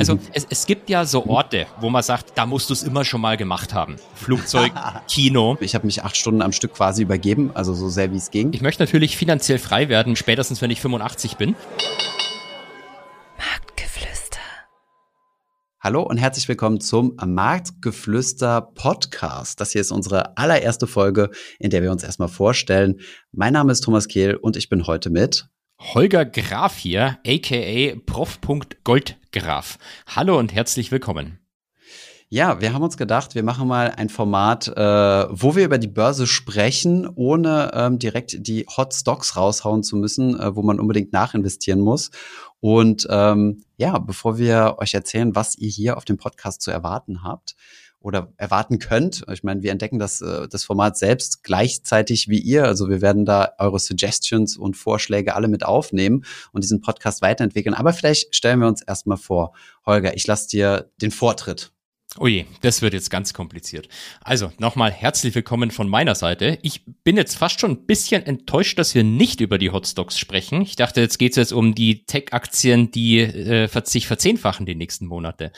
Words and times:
Also 0.00 0.14
mhm. 0.14 0.20
es, 0.32 0.46
es 0.48 0.64
gibt 0.64 0.88
ja 0.88 1.04
so 1.04 1.26
Orte, 1.26 1.66
wo 1.78 1.90
man 1.90 2.02
sagt, 2.02 2.32
da 2.34 2.46
musst 2.46 2.70
du 2.70 2.72
es 2.72 2.82
immer 2.82 3.04
schon 3.04 3.20
mal 3.20 3.36
gemacht 3.36 3.74
haben. 3.74 3.96
Flugzeug, 4.14 4.72
Kino. 5.08 5.58
Ich 5.60 5.74
habe 5.74 5.84
mich 5.84 6.02
acht 6.02 6.16
Stunden 6.16 6.40
am 6.40 6.52
Stück 6.52 6.72
quasi 6.72 7.02
übergeben, 7.02 7.50
also 7.52 7.74
so 7.74 7.90
sehr 7.90 8.10
wie 8.10 8.16
es 8.16 8.30
ging. 8.30 8.54
Ich 8.54 8.62
möchte 8.62 8.82
natürlich 8.82 9.18
finanziell 9.18 9.58
frei 9.58 9.90
werden, 9.90 10.16
spätestens 10.16 10.62
wenn 10.62 10.70
ich 10.70 10.80
85 10.80 11.36
bin. 11.36 11.54
Marktgeflüster. 13.36 14.38
Hallo 15.80 16.02
und 16.02 16.16
herzlich 16.16 16.48
willkommen 16.48 16.80
zum 16.80 17.18
Marktgeflüster 17.22 18.62
Podcast. 18.74 19.60
Das 19.60 19.72
hier 19.72 19.82
ist 19.82 19.92
unsere 19.92 20.38
allererste 20.38 20.86
Folge, 20.86 21.28
in 21.58 21.68
der 21.68 21.82
wir 21.82 21.92
uns 21.92 22.04
erstmal 22.04 22.28
vorstellen. 22.28 23.00
Mein 23.32 23.52
Name 23.52 23.70
ist 23.70 23.82
Thomas 23.82 24.08
Kehl 24.08 24.36
und 24.36 24.56
ich 24.56 24.70
bin 24.70 24.86
heute 24.86 25.10
mit 25.10 25.50
Holger 25.82 26.26
Graf 26.26 26.76
hier, 26.76 27.18
aka 27.26 27.96
Prof.Goldgraf. 28.04 29.78
Hallo 30.14 30.38
und 30.38 30.52
herzlich 30.52 30.92
willkommen. 30.92 31.38
Ja, 32.28 32.60
wir 32.60 32.74
haben 32.74 32.82
uns 32.82 32.98
gedacht, 32.98 33.34
wir 33.34 33.42
machen 33.42 33.66
mal 33.66 33.90
ein 33.96 34.10
Format, 34.10 34.68
äh, 34.68 35.26
wo 35.30 35.56
wir 35.56 35.64
über 35.64 35.78
die 35.78 35.88
Börse 35.88 36.26
sprechen, 36.26 37.08
ohne 37.08 37.70
ähm, 37.72 37.98
direkt 37.98 38.46
die 38.46 38.66
Hot 38.76 38.92
Stocks 38.92 39.36
raushauen 39.36 39.82
zu 39.82 39.96
müssen, 39.96 40.38
äh, 40.38 40.54
wo 40.54 40.62
man 40.62 40.78
unbedingt 40.78 41.14
nachinvestieren 41.14 41.80
muss. 41.80 42.10
Und 42.60 43.08
ähm, 43.10 43.64
ja, 43.78 43.98
bevor 43.98 44.36
wir 44.36 44.76
euch 44.78 44.92
erzählen, 44.92 45.34
was 45.34 45.56
ihr 45.56 45.70
hier 45.70 45.96
auf 45.96 46.04
dem 46.04 46.18
Podcast 46.18 46.60
zu 46.60 46.70
erwarten 46.70 47.24
habt, 47.24 47.56
oder 48.00 48.32
erwarten 48.36 48.78
könnt. 48.78 49.24
Ich 49.30 49.42
meine, 49.42 49.62
wir 49.62 49.70
entdecken 49.70 49.98
das, 49.98 50.20
äh, 50.20 50.48
das 50.48 50.64
Format 50.64 50.96
selbst 50.96 51.42
gleichzeitig 51.42 52.28
wie 52.28 52.38
ihr. 52.38 52.64
Also 52.64 52.88
wir 52.88 53.02
werden 53.02 53.24
da 53.24 53.52
eure 53.58 53.78
Suggestions 53.78 54.56
und 54.56 54.76
Vorschläge 54.76 55.34
alle 55.34 55.48
mit 55.48 55.64
aufnehmen 55.64 56.24
und 56.52 56.64
diesen 56.64 56.80
Podcast 56.80 57.22
weiterentwickeln. 57.22 57.74
Aber 57.74 57.92
vielleicht 57.92 58.34
stellen 58.34 58.60
wir 58.60 58.68
uns 58.68 58.82
erstmal 58.82 59.18
vor. 59.18 59.52
Holger, 59.84 60.16
ich 60.16 60.26
lasse 60.26 60.48
dir 60.48 60.90
den 61.00 61.10
Vortritt. 61.10 61.72
Oh 62.18 62.26
je, 62.26 62.44
das 62.62 62.82
wird 62.82 62.92
jetzt 62.92 63.08
ganz 63.08 63.32
kompliziert. 63.32 63.88
Also 64.20 64.52
nochmal 64.58 64.90
herzlich 64.90 65.32
willkommen 65.32 65.70
von 65.70 65.88
meiner 65.88 66.16
Seite. 66.16 66.58
Ich 66.62 66.84
bin 67.04 67.16
jetzt 67.16 67.36
fast 67.36 67.60
schon 67.60 67.70
ein 67.70 67.86
bisschen 67.86 68.26
enttäuscht, 68.26 68.80
dass 68.80 68.96
wir 68.96 69.04
nicht 69.04 69.40
über 69.40 69.58
die 69.58 69.70
Hotstocks 69.70 70.18
sprechen. 70.18 70.62
Ich 70.62 70.74
dachte, 70.74 71.00
jetzt 71.00 71.18
geht 71.18 71.32
es 71.32 71.36
jetzt 71.36 71.52
um 71.52 71.72
die 71.72 72.04
Tech-Aktien, 72.06 72.90
die 72.90 73.20
äh, 73.20 73.68
sich 73.84 74.08
verzehnfachen 74.08 74.66
die 74.66 74.74
nächsten 74.74 75.06
Monate. 75.06 75.52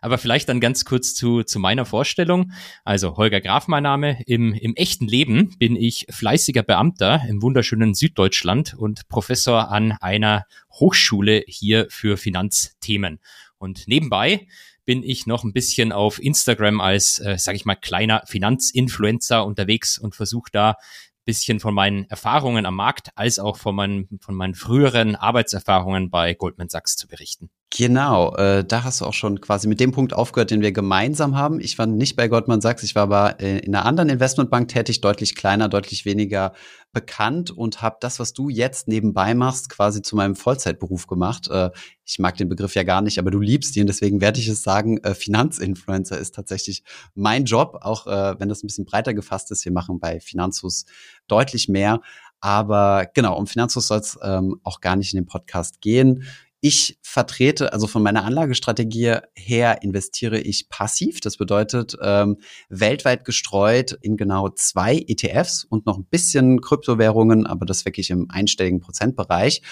Aber 0.00 0.16
vielleicht 0.16 0.48
dann 0.48 0.60
ganz 0.60 0.84
kurz 0.84 1.12
zu, 1.12 1.42
zu 1.42 1.58
meiner 1.58 1.84
Vorstellung. 1.84 2.52
Also 2.84 3.16
Holger 3.16 3.40
Graf 3.40 3.66
mein 3.66 3.82
Name. 3.82 4.22
Im, 4.26 4.52
Im 4.52 4.76
echten 4.76 5.08
Leben 5.08 5.58
bin 5.58 5.74
ich 5.74 6.06
fleißiger 6.08 6.62
Beamter 6.62 7.22
im 7.28 7.42
wunderschönen 7.42 7.94
Süddeutschland 7.94 8.74
und 8.74 9.08
Professor 9.08 9.72
an 9.72 9.90
einer 10.00 10.44
Hochschule 10.70 11.42
hier 11.48 11.88
für 11.90 12.16
Finanzthemen. 12.16 13.18
Und 13.58 13.88
nebenbei 13.88 14.46
bin 14.86 15.02
ich 15.02 15.26
noch 15.26 15.44
ein 15.44 15.52
bisschen 15.52 15.92
auf 15.92 16.22
Instagram 16.22 16.80
als, 16.80 17.18
äh, 17.18 17.36
sage 17.36 17.56
ich 17.56 17.66
mal, 17.66 17.74
kleiner 17.74 18.22
Finanzinfluencer 18.26 19.44
unterwegs 19.44 19.98
und 19.98 20.14
versuche 20.14 20.50
da 20.50 20.76
bisschen 21.26 21.60
von 21.60 21.74
meinen 21.74 22.04
Erfahrungen 22.04 22.64
am 22.64 22.76
Markt 22.76 23.10
als 23.16 23.38
auch 23.38 23.56
von 23.56 23.74
meinen, 23.74 24.20
von 24.22 24.34
meinen 24.34 24.54
früheren 24.54 25.16
Arbeitserfahrungen 25.16 26.08
bei 26.08 26.32
Goldman 26.32 26.68
Sachs 26.70 26.96
zu 26.96 27.08
berichten. 27.08 27.50
Genau, 27.74 28.34
äh, 28.36 28.64
da 28.64 28.84
hast 28.84 29.00
du 29.00 29.04
auch 29.06 29.12
schon 29.12 29.40
quasi 29.40 29.66
mit 29.66 29.80
dem 29.80 29.90
Punkt 29.90 30.12
aufgehört, 30.14 30.52
den 30.52 30.60
wir 30.62 30.70
gemeinsam 30.70 31.36
haben. 31.36 31.60
Ich 31.60 31.76
war 31.78 31.86
nicht 31.86 32.14
bei 32.14 32.28
Goldman 32.28 32.60
Sachs, 32.60 32.84
ich 32.84 32.94
war 32.94 33.02
aber 33.02 33.40
äh, 33.40 33.58
in 33.58 33.74
einer 33.74 33.84
anderen 33.84 34.08
Investmentbank 34.08 34.68
tätig, 34.68 35.00
deutlich 35.00 35.34
kleiner, 35.34 35.68
deutlich 35.68 36.04
weniger 36.04 36.52
bekannt 36.92 37.50
und 37.50 37.82
habe 37.82 37.96
das, 38.00 38.20
was 38.20 38.32
du 38.32 38.48
jetzt 38.48 38.86
nebenbei 38.86 39.34
machst, 39.34 39.68
quasi 39.68 40.00
zu 40.00 40.14
meinem 40.14 40.36
Vollzeitberuf 40.36 41.08
gemacht. 41.08 41.48
Äh, 41.50 41.70
ich 42.04 42.20
mag 42.20 42.36
den 42.36 42.48
Begriff 42.48 42.76
ja 42.76 42.84
gar 42.84 43.02
nicht, 43.02 43.18
aber 43.18 43.32
du 43.32 43.40
liebst 43.40 43.76
ihn, 43.76 43.88
deswegen 43.88 44.20
werde 44.20 44.38
ich 44.38 44.46
es 44.46 44.62
sagen, 44.62 44.98
äh, 44.98 45.14
Finanzinfluencer 45.14 46.18
ist 46.18 46.36
tatsächlich 46.36 46.84
mein 47.14 47.46
Job, 47.46 47.78
auch 47.82 48.06
äh, 48.06 48.38
wenn 48.38 48.48
das 48.48 48.62
ein 48.62 48.68
bisschen 48.68 48.86
breiter 48.86 49.12
gefasst 49.12 49.50
ist. 49.50 49.64
Wir 49.64 49.72
machen 49.72 49.98
bei 49.98 50.20
Finanzus 50.20 50.86
deutlich 51.26 51.68
mehr. 51.68 52.00
Aber 52.40 53.06
genau, 53.14 53.36
um 53.36 53.46
Finanzus 53.46 53.88
soll 53.88 53.98
es 53.98 54.18
ähm, 54.22 54.60
auch 54.62 54.80
gar 54.80 54.94
nicht 54.94 55.12
in 55.12 55.20
dem 55.20 55.26
Podcast 55.26 55.80
gehen. 55.80 56.24
Ich 56.60 56.98
vertrete, 57.02 57.72
also 57.72 57.86
von 57.86 58.02
meiner 58.02 58.24
Anlagestrategie 58.24 59.16
her 59.34 59.82
investiere 59.82 60.40
ich 60.40 60.68
passiv. 60.68 61.20
Das 61.20 61.36
bedeutet 61.36 61.96
ähm, 62.02 62.38
weltweit 62.68 63.24
gestreut 63.24 63.92
in 64.00 64.16
genau 64.16 64.48
zwei 64.48 64.96
ETFs 65.06 65.64
und 65.64 65.86
noch 65.86 65.98
ein 65.98 66.06
bisschen 66.06 66.60
Kryptowährungen, 66.60 67.46
aber 67.46 67.66
das 67.66 67.84
wirklich 67.84 68.10
im 68.10 68.30
einstelligen 68.30 68.80
Prozentbereich. 68.80 69.62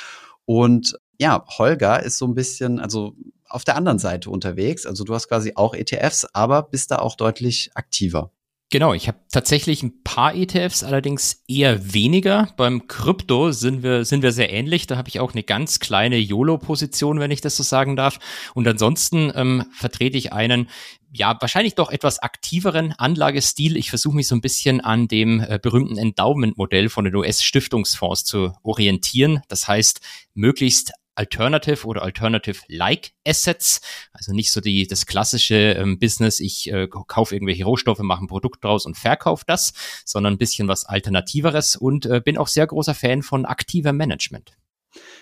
Und 0.44 0.98
ja, 1.18 1.44
Holger 1.58 2.02
ist 2.02 2.18
so 2.18 2.26
ein 2.26 2.34
bisschen, 2.34 2.78
also 2.78 3.14
auf 3.48 3.64
der 3.64 3.76
anderen 3.76 3.98
Seite 3.98 4.30
unterwegs. 4.30 4.84
Also 4.84 5.04
du 5.04 5.14
hast 5.14 5.28
quasi 5.28 5.52
auch 5.54 5.74
ETFs, 5.74 6.26
aber 6.32 6.62
bist 6.62 6.90
da 6.90 6.98
auch 6.98 7.16
deutlich 7.16 7.70
aktiver. 7.74 8.30
Genau, 8.74 8.92
ich 8.92 9.06
habe 9.06 9.18
tatsächlich 9.30 9.84
ein 9.84 10.02
paar 10.02 10.34
ETFs, 10.34 10.82
allerdings 10.82 11.44
eher 11.46 11.94
weniger. 11.94 12.48
Beim 12.56 12.88
Krypto 12.88 13.52
sind 13.52 13.84
wir, 13.84 14.04
sind 14.04 14.24
wir 14.24 14.32
sehr 14.32 14.52
ähnlich. 14.52 14.88
Da 14.88 14.96
habe 14.96 15.08
ich 15.08 15.20
auch 15.20 15.32
eine 15.32 15.44
ganz 15.44 15.78
kleine 15.78 16.16
YOLO-Position, 16.16 17.20
wenn 17.20 17.30
ich 17.30 17.40
das 17.40 17.54
so 17.54 17.62
sagen 17.62 17.94
darf. 17.94 18.18
Und 18.52 18.66
ansonsten 18.66 19.30
ähm, 19.36 19.62
vertrete 19.70 20.18
ich 20.18 20.32
einen, 20.32 20.68
ja, 21.12 21.36
wahrscheinlich 21.40 21.76
doch 21.76 21.88
etwas 21.88 22.18
aktiveren 22.18 22.92
Anlagestil. 22.98 23.76
Ich 23.76 23.90
versuche 23.90 24.16
mich 24.16 24.26
so 24.26 24.34
ein 24.34 24.40
bisschen 24.40 24.80
an 24.80 25.06
dem 25.06 25.38
äh, 25.38 25.60
berühmten 25.62 25.96
Endowment-Modell 25.96 26.88
von 26.88 27.04
den 27.04 27.14
US-Stiftungsfonds 27.14 28.24
zu 28.24 28.54
orientieren. 28.64 29.42
Das 29.46 29.68
heißt, 29.68 30.00
möglichst 30.34 30.90
Alternative 31.14 31.86
oder 31.86 32.02
Alternative-like 32.02 33.12
Assets. 33.26 33.80
Also 34.12 34.32
nicht 34.32 34.52
so 34.52 34.60
die, 34.60 34.86
das 34.86 35.06
klassische 35.06 35.54
ähm, 35.54 35.98
Business, 35.98 36.40
ich 36.40 36.70
äh, 36.72 36.88
kaufe 36.88 37.34
irgendwelche 37.34 37.64
Rohstoffe, 37.64 38.00
mache 38.00 38.24
ein 38.24 38.28
Produkt 38.28 38.64
draus 38.64 38.86
und 38.86 38.96
verkaufe 38.96 39.44
das, 39.46 39.72
sondern 40.04 40.34
ein 40.34 40.38
bisschen 40.38 40.68
was 40.68 40.84
Alternativeres 40.84 41.76
und 41.76 42.06
äh, 42.06 42.20
bin 42.24 42.38
auch 42.38 42.48
sehr 42.48 42.66
großer 42.66 42.94
Fan 42.94 43.22
von 43.22 43.44
aktiver 43.44 43.92
Management. 43.92 44.56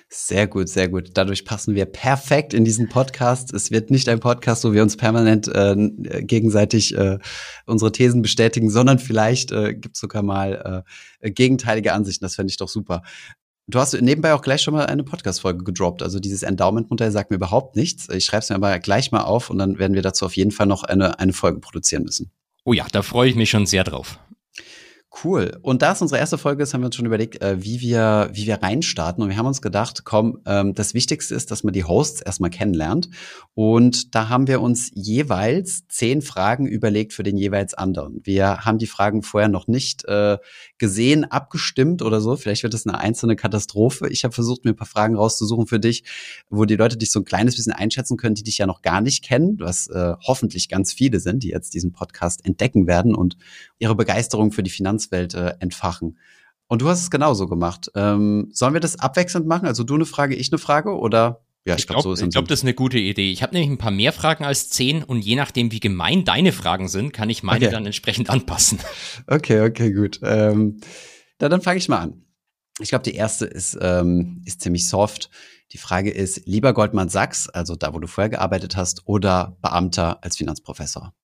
Sehr 0.08 0.46
gut, 0.46 0.68
sehr 0.68 0.88
gut. 0.88 1.10
Dadurch 1.14 1.44
passen 1.44 1.74
wir 1.74 1.86
perfekt 1.86 2.52
in 2.52 2.64
diesen 2.64 2.88
Podcast. 2.88 3.54
Es 3.54 3.70
wird 3.70 3.90
nicht 3.90 4.08
ein 4.10 4.20
Podcast, 4.20 4.64
wo 4.64 4.72
wir 4.72 4.82
uns 4.82 4.96
permanent 4.96 5.48
äh, 5.48 5.74
gegenseitig 6.22 6.94
äh, 6.94 7.18
unsere 7.64 7.92
Thesen 7.92 8.20
bestätigen, 8.20 8.68
sondern 8.68 8.98
vielleicht 8.98 9.52
äh, 9.52 9.74
gibt 9.74 9.96
es 9.96 10.00
sogar 10.00 10.22
mal 10.22 10.84
äh, 11.20 11.30
gegenteilige 11.30 11.94
Ansichten. 11.94 12.24
Das 12.24 12.34
fände 12.34 12.50
ich 12.50 12.58
doch 12.58 12.68
super. 12.68 13.02
Du 13.68 13.78
hast 13.78 13.92
nebenbei 14.00 14.34
auch 14.34 14.42
gleich 14.42 14.60
schon 14.60 14.74
mal 14.74 14.86
eine 14.86 15.04
Podcast-Folge 15.04 15.62
gedroppt. 15.62 16.02
Also 16.02 16.18
dieses 16.18 16.42
Endowment-Modell 16.42 17.12
sagt 17.12 17.30
mir 17.30 17.36
überhaupt 17.36 17.76
nichts. 17.76 18.08
Ich 18.08 18.24
schreibe 18.24 18.40
es 18.40 18.50
mir 18.50 18.56
aber 18.56 18.78
gleich 18.80 19.12
mal 19.12 19.22
auf 19.22 19.50
und 19.50 19.58
dann 19.58 19.78
werden 19.78 19.94
wir 19.94 20.02
dazu 20.02 20.26
auf 20.26 20.36
jeden 20.36 20.50
Fall 20.50 20.66
noch 20.66 20.82
eine, 20.82 21.18
eine 21.20 21.32
Folge 21.32 21.60
produzieren 21.60 22.02
müssen. 22.02 22.32
Oh 22.64 22.72
ja, 22.72 22.86
da 22.90 23.02
freue 23.02 23.28
ich 23.28 23.36
mich 23.36 23.50
schon 23.50 23.66
sehr 23.66 23.84
drauf. 23.84 24.18
Cool. 25.24 25.58
Und 25.60 25.82
da 25.82 25.92
es 25.92 26.00
unsere 26.00 26.18
erste 26.18 26.38
Folge 26.38 26.62
ist, 26.62 26.72
haben 26.72 26.80
wir 26.80 26.86
uns 26.86 26.96
schon 26.96 27.04
überlegt, 27.04 27.42
äh, 27.42 27.62
wie 27.62 27.80
wir, 27.80 28.30
wie 28.32 28.46
wir 28.46 28.62
reinstarten. 28.62 29.22
Und 29.22 29.28
wir 29.28 29.36
haben 29.36 29.46
uns 29.46 29.60
gedacht, 29.60 30.04
komm, 30.04 30.38
ähm, 30.46 30.72
das 30.72 30.94
Wichtigste 30.94 31.34
ist, 31.34 31.50
dass 31.50 31.64
man 31.64 31.74
die 31.74 31.84
Hosts 31.84 32.22
erstmal 32.22 32.48
kennenlernt. 32.48 33.10
Und 33.52 34.14
da 34.14 34.30
haben 34.30 34.46
wir 34.46 34.62
uns 34.62 34.90
jeweils 34.94 35.86
zehn 35.88 36.22
Fragen 36.22 36.66
überlegt 36.66 37.12
für 37.12 37.24
den 37.24 37.36
jeweils 37.36 37.74
anderen. 37.74 38.20
Wir 38.24 38.64
haben 38.64 38.78
die 38.78 38.86
Fragen 38.86 39.22
vorher 39.22 39.50
noch 39.50 39.66
nicht 39.66 40.06
äh, 40.06 40.38
gesehen, 40.78 41.30
abgestimmt 41.30 42.00
oder 42.00 42.22
so. 42.22 42.34
Vielleicht 42.36 42.62
wird 42.62 42.72
es 42.72 42.86
eine 42.86 42.98
einzelne 42.98 43.36
Katastrophe. 43.36 44.08
Ich 44.08 44.24
habe 44.24 44.32
versucht, 44.32 44.64
mir 44.64 44.70
ein 44.70 44.76
paar 44.76 44.86
Fragen 44.86 45.16
rauszusuchen 45.16 45.66
für 45.66 45.78
dich, 45.78 46.04
wo 46.48 46.64
die 46.64 46.76
Leute 46.76 46.96
dich 46.96 47.12
so 47.12 47.20
ein 47.20 47.26
kleines 47.26 47.56
bisschen 47.56 47.74
einschätzen 47.74 48.16
können, 48.16 48.34
die 48.34 48.44
dich 48.44 48.56
ja 48.56 48.66
noch 48.66 48.80
gar 48.80 49.02
nicht 49.02 49.22
kennen, 49.22 49.58
was 49.60 49.88
äh, 49.88 50.14
hoffentlich 50.26 50.70
ganz 50.70 50.94
viele 50.94 51.20
sind, 51.20 51.42
die 51.42 51.50
jetzt 51.50 51.74
diesen 51.74 51.92
Podcast 51.92 52.46
entdecken 52.46 52.86
werden 52.86 53.14
und 53.14 53.36
ihre 53.78 53.94
Begeisterung 53.94 54.52
für 54.52 54.62
die 54.62 54.70
Finanzen 54.70 55.01
Finanzwelt 55.02 55.34
äh, 55.34 55.54
entfachen. 55.60 56.18
Und 56.68 56.82
du 56.82 56.88
hast 56.88 57.02
es 57.02 57.10
genauso 57.10 57.48
gemacht. 57.48 57.90
Ähm, 57.94 58.48
sollen 58.52 58.74
wir 58.74 58.80
das 58.80 58.98
abwechselnd 58.98 59.46
machen? 59.46 59.66
Also 59.66 59.84
du 59.84 59.94
eine 59.94 60.06
Frage, 60.06 60.34
ich 60.34 60.50
eine 60.52 60.58
Frage 60.58 60.96
oder? 60.96 61.44
Ja, 61.64 61.76
ich, 61.76 61.86
glaube, 61.86 62.02
glaub, 62.02 62.16
so 62.16 62.24
ich 62.24 62.30
glaube, 62.32 62.48
das 62.48 62.60
ist 62.60 62.64
eine 62.64 62.74
gute 62.74 62.98
Idee. 62.98 63.30
Ich 63.30 63.42
habe 63.42 63.54
nämlich 63.54 63.70
ein 63.70 63.78
paar 63.78 63.92
mehr 63.92 64.12
Fragen 64.12 64.44
als 64.44 64.68
zehn 64.70 65.04
und 65.04 65.24
je 65.24 65.36
nachdem, 65.36 65.70
wie 65.70 65.78
gemein 65.78 66.24
deine 66.24 66.50
Fragen 66.50 66.88
sind, 66.88 67.12
kann 67.12 67.30
ich 67.30 67.44
meine 67.44 67.66
okay. 67.66 67.72
dann 67.72 67.86
entsprechend 67.86 68.30
anpassen. 68.30 68.78
Okay, 69.28 69.60
okay, 69.60 69.92
gut. 69.92 70.18
Ähm, 70.24 70.80
dann, 71.38 71.52
dann 71.52 71.62
fange 71.62 71.78
ich 71.78 71.88
mal 71.88 71.98
an. 71.98 72.24
Ich 72.80 72.88
glaube, 72.88 73.04
die 73.04 73.14
erste 73.14 73.44
ist, 73.44 73.78
ähm, 73.80 74.42
ist 74.44 74.60
ziemlich 74.60 74.88
soft. 74.88 75.30
Die 75.72 75.78
Frage 75.78 76.10
ist, 76.10 76.46
lieber 76.46 76.72
Goldman 76.72 77.10
Sachs, 77.10 77.48
also 77.48 77.76
da, 77.76 77.94
wo 77.94 78.00
du 78.00 78.08
vorher 78.08 78.30
gearbeitet 78.30 78.76
hast, 78.76 79.02
oder 79.06 79.56
Beamter 79.62 80.24
als 80.24 80.36
Finanzprofessor? 80.38 81.14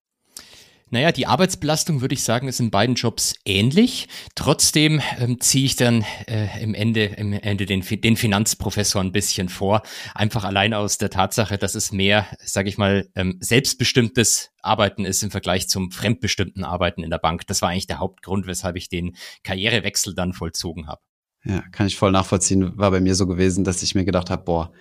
Naja, 0.91 1.13
die 1.13 1.27
Arbeitsbelastung 1.27 2.01
würde 2.01 2.15
ich 2.15 2.23
sagen, 2.23 2.49
ist 2.49 2.61
in 2.61 2.71
beiden 2.71 2.95
Jobs 2.95 3.35
ähnlich. 3.45 4.09
Trotzdem 4.35 5.01
ähm, 5.19 5.41
ziehe 5.41 5.67
ich 5.67 5.77
dann 5.77 6.05
äh, 6.27 6.63
im 6.63 6.75
Ende, 6.75 7.05
im 7.05 7.33
Ende 7.33 7.67
den, 7.67 7.83
den 7.83 8.17
Finanzprofessor 8.17 9.03
ein 9.03 9.13
bisschen 9.13 9.49
vor. 9.49 9.83
Einfach 10.15 10.45
allein 10.45 10.75
aus 10.75 10.99
der 10.99 11.11
Tatsache, 11.11 11.59
dass 11.59 11.75
es 11.75 11.93
mehr, 11.93 12.27
sage 12.43 12.69
ich 12.69 12.79
mal, 12.79 13.09
ähm, 13.15 13.37
selbstbestimmtes 13.41 14.51
Arbeiten 14.63 15.05
ist 15.05 15.23
im 15.23 15.31
Vergleich 15.31 15.69
zum 15.69 15.91
fremdbestimmten 15.91 16.65
Arbeiten 16.65 17.03
in 17.03 17.11
der 17.11 17.19
Bank. 17.19 17.47
Das 17.47 17.63
war 17.63 17.69
eigentlich 17.69 17.87
der 17.87 17.99
Hauptgrund, 17.99 18.47
weshalb 18.47 18.77
ich 18.77 18.89
den 18.89 19.17
Karrierewechsel 19.45 20.15
dann 20.15 20.33
vollzogen 20.33 20.87
habe. 20.87 21.01
Ja, 21.45 21.63
kann 21.71 21.87
ich 21.87 21.97
voll 21.97 22.13
nachvollziehen. 22.13 22.77
War 22.77 22.91
bei 22.91 23.01
mir 23.01 23.15
so 23.15 23.27
gewesen, 23.27 23.65
dass 23.65 23.83
ich 23.83 23.95
mir 23.95 24.05
gedacht 24.05 24.31
habe, 24.31 24.45
boah, 24.45 24.73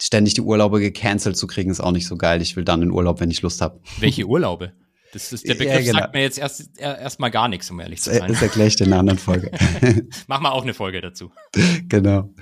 ständig 0.00 0.34
die 0.34 0.40
Urlaube 0.40 0.80
gecancelt 0.80 1.36
zu 1.36 1.46
kriegen, 1.46 1.70
ist 1.70 1.80
auch 1.80 1.92
nicht 1.92 2.06
so 2.06 2.16
geil. 2.16 2.42
Ich 2.42 2.56
will 2.56 2.64
dann 2.64 2.82
in 2.82 2.90
Urlaub, 2.90 3.20
wenn 3.20 3.30
ich 3.30 3.42
Lust 3.42 3.60
habe. 3.60 3.80
Welche 3.98 4.24
Urlaube? 4.24 4.72
Das 5.12 5.30
ist, 5.30 5.46
der 5.46 5.54
Begriff 5.54 5.74
ja, 5.74 5.80
genau. 5.80 5.98
sagt 5.98 6.14
mir 6.14 6.22
jetzt 6.22 6.38
erst 6.38 6.78
erstmal 6.78 7.30
gar 7.30 7.46
nichts, 7.46 7.70
um 7.70 7.78
ehrlich 7.80 8.00
zu 8.00 8.14
sein. 8.14 8.28
Das 8.28 8.40
erkläre 8.40 8.68
ich 8.68 8.80
in 8.80 8.86
einer 8.86 8.98
anderen 8.98 9.18
Folge. 9.18 9.50
Machen 10.26 10.42
wir 10.42 10.52
auch 10.52 10.62
eine 10.62 10.74
Folge 10.74 11.00
dazu. 11.00 11.30
Genau. 11.88 12.34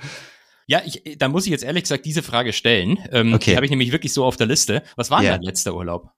Ja, 0.67 0.81
ich, 0.85 1.17
da 1.17 1.27
muss 1.27 1.45
ich 1.45 1.51
jetzt 1.51 1.65
ehrlich 1.65 1.83
gesagt 1.83 2.05
diese 2.05 2.23
Frage 2.23 2.53
stellen. 2.53 2.97
Ähm, 3.11 3.33
okay. 3.33 3.51
Die 3.51 3.55
habe 3.57 3.65
ich 3.65 3.69
nämlich 3.69 3.91
wirklich 3.91 4.13
so 4.13 4.23
auf 4.23 4.37
der 4.37 4.47
Liste. 4.47 4.83
Was 4.95 5.11
war 5.11 5.19
denn 5.19 5.25
ja. 5.25 5.33
dein 5.33 5.41
letzter 5.41 5.75
Urlaub? 5.75 6.11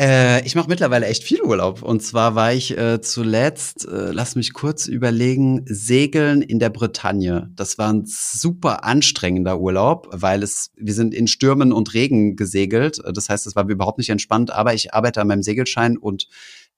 Äh, 0.00 0.46
ich 0.46 0.54
mache 0.54 0.70
mittlerweile 0.70 1.04
echt 1.06 1.24
viel 1.24 1.42
Urlaub. 1.42 1.82
Und 1.82 2.02
zwar 2.02 2.34
war 2.34 2.54
ich 2.54 2.76
äh, 2.76 3.02
zuletzt, 3.02 3.86
äh, 3.86 4.12
lass 4.12 4.34
mich 4.34 4.54
kurz 4.54 4.86
überlegen, 4.86 5.62
segeln 5.66 6.40
in 6.40 6.58
der 6.58 6.70
Bretagne. 6.70 7.50
Das 7.54 7.76
war 7.76 7.92
ein 7.92 8.04
super 8.06 8.84
anstrengender 8.84 9.60
Urlaub, 9.60 10.08
weil 10.10 10.42
es, 10.42 10.70
wir 10.74 10.94
sind 10.94 11.12
in 11.12 11.26
Stürmen 11.26 11.70
und 11.70 11.92
Regen 11.92 12.34
gesegelt. 12.34 13.02
Das 13.12 13.28
heißt, 13.28 13.46
es 13.46 13.54
war 13.54 13.68
überhaupt 13.68 13.98
nicht 13.98 14.08
entspannt, 14.08 14.50
aber 14.50 14.72
ich 14.72 14.94
arbeite 14.94 15.20
an 15.20 15.28
meinem 15.28 15.42
Segelschein 15.42 15.98
und 15.98 16.28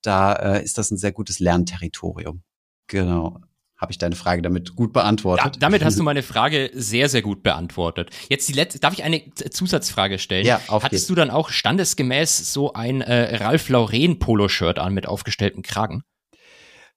da 0.03 0.33
äh, 0.33 0.65
ist 0.65 0.77
das 0.79 0.91
ein 0.91 0.99
sehr 0.99 1.13
gutes 1.13 1.39
Lernterritorium. 1.39 2.43
Genau 2.89 3.39
habe 3.83 3.93
ich 3.93 3.99
deine 3.99 4.15
Frage 4.15 4.43
damit 4.43 4.77
gut 4.77 4.93
beantwortet. 4.93 5.57
Da, 5.57 5.59
damit 5.59 5.85
hast 5.85 5.99
du 5.99 6.05
meine 6.05 6.23
Frage 6.23 6.71
sehr, 6.73 7.09
sehr 7.09 7.21
gut 7.21 7.43
beantwortet. 7.43 8.11
Jetzt 8.31 8.49
die 8.49 8.53
letzte, 8.53 8.79
darf 8.79 8.95
ich 8.95 9.03
eine 9.03 9.23
Zusatzfrage 9.35 10.19
stellen? 10.19 10.47
Ja, 10.47 10.61
auf 10.69 10.85
Hattest 10.85 11.03
geht's. 11.03 11.07
du 11.09 11.15
dann 11.17 11.31
auch 11.31 11.51
standesgemäß 11.51 12.53
so 12.53 12.73
ein 12.73 13.01
äh, 13.01 13.37
Ralph 13.37 13.69
Lauren 13.69 14.21
Poloshirt 14.21 14.79
an 14.79 14.95
mit 14.95 15.07
aufgestelltem 15.07 15.63
Kragen? 15.63 16.05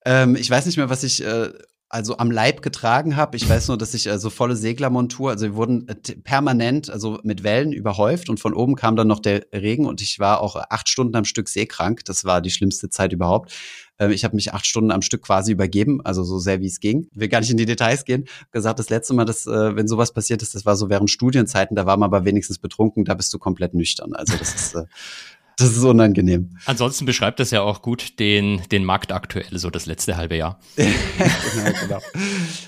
Ähm, 0.06 0.36
ich 0.36 0.50
weiß 0.50 0.68
nicht 0.68 0.78
mehr, 0.78 0.92
was 0.92 1.04
ich 1.04 1.26
äh, 1.26 1.50
also 1.90 2.18
am 2.18 2.30
Leib 2.30 2.62
getragen 2.62 3.16
habe. 3.16 3.38
Ich 3.38 3.48
weiß 3.48 3.68
nur, 3.70 3.78
dass 3.78 3.94
ich 3.94 4.10
also 4.10 4.30
volle 4.30 4.56
Seglermontur, 4.56 5.32
also 5.32 5.46
wir 5.46 5.56
wurden 5.56 5.88
äh, 5.88 5.96
permanent, 5.96 6.90
also 6.90 7.20
mit 7.24 7.44
Wellen 7.44 7.72
überhäuft 7.72 8.30
und 8.30 8.40
von 8.40 8.54
oben 8.54 8.76
kam 8.76 8.96
dann 8.96 9.08
noch 9.08 9.20
der 9.20 9.46
Regen 9.54 9.86
und 9.86 10.02
ich 10.02 10.20
war 10.20 10.42
auch 10.42 10.56
acht 10.70 10.90
Stunden 10.90 11.16
am 11.16 11.26
Stück 11.26 11.48
seekrank. 11.48 12.04
Das 12.06 12.26
war 12.26 12.42
die 12.42 12.52
schlimmste 12.52 12.90
Zeit 12.90 13.14
überhaupt. 13.14 13.54
Ähm, 14.00 14.12
ich 14.12 14.24
habe 14.24 14.36
mich 14.36 14.54
acht 14.54 14.66
Stunden 14.66 14.92
am 14.92 15.02
Stück 15.02 15.24
quasi 15.24 15.52
übergeben, 15.52 16.02
also 16.04 16.24
so 16.24 16.40
sehr 16.40 16.62
wie 16.62 16.68
es 16.68 16.80
ging. 16.80 17.08
Will 17.14 17.28
gar 17.28 17.40
nicht 17.40 17.52
in 17.52 17.58
die 17.58 17.66
Details 17.66 18.06
gehen. 18.06 18.26
Gesagt, 18.52 18.80
das 18.80 18.90
letzte 18.90 19.14
Mal, 19.14 19.26
dass, 19.26 19.48
äh, 19.48 19.76
wenn 19.76 19.88
sowas 19.88 20.14
passiert 20.14 20.42
ist, 20.42 20.56
das 20.56 20.66
war 20.66 20.76
so 20.76 20.90
während 20.90 21.10
Studienzeiten, 21.10 21.76
da 21.76 21.86
war 21.86 21.98
man 21.98 22.08
aber 22.08 22.26
wenigstens 22.26 22.60
betrunken, 22.60 23.06
da 23.06 23.14
bist 23.14 23.34
du 23.34 23.40
komplett 23.40 23.74
nüchtern. 23.74 24.14
Also 24.14 24.38
das 24.38 24.54
ist 24.54 24.76
äh, 24.76 24.86
das 25.58 25.72
ist 25.72 25.84
unangenehm. 25.84 26.58
Ansonsten 26.66 27.06
beschreibt 27.06 27.40
das 27.40 27.52
ja 27.52 27.62
auch 27.62 27.82
gut 27.82 28.20
den, 28.20 28.62
den 28.72 28.84
Markt 28.84 29.12
aktuell, 29.12 29.58
so 29.58 29.70
das 29.70 29.86
letzte 29.86 30.18
halbe 30.18 30.36
Jahr. 30.36 30.60
genau, 30.76 31.80
genau. 31.82 32.02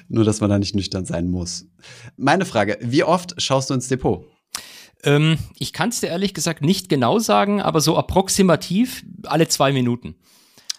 Nur, 0.08 0.24
dass 0.24 0.40
man 0.40 0.50
da 0.50 0.58
nicht 0.58 0.76
nüchtern 0.76 1.06
sein 1.06 1.30
muss. 1.30 1.66
Meine 2.16 2.46
Frage, 2.46 2.78
wie 2.82 3.04
oft 3.04 3.42
schaust 3.42 3.70
du 3.70 3.74
ins 3.74 3.90
Depot? 3.90 4.26
Ähm, 5.04 5.38
ich 5.60 5.74
kann 5.74 5.90
es 5.90 6.00
dir 6.00 6.08
ehrlich 6.08 6.34
gesagt 6.34 6.64
nicht 6.64 6.90
genau 6.90 7.20
sagen, 7.20 7.62
aber 7.62 7.82
so 7.82 7.98
approximativ 7.98 9.04
alle 9.24 9.48
zwei 9.48 9.72
Minuten. 9.72 10.16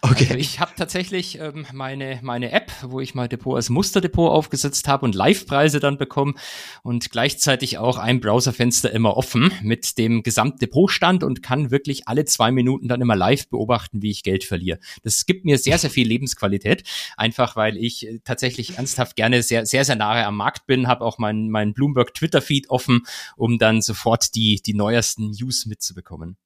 Okay. 0.00 0.24
Also 0.24 0.36
ich 0.36 0.60
habe 0.60 0.72
tatsächlich 0.76 1.40
ähm, 1.40 1.66
meine, 1.72 2.20
meine 2.22 2.52
App, 2.52 2.70
wo 2.82 3.00
ich 3.00 3.16
mein 3.16 3.28
Depot 3.28 3.56
als 3.56 3.68
Musterdepot 3.68 4.30
aufgesetzt 4.30 4.86
habe 4.86 5.04
und 5.04 5.14
Live-Preise 5.14 5.80
dann 5.80 5.98
bekommen 5.98 6.36
und 6.84 7.10
gleichzeitig 7.10 7.78
auch 7.78 7.98
ein 7.98 8.20
Browserfenster 8.20 8.92
immer 8.92 9.16
offen 9.16 9.52
mit 9.62 9.98
dem 9.98 10.22
Gesamtdepotstand 10.22 11.24
und 11.24 11.42
kann 11.42 11.72
wirklich 11.72 12.06
alle 12.06 12.24
zwei 12.26 12.52
Minuten 12.52 12.86
dann 12.86 13.00
immer 13.00 13.16
live 13.16 13.48
beobachten, 13.48 14.00
wie 14.00 14.10
ich 14.10 14.22
Geld 14.22 14.44
verliere. 14.44 14.78
Das 15.02 15.26
gibt 15.26 15.44
mir 15.44 15.58
sehr, 15.58 15.78
sehr 15.78 15.90
viel 15.90 16.06
Lebensqualität, 16.06 16.84
einfach 17.16 17.56
weil 17.56 17.76
ich 17.76 18.06
äh, 18.06 18.20
tatsächlich 18.22 18.76
ernsthaft 18.76 19.16
gerne 19.16 19.42
sehr, 19.42 19.66
sehr, 19.66 19.84
sehr 19.84 19.96
nahe 19.96 20.24
am 20.24 20.36
Markt 20.36 20.66
bin, 20.66 20.86
habe 20.86 21.04
auch 21.04 21.18
meinen 21.18 21.50
mein 21.50 21.74
Bloomberg 21.74 22.14
Twitter-Feed 22.14 22.70
offen, 22.70 23.02
um 23.36 23.58
dann 23.58 23.82
sofort 23.82 24.36
die, 24.36 24.62
die 24.64 24.74
neuesten 24.74 25.32
News 25.32 25.66
mitzubekommen. 25.66 26.36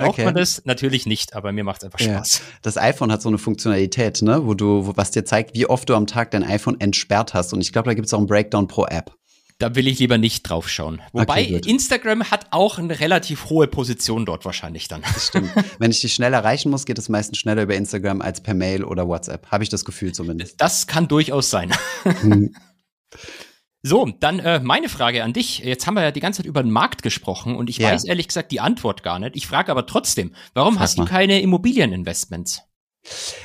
Braucht 0.00 0.10
okay. 0.10 0.24
man 0.24 0.34
das? 0.34 0.62
Natürlich 0.64 1.06
nicht, 1.06 1.34
aber 1.34 1.52
mir 1.52 1.64
macht 1.64 1.82
es 1.82 1.84
einfach 1.84 1.98
Spaß. 1.98 2.38
Ja. 2.38 2.44
Das 2.62 2.76
iPhone 2.78 3.12
hat 3.12 3.22
so 3.22 3.28
eine 3.28 3.38
Funktionalität, 3.38 4.22
ne, 4.22 4.46
wo 4.46 4.54
du, 4.54 4.86
wo, 4.86 4.96
was 4.96 5.10
dir 5.10 5.24
zeigt, 5.24 5.54
wie 5.54 5.66
oft 5.66 5.88
du 5.88 5.94
am 5.94 6.06
Tag 6.06 6.30
dein 6.30 6.44
iPhone 6.44 6.80
entsperrt 6.80 7.34
hast. 7.34 7.52
Und 7.52 7.60
ich 7.60 7.72
glaube, 7.72 7.88
da 7.88 7.94
gibt 7.94 8.06
es 8.06 8.14
auch 8.14 8.18
einen 8.18 8.26
Breakdown 8.26 8.66
pro 8.66 8.86
App. 8.86 9.12
Da 9.58 9.74
will 9.74 9.86
ich 9.86 9.98
lieber 9.98 10.16
nicht 10.16 10.42
drauf 10.44 10.70
schauen. 10.70 11.02
Wobei 11.12 11.42
okay, 11.42 11.60
Instagram 11.66 12.30
hat 12.30 12.46
auch 12.50 12.78
eine 12.78 12.98
relativ 12.98 13.50
hohe 13.50 13.66
Position 13.66 14.24
dort 14.24 14.46
wahrscheinlich 14.46 14.88
dann. 14.88 15.02
Das 15.02 15.26
stimmt. 15.26 15.50
Wenn 15.78 15.90
ich 15.90 16.00
dich 16.00 16.14
schnell 16.14 16.32
erreichen 16.32 16.70
muss, 16.70 16.86
geht 16.86 16.98
es 16.98 17.10
meistens 17.10 17.38
schneller 17.38 17.64
über 17.64 17.74
Instagram 17.74 18.22
als 18.22 18.40
per 18.40 18.54
Mail 18.54 18.84
oder 18.84 19.06
WhatsApp. 19.06 19.48
Habe 19.48 19.62
ich 19.62 19.68
das 19.68 19.84
Gefühl 19.84 20.12
zumindest. 20.12 20.58
Das 20.62 20.86
kann 20.86 21.08
durchaus 21.08 21.50
sein. 21.50 21.74
Hm. 22.04 22.54
So, 23.82 24.10
dann 24.20 24.40
äh, 24.40 24.60
meine 24.60 24.90
Frage 24.90 25.24
an 25.24 25.32
dich. 25.32 25.60
Jetzt 25.60 25.86
haben 25.86 25.94
wir 25.94 26.02
ja 26.02 26.10
die 26.10 26.20
ganze 26.20 26.38
Zeit 26.42 26.46
über 26.46 26.62
den 26.62 26.70
Markt 26.70 27.02
gesprochen 27.02 27.56
und 27.56 27.70
ich 27.70 27.78
ja. 27.78 27.90
weiß 27.90 28.04
ehrlich 28.04 28.28
gesagt 28.28 28.52
die 28.52 28.60
Antwort 28.60 29.02
gar 29.02 29.18
nicht. 29.18 29.36
Ich 29.36 29.46
frage 29.46 29.70
aber 29.72 29.86
trotzdem, 29.86 30.34
warum 30.52 30.74
Frag 30.74 30.82
hast 30.82 30.98
mal. 30.98 31.04
du 31.04 31.10
keine 31.10 31.40
Immobilieninvestments? 31.40 32.62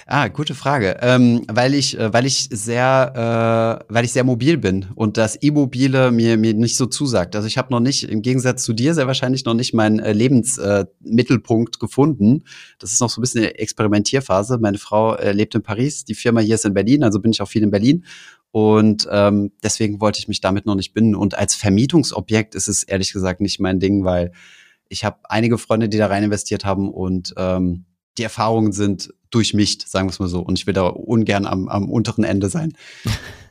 Ah, 0.06 0.28
gute 0.28 0.54
Frage. 0.54 0.98
Ähm, 1.02 1.46
weil 1.48 1.74
ich, 1.74 1.98
äh, 1.98 2.12
weil 2.12 2.26
ich 2.26 2.50
sehr, 2.52 3.80
äh, 3.88 3.94
weil 3.94 4.04
ich 4.04 4.12
sehr 4.12 4.26
mobil 4.26 4.58
bin 4.58 4.88
und 4.96 5.16
das 5.16 5.38
Immobile 5.38 6.12
mir 6.12 6.36
mir 6.36 6.54
nicht 6.54 6.76
so 6.76 6.86
zusagt. 6.86 7.38
Also 7.38 7.48
ich 7.48 7.58
habe 7.58 7.72
noch 7.72 7.80
nicht, 7.80 8.04
im 8.04 8.22
Gegensatz 8.22 8.64
zu 8.66 8.74
dir, 8.74 8.94
sehr 8.94 9.08
wahrscheinlich 9.08 9.46
noch 9.46 9.54
nicht 9.54 9.74
meinen 9.74 10.00
äh, 10.00 10.12
Lebensmittelpunkt 10.12 11.78
äh, 11.78 11.80
gefunden. 11.80 12.44
Das 12.80 12.92
ist 12.92 13.00
noch 13.00 13.10
so 13.10 13.22
ein 13.22 13.24
bisschen 13.24 13.44
eine 13.44 13.58
Experimentierphase. 13.58 14.58
Meine 14.60 14.78
Frau 14.78 15.16
äh, 15.16 15.32
lebt 15.32 15.56
in 15.56 15.64
Paris, 15.64 16.04
die 16.04 16.16
Firma 16.16 16.42
hier 16.42 16.56
ist 16.56 16.66
in 16.66 16.74
Berlin, 16.74 17.04
also 17.04 17.20
bin 17.20 17.32
ich 17.32 17.42
auch 17.42 17.48
viel 17.48 17.64
in 17.64 17.72
Berlin 17.72 18.04
und 18.56 19.06
ähm, 19.12 19.52
deswegen 19.64 20.00
wollte 20.00 20.20
ich 20.20 20.30
mich 20.30 20.40
damit 20.40 20.66
noch 20.66 20.76
nicht 20.76 20.94
binden. 20.94 21.14
Und 21.14 21.38
als 21.38 21.56
Vermietungsobjekt 21.56 22.56
ist 22.56 22.70
es 22.70 22.84
ehrlich 22.84 23.12
gesagt 23.12 23.42
nicht 23.42 23.60
mein 23.60 23.82
Ding, 23.82 24.06
weil 24.06 24.32
ich 24.88 25.04
habe 25.04 25.18
einige 25.26 25.58
Freunde, 25.58 25.90
die 25.90 25.98
da 25.98 26.08
rein 26.08 26.24
investiert 26.24 26.64
haben 26.64 26.90
und 26.90 27.34
ähm, 27.36 27.84
die 28.18 28.24
Erfahrungen 28.24 28.72
sind 28.72 29.14
durchmischt, 29.30 29.86
sagen 29.86 30.08
wir 30.08 30.12
es 30.12 30.20
mal 30.20 30.30
so. 30.30 30.40
Und 30.40 30.58
ich 30.58 30.68
will 30.68 30.74
da 30.74 30.88
ungern 30.88 31.46
am, 31.46 31.68
am 31.68 31.90
unteren 31.90 32.24
Ende 32.24 32.48
sein. 32.48 32.78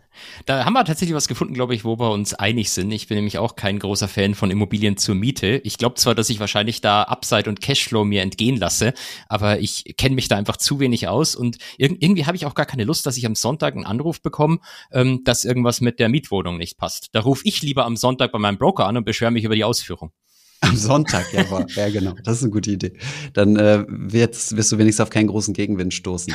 Da 0.46 0.64
haben 0.64 0.72
wir 0.72 0.84
tatsächlich 0.84 1.14
was 1.14 1.28
gefunden, 1.28 1.54
glaube 1.54 1.74
ich, 1.74 1.84
wo 1.84 1.98
wir 1.98 2.10
uns 2.10 2.34
einig 2.34 2.70
sind. 2.70 2.90
Ich 2.92 3.08
bin 3.08 3.16
nämlich 3.16 3.38
auch 3.38 3.56
kein 3.56 3.78
großer 3.78 4.08
Fan 4.08 4.34
von 4.34 4.50
Immobilien 4.50 4.96
zur 4.96 5.14
Miete. 5.14 5.60
Ich 5.64 5.78
glaube 5.78 5.96
zwar, 5.96 6.14
dass 6.14 6.30
ich 6.30 6.40
wahrscheinlich 6.40 6.80
da 6.80 7.02
Upside 7.02 7.48
und 7.48 7.60
Cashflow 7.60 8.04
mir 8.04 8.22
entgehen 8.22 8.56
lasse, 8.56 8.94
aber 9.28 9.60
ich 9.60 9.94
kenne 9.96 10.14
mich 10.14 10.28
da 10.28 10.36
einfach 10.36 10.56
zu 10.56 10.80
wenig 10.80 11.08
aus 11.08 11.34
und 11.34 11.58
irg 11.78 11.94
irgendwie 12.00 12.26
habe 12.26 12.36
ich 12.36 12.46
auch 12.46 12.54
gar 12.54 12.66
keine 12.66 12.84
Lust, 12.84 13.06
dass 13.06 13.16
ich 13.16 13.26
am 13.26 13.34
Sonntag 13.34 13.74
einen 13.74 13.84
Anruf 13.84 14.20
bekomme, 14.20 14.58
ähm, 14.92 15.22
dass 15.24 15.44
irgendwas 15.44 15.80
mit 15.80 15.98
der 16.00 16.08
Mietwohnung 16.08 16.58
nicht 16.58 16.76
passt. 16.76 17.08
Da 17.12 17.20
rufe 17.20 17.42
ich 17.44 17.62
lieber 17.62 17.84
am 17.84 17.96
Sonntag 17.96 18.32
bei 18.32 18.38
meinem 18.38 18.58
Broker 18.58 18.86
an 18.86 18.96
und 18.96 19.04
beschwere 19.04 19.30
mich 19.30 19.44
über 19.44 19.54
die 19.54 19.64
Ausführung. 19.64 20.12
Am 20.60 20.76
Sonntag, 20.76 21.32
ja, 21.32 21.66
ja 21.76 21.90
genau. 21.90 22.14
Das 22.24 22.38
ist 22.38 22.42
eine 22.42 22.52
gute 22.52 22.70
Idee. 22.70 22.94
Dann 23.34 23.56
äh, 23.56 23.84
wirst, 23.86 24.56
wirst 24.56 24.72
du 24.72 24.78
wenigstens 24.78 25.02
auf 25.02 25.10
keinen 25.10 25.26
großen 25.26 25.52
Gegenwind 25.52 25.92
stoßen. 25.92 26.32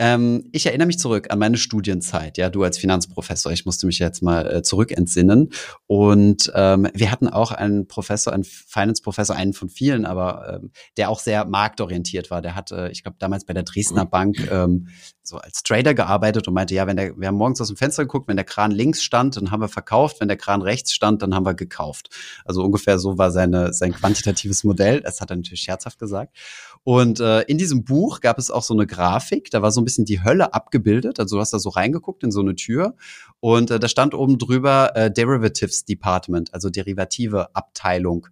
Ähm, 0.00 0.48
ich 0.52 0.64
erinnere 0.64 0.86
mich 0.86 0.98
zurück 0.98 1.30
an 1.30 1.38
meine 1.38 1.58
Studienzeit, 1.58 2.38
ja, 2.38 2.48
du 2.48 2.62
als 2.62 2.78
Finanzprofessor. 2.78 3.52
Ich 3.52 3.66
musste 3.66 3.86
mich 3.86 3.98
jetzt 3.98 4.22
mal 4.22 4.50
äh, 4.50 4.62
zurückentsinnen. 4.62 5.50
Und 5.86 6.50
ähm, 6.54 6.88
wir 6.94 7.12
hatten 7.12 7.28
auch 7.28 7.52
einen 7.52 7.86
Professor, 7.86 8.32
einen 8.32 8.44
Finance-Professor, 8.44 9.36
einen 9.36 9.52
von 9.52 9.68
vielen, 9.68 10.06
aber 10.06 10.60
ähm, 10.62 10.70
der 10.96 11.10
auch 11.10 11.20
sehr 11.20 11.44
marktorientiert 11.44 12.30
war. 12.30 12.40
Der 12.40 12.54
hat, 12.54 12.72
äh, 12.72 12.88
ich 12.88 13.02
glaube, 13.02 13.18
damals 13.18 13.44
bei 13.44 13.52
der 13.52 13.62
Dresdner 13.62 14.06
Bank 14.06 14.50
ähm, 14.50 14.88
so 15.22 15.36
als 15.36 15.62
Trader 15.62 15.92
gearbeitet 15.92 16.48
und 16.48 16.54
meinte, 16.54 16.74
ja, 16.74 16.86
wenn 16.86 16.96
der, 16.96 17.14
wir 17.18 17.28
haben 17.28 17.36
morgens 17.36 17.60
aus 17.60 17.68
dem 17.68 17.76
Fenster 17.76 18.04
geguckt, 18.04 18.26
wenn 18.26 18.36
der 18.36 18.46
Kran 18.46 18.70
links 18.70 19.02
stand, 19.02 19.36
dann 19.36 19.50
haben 19.50 19.60
wir 19.60 19.68
verkauft, 19.68 20.16
wenn 20.20 20.28
der 20.28 20.38
Kran 20.38 20.62
rechts 20.62 20.94
stand, 20.94 21.20
dann 21.20 21.34
haben 21.34 21.44
wir 21.44 21.54
gekauft. 21.54 22.08
Also 22.46 22.64
ungefähr 22.64 22.98
so 22.98 23.18
war 23.18 23.30
seine, 23.30 23.74
sein 23.74 23.92
quantitatives 23.92 24.64
Modell. 24.64 25.02
Das 25.02 25.20
hat 25.20 25.30
er 25.30 25.36
natürlich 25.36 25.60
scherzhaft 25.60 25.98
gesagt. 25.98 26.34
Und 26.82 27.20
äh, 27.20 27.42
in 27.42 27.58
diesem 27.58 27.84
Buch 27.84 28.20
gab 28.20 28.38
es 28.38 28.50
auch 28.50 28.62
so 28.62 28.72
eine 28.72 28.86
Grafik, 28.86 29.50
da 29.50 29.60
war 29.60 29.70
so 29.70 29.80
ein 29.80 29.84
bisschen 29.84 30.06
die 30.06 30.24
Hölle 30.24 30.54
abgebildet. 30.54 31.20
Also 31.20 31.36
du 31.36 31.40
hast 31.40 31.52
da 31.52 31.58
so 31.58 31.68
reingeguckt 31.68 32.24
in 32.24 32.32
so 32.32 32.40
eine 32.40 32.54
Tür 32.54 32.94
und 33.40 33.70
äh, 33.70 33.78
da 33.78 33.86
stand 33.86 34.14
oben 34.14 34.38
drüber 34.38 34.96
äh, 34.96 35.10
Derivatives 35.10 35.84
Department, 35.84 36.54
also 36.54 36.70
derivative 36.70 37.54
Abteilung 37.54 38.28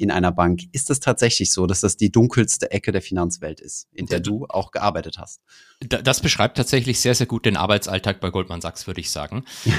in 0.00 0.10
einer 0.10 0.32
Bank. 0.32 0.62
Ist 0.72 0.90
es 0.90 0.98
tatsächlich 0.98 1.52
so, 1.52 1.66
dass 1.66 1.80
das 1.80 1.96
die 1.96 2.10
dunkelste 2.10 2.70
Ecke 2.70 2.90
der 2.90 3.02
Finanzwelt 3.02 3.60
ist, 3.60 3.86
in 3.92 4.06
der 4.06 4.20
du 4.20 4.46
auch 4.48 4.70
gearbeitet 4.70 5.18
hast? 5.18 5.42
Das 5.80 6.20
beschreibt 6.20 6.56
tatsächlich 6.56 7.00
sehr, 7.00 7.14
sehr 7.14 7.26
gut 7.26 7.46
den 7.46 7.56
Arbeitsalltag 7.56 8.20
bei 8.20 8.30
Goldman 8.30 8.60
Sachs, 8.60 8.86
würde 8.86 9.00
ich 9.00 9.10
sagen. 9.10 9.44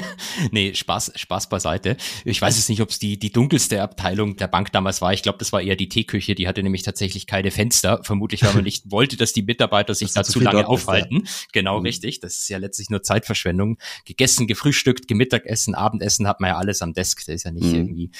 nee, 0.50 0.74
Spaß, 0.74 1.12
Spaß 1.14 1.48
beiseite. 1.48 1.96
Ich 2.24 2.40
weiß 2.40 2.58
es 2.58 2.68
nicht, 2.68 2.80
ob 2.82 2.90
es 2.90 2.98
die, 2.98 3.18
die 3.18 3.30
dunkelste 3.30 3.82
Abteilung 3.82 4.36
der 4.36 4.48
Bank 4.48 4.72
damals 4.72 5.00
war. 5.00 5.12
Ich 5.12 5.22
glaube, 5.22 5.38
das 5.38 5.52
war 5.52 5.62
eher 5.62 5.76
die 5.76 5.88
Teeküche. 5.88 6.34
Die 6.34 6.48
hatte 6.48 6.62
nämlich 6.62 6.82
tatsächlich 6.82 7.26
keine 7.26 7.50
Fenster. 7.50 8.00
Vermutlich, 8.02 8.42
weil 8.44 8.54
man 8.54 8.64
nicht 8.64 8.84
wollte, 8.90 9.16
dass 9.16 9.32
die 9.32 9.42
Mitarbeiter 9.42 9.94
sich 9.94 10.12
da 10.12 10.22
zu 10.22 10.40
lange 10.40 10.66
aufhalten. 10.66 11.22
Ist, 11.22 11.42
ja. 11.42 11.48
Genau, 11.52 11.78
mhm. 11.78 11.86
richtig. 11.86 12.20
Das 12.20 12.38
ist 12.38 12.48
ja 12.48 12.58
letztlich 12.58 12.90
nur 12.90 13.02
Zeitverschwendung. 13.02 13.78
Gegessen, 14.04 14.46
gefrühstückt, 14.46 15.08
Gemittagessen, 15.08 15.74
Abendessen 15.74 16.28
hat 16.28 16.40
man 16.40 16.48
ja 16.48 16.56
alles 16.56 16.82
am 16.82 16.92
Desk. 16.92 17.24
Da 17.26 17.32
ist 17.32 17.44
ja 17.44 17.50
nicht 17.50 17.66
mhm. 17.66 17.74
irgendwie, 17.74 18.10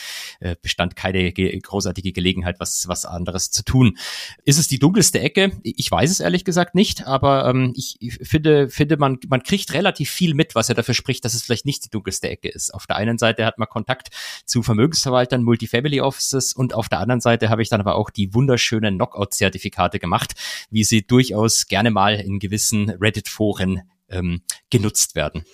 äh, 0.40 0.56
bestand 0.60 0.96
keine 0.96 1.25
ge 1.32 1.58
großartige 1.58 2.12
Gelegenheit, 2.12 2.60
was, 2.60 2.88
was 2.88 3.04
anderes 3.04 3.50
zu 3.50 3.64
tun. 3.64 3.96
Ist 4.44 4.58
es 4.58 4.68
die 4.68 4.78
dunkelste 4.78 5.20
Ecke? 5.20 5.52
Ich 5.62 5.90
weiß 5.90 6.10
es 6.10 6.20
ehrlich 6.20 6.44
gesagt 6.44 6.74
nicht, 6.74 7.06
aber 7.06 7.48
ähm, 7.48 7.72
ich, 7.76 7.96
ich 8.00 8.14
finde, 8.22 8.68
finde 8.68 8.96
man, 8.96 9.18
man 9.28 9.42
kriegt 9.42 9.72
relativ 9.72 10.10
viel 10.10 10.34
mit, 10.34 10.54
was 10.54 10.68
er 10.68 10.74
dafür 10.74 10.94
spricht, 10.94 11.24
dass 11.24 11.34
es 11.34 11.42
vielleicht 11.42 11.66
nicht 11.66 11.84
die 11.84 11.90
dunkelste 11.90 12.28
Ecke 12.28 12.48
ist. 12.48 12.72
Auf 12.74 12.86
der 12.86 12.96
einen 12.96 13.18
Seite 13.18 13.44
hat 13.44 13.58
man 13.58 13.68
Kontakt 13.68 14.08
zu 14.44 14.62
Vermögensverwaltern, 14.62 15.42
Multifamily 15.42 16.00
Offices 16.00 16.52
und 16.52 16.74
auf 16.74 16.88
der 16.88 17.00
anderen 17.00 17.20
Seite 17.20 17.48
habe 17.48 17.62
ich 17.62 17.68
dann 17.68 17.80
aber 17.80 17.96
auch 17.96 18.10
die 18.10 18.34
wunderschönen 18.34 18.96
Knockout-Zertifikate 18.96 19.98
gemacht, 19.98 20.34
wie 20.70 20.84
sie 20.84 21.06
durchaus 21.06 21.66
gerne 21.66 21.90
mal 21.90 22.14
in 22.14 22.38
gewissen 22.38 22.90
Reddit-Foren 22.90 23.82
ähm, 24.08 24.42
genutzt 24.70 25.14
werden. 25.14 25.44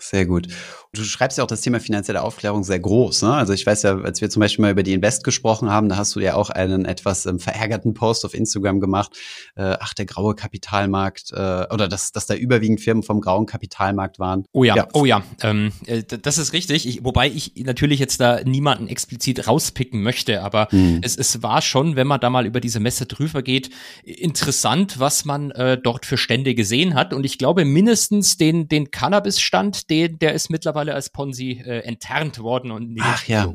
Sehr 0.00 0.26
gut. 0.26 0.48
Du 0.92 1.04
schreibst 1.04 1.36
ja 1.38 1.44
auch 1.44 1.48
das 1.48 1.60
Thema 1.60 1.80
finanzielle 1.80 2.22
Aufklärung 2.22 2.64
sehr 2.64 2.80
groß. 2.80 3.22
Ne? 3.22 3.34
Also 3.34 3.52
ich 3.52 3.66
weiß 3.66 3.82
ja, 3.82 3.98
als 3.98 4.20
wir 4.20 4.30
zum 4.30 4.40
Beispiel 4.40 4.62
mal 4.62 4.70
über 4.70 4.82
die 4.82 4.94
Invest 4.94 5.22
gesprochen 5.22 5.70
haben, 5.70 5.88
da 5.88 5.96
hast 5.96 6.14
du 6.16 6.20
ja 6.20 6.34
auch 6.34 6.50
einen 6.50 6.86
etwas 6.86 7.26
ähm, 7.26 7.38
verärgerten 7.38 7.94
Post 7.94 8.24
auf 8.24 8.34
Instagram 8.34 8.80
gemacht. 8.80 9.12
Äh, 9.54 9.76
ach, 9.80 9.92
der 9.94 10.06
graue 10.06 10.34
Kapitalmarkt 10.34 11.32
äh, 11.32 11.66
oder 11.72 11.88
dass, 11.88 12.12
dass 12.12 12.26
da 12.26 12.34
überwiegend 12.34 12.80
Firmen 12.80 13.02
vom 13.02 13.20
grauen 13.20 13.46
Kapitalmarkt 13.46 14.18
waren. 14.18 14.44
Oh 14.52 14.64
ja, 14.64 14.76
ja. 14.76 14.88
oh 14.94 15.04
ja, 15.04 15.22
ähm, 15.42 15.72
äh, 15.86 16.02
das 16.02 16.38
ist 16.38 16.52
richtig. 16.52 16.86
Ich, 16.86 17.04
wobei 17.04 17.28
ich 17.28 17.52
natürlich 17.56 17.98
jetzt 17.98 18.20
da 18.20 18.42
niemanden 18.44 18.88
explizit 18.88 19.46
rauspicken 19.46 20.02
möchte, 20.02 20.42
aber 20.42 20.68
hm. 20.70 21.00
es, 21.02 21.16
es 21.16 21.42
war 21.42 21.60
schon, 21.60 21.96
wenn 21.96 22.06
man 22.06 22.20
da 22.20 22.30
mal 22.30 22.46
über 22.46 22.60
diese 22.60 22.80
Messe 22.80 23.06
drüber 23.06 23.42
geht, 23.42 23.70
interessant, 24.04 24.98
was 24.98 25.24
man 25.24 25.50
äh, 25.50 25.78
dort 25.78 26.06
für 26.06 26.16
Stände 26.16 26.54
gesehen 26.54 26.94
hat. 26.94 27.12
Und 27.12 27.24
ich 27.24 27.38
glaube, 27.38 27.64
mindestens 27.64 28.36
den, 28.36 28.68
den 28.68 28.90
Cannabis-Stand, 28.90 29.87
den, 29.90 30.18
der 30.18 30.34
ist 30.34 30.50
mittlerweile 30.50 30.94
als 30.94 31.10
Ponzi 31.10 31.62
äh, 31.64 31.80
enttarnt 31.80 32.38
worden 32.38 32.70
und 32.70 32.92
nicht 32.92 33.04
Ach 33.06 33.26
ja. 33.26 33.52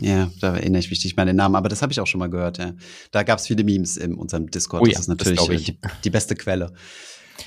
Ja, 0.00 0.30
da 0.40 0.54
erinnere 0.54 0.78
ich 0.78 0.90
mich 0.90 1.02
nicht 1.02 1.16
mehr 1.16 1.22
an 1.22 1.26
den 1.26 1.36
Namen, 1.36 1.56
aber 1.56 1.68
das 1.68 1.82
habe 1.82 1.92
ich 1.92 1.98
auch 1.98 2.06
schon 2.06 2.20
mal 2.20 2.30
gehört. 2.30 2.58
Ja. 2.58 2.72
Da 3.10 3.24
gab 3.24 3.40
es 3.40 3.48
viele 3.48 3.64
Memes 3.64 3.96
in 3.96 4.14
unserem 4.14 4.48
Discord. 4.48 4.82
Oh 4.82 4.86
ja, 4.86 4.92
das 4.92 5.02
ist 5.02 5.08
natürlich 5.08 5.40
das 5.40 5.48
die, 5.48 5.78
die, 6.04 6.10
beste 6.10 6.36
Quelle. 6.36 6.72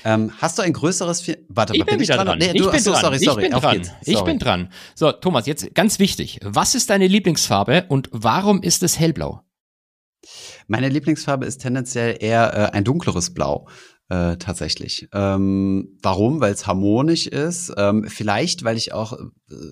Ähm, 0.04 0.32
hast 0.38 0.58
du 0.58 0.62
ein 0.62 0.74
größeres? 0.74 1.22
Fi 1.22 1.38
Warte, 1.48 1.74
ich 1.74 1.84
bin, 1.86 1.98
ich 1.98 2.08
dran? 2.08 2.26
dran. 2.26 2.38
Nee, 2.38 2.52
ich 2.52 2.60
du, 2.60 2.66
bin 2.66 2.74
achso, 2.74 2.92
dran. 2.92 3.00
Sorry, 3.00 3.18
sorry. 3.20 3.44
Ich 3.44 3.50
bin 3.50 3.60
dran. 3.60 3.90
Ich 4.04 4.20
bin 4.20 4.38
dran. 4.38 4.72
So, 4.94 5.12
Thomas, 5.12 5.46
jetzt 5.46 5.74
ganz 5.74 5.98
wichtig. 5.98 6.40
Was 6.42 6.74
ist 6.74 6.90
deine 6.90 7.06
Lieblingsfarbe 7.06 7.86
und 7.88 8.10
warum 8.12 8.62
ist 8.62 8.82
es 8.82 8.98
hellblau? 8.98 9.40
Meine 10.66 10.88
Lieblingsfarbe 10.88 11.46
ist 11.46 11.58
tendenziell 11.58 12.16
eher 12.20 12.52
äh, 12.54 12.76
ein 12.76 12.84
dunkleres 12.84 13.34
Blau 13.34 13.66
äh, 14.08 14.36
tatsächlich. 14.36 15.08
Ähm, 15.12 15.98
warum? 16.02 16.40
Weil 16.40 16.52
es 16.52 16.66
harmonisch 16.66 17.26
ist. 17.26 17.72
Ähm, 17.76 18.04
vielleicht, 18.08 18.62
weil 18.62 18.76
ich 18.76 18.92
auch, 18.92 19.14
äh, 19.14 19.24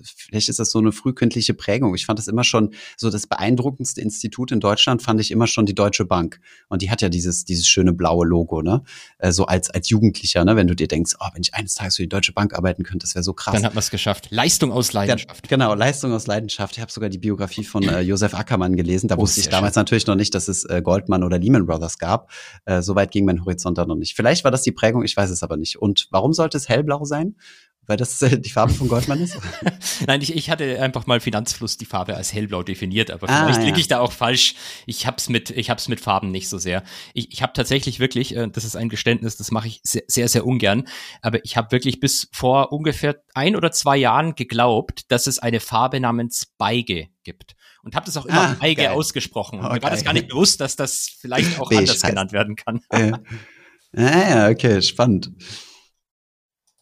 vielleicht 0.03 0.49
ist 0.49 0.57
das 0.57 0.71
so 0.71 0.79
eine 0.79 0.91
frühkindliche 0.91 1.53
Prägung. 1.53 1.93
Ich 1.95 2.05
fand 2.05 2.17
das 2.17 2.27
immer 2.27 2.43
schon 2.43 2.73
so 2.97 3.09
das 3.09 3.27
beeindruckendste 3.27 4.01
Institut 4.01 4.51
in 4.51 4.59
Deutschland 4.59 5.01
fand 5.01 5.21
ich 5.21 5.31
immer 5.31 5.47
schon 5.47 5.65
die 5.65 5.75
Deutsche 5.75 6.05
Bank. 6.05 6.39
Und 6.69 6.81
die 6.81 6.89
hat 6.89 7.01
ja 7.01 7.09
dieses 7.09 7.45
dieses 7.45 7.67
schöne 7.67 7.93
blaue 7.93 8.25
Logo, 8.25 8.61
ne? 8.61 8.83
Äh, 9.19 9.31
so 9.31 9.45
als 9.45 9.69
als 9.69 9.89
Jugendlicher, 9.89 10.43
ne? 10.43 10.55
Wenn 10.55 10.67
du 10.67 10.75
dir 10.75 10.87
denkst, 10.87 11.15
oh, 11.19 11.27
wenn 11.33 11.41
ich 11.41 11.53
eines 11.53 11.75
Tages 11.75 11.97
für 11.97 12.03
die 12.03 12.09
Deutsche 12.09 12.33
Bank 12.33 12.55
arbeiten 12.55 12.83
könnte, 12.83 13.05
das 13.05 13.15
wäre 13.15 13.23
so 13.23 13.33
krass. 13.33 13.53
Dann 13.53 13.65
hat 13.65 13.75
man 13.75 13.79
es 13.79 13.91
geschafft. 13.91 14.27
Leistung 14.31 14.71
aus 14.71 14.93
Leidenschaft. 14.93 15.45
Ja, 15.45 15.49
genau, 15.49 15.75
Leistung 15.75 16.13
aus 16.13 16.25
Leidenschaft. 16.25 16.77
Ich 16.77 16.81
habe 16.81 16.91
sogar 16.91 17.09
die 17.09 17.19
Biografie 17.19 17.63
von 17.63 17.83
äh, 17.83 17.99
Josef 18.01 18.33
Ackermann 18.33 18.75
gelesen. 18.75 19.07
Da 19.07 19.17
oh, 19.17 19.21
wusste 19.21 19.41
ich 19.41 19.49
damals 19.49 19.75
schön. 19.75 19.81
natürlich 19.81 20.07
noch 20.07 20.15
nicht, 20.15 20.33
dass 20.33 20.47
es 20.47 20.63
äh, 20.65 20.81
Goldman 20.81 21.23
oder 21.23 21.37
Lehman 21.37 21.65
Brothers 21.65 21.99
gab. 21.99 22.31
Äh, 22.65 22.81
Soweit 22.81 23.11
ging 23.11 23.25
mein 23.25 23.41
Horizont 23.45 23.77
da 23.77 23.85
noch 23.85 23.95
nicht. 23.95 24.15
Vielleicht 24.15 24.30
Vielleicht 24.31 24.45
war 24.45 24.51
das 24.51 24.61
die 24.61 24.71
Prägung, 24.71 25.03
ich 25.03 25.17
weiß 25.17 25.29
es 25.29 25.43
aber 25.43 25.57
nicht. 25.57 25.75
Und 25.75 26.07
warum 26.09 26.31
sollte 26.31 26.55
es 26.55 26.69
hellblau 26.69 27.03
sein? 27.03 27.35
Weil 27.85 27.97
das 27.97 28.21
äh, 28.21 28.39
die 28.39 28.49
Farbe 28.49 28.71
von 28.71 28.87
Goldman 28.87 29.19
ist? 29.19 29.37
Nein, 30.07 30.21
ich, 30.21 30.33
ich 30.33 30.49
hatte 30.49 30.81
einfach 30.81 31.05
mal 31.05 31.19
Finanzfluss 31.19 31.75
die 31.75 31.83
Farbe 31.83 32.15
als 32.15 32.31
hellblau 32.31 32.63
definiert, 32.63 33.11
aber 33.11 33.27
ah, 33.27 33.43
vielleicht 33.43 33.63
liege 33.65 33.77
ich 33.77 33.89
da 33.89 33.99
auch 33.99 34.13
falsch. 34.13 34.55
Ich 34.85 35.05
hab's 35.05 35.27
mit, 35.27 35.49
ich 35.49 35.69
hab's 35.69 35.89
mit 35.89 35.99
Farben 35.99 36.31
nicht 36.31 36.47
so 36.47 36.57
sehr. 36.59 36.83
Ich, 37.13 37.33
ich 37.33 37.41
habe 37.41 37.51
tatsächlich 37.51 37.99
wirklich, 37.99 38.33
äh, 38.37 38.47
das 38.47 38.63
ist 38.63 38.77
ein 38.77 38.87
Geständnis, 38.87 39.35
das 39.35 39.51
mache 39.51 39.67
ich 39.67 39.81
sehr, 39.83 40.03
sehr, 40.07 40.29
sehr 40.29 40.45
ungern, 40.45 40.87
aber 41.21 41.43
ich 41.43 41.57
habe 41.57 41.73
wirklich 41.73 41.99
bis 41.99 42.29
vor 42.31 42.71
ungefähr 42.71 43.21
ein 43.33 43.57
oder 43.57 43.73
zwei 43.73 43.97
Jahren 43.97 44.35
geglaubt, 44.35 45.11
dass 45.11 45.27
es 45.27 45.39
eine 45.39 45.59
Farbe 45.59 45.99
namens 45.99 46.53
Beige 46.57 47.09
gibt 47.25 47.57
und 47.83 47.95
habe 47.95 48.05
das 48.05 48.15
auch 48.15 48.25
immer 48.25 48.51
ah, 48.51 48.55
Beige 48.61 48.83
geil. 48.83 48.91
ausgesprochen. 48.91 49.59
Und 49.59 49.65
okay. 49.65 49.75
mir 49.75 49.83
war 49.83 49.89
das 49.89 50.05
gar 50.05 50.13
nicht 50.13 50.29
bewusst, 50.29 50.61
dass 50.61 50.77
das 50.77 51.17
vielleicht 51.19 51.59
auch 51.59 51.67
Beige 51.67 51.79
anders 51.79 51.95
heißt. 51.95 52.05
genannt 52.05 52.31
werden 52.31 52.55
kann. 52.55 52.79
Äh. 52.91 53.11
Ah 53.95 54.49
okay, 54.49 54.81
spannend. 54.81 55.31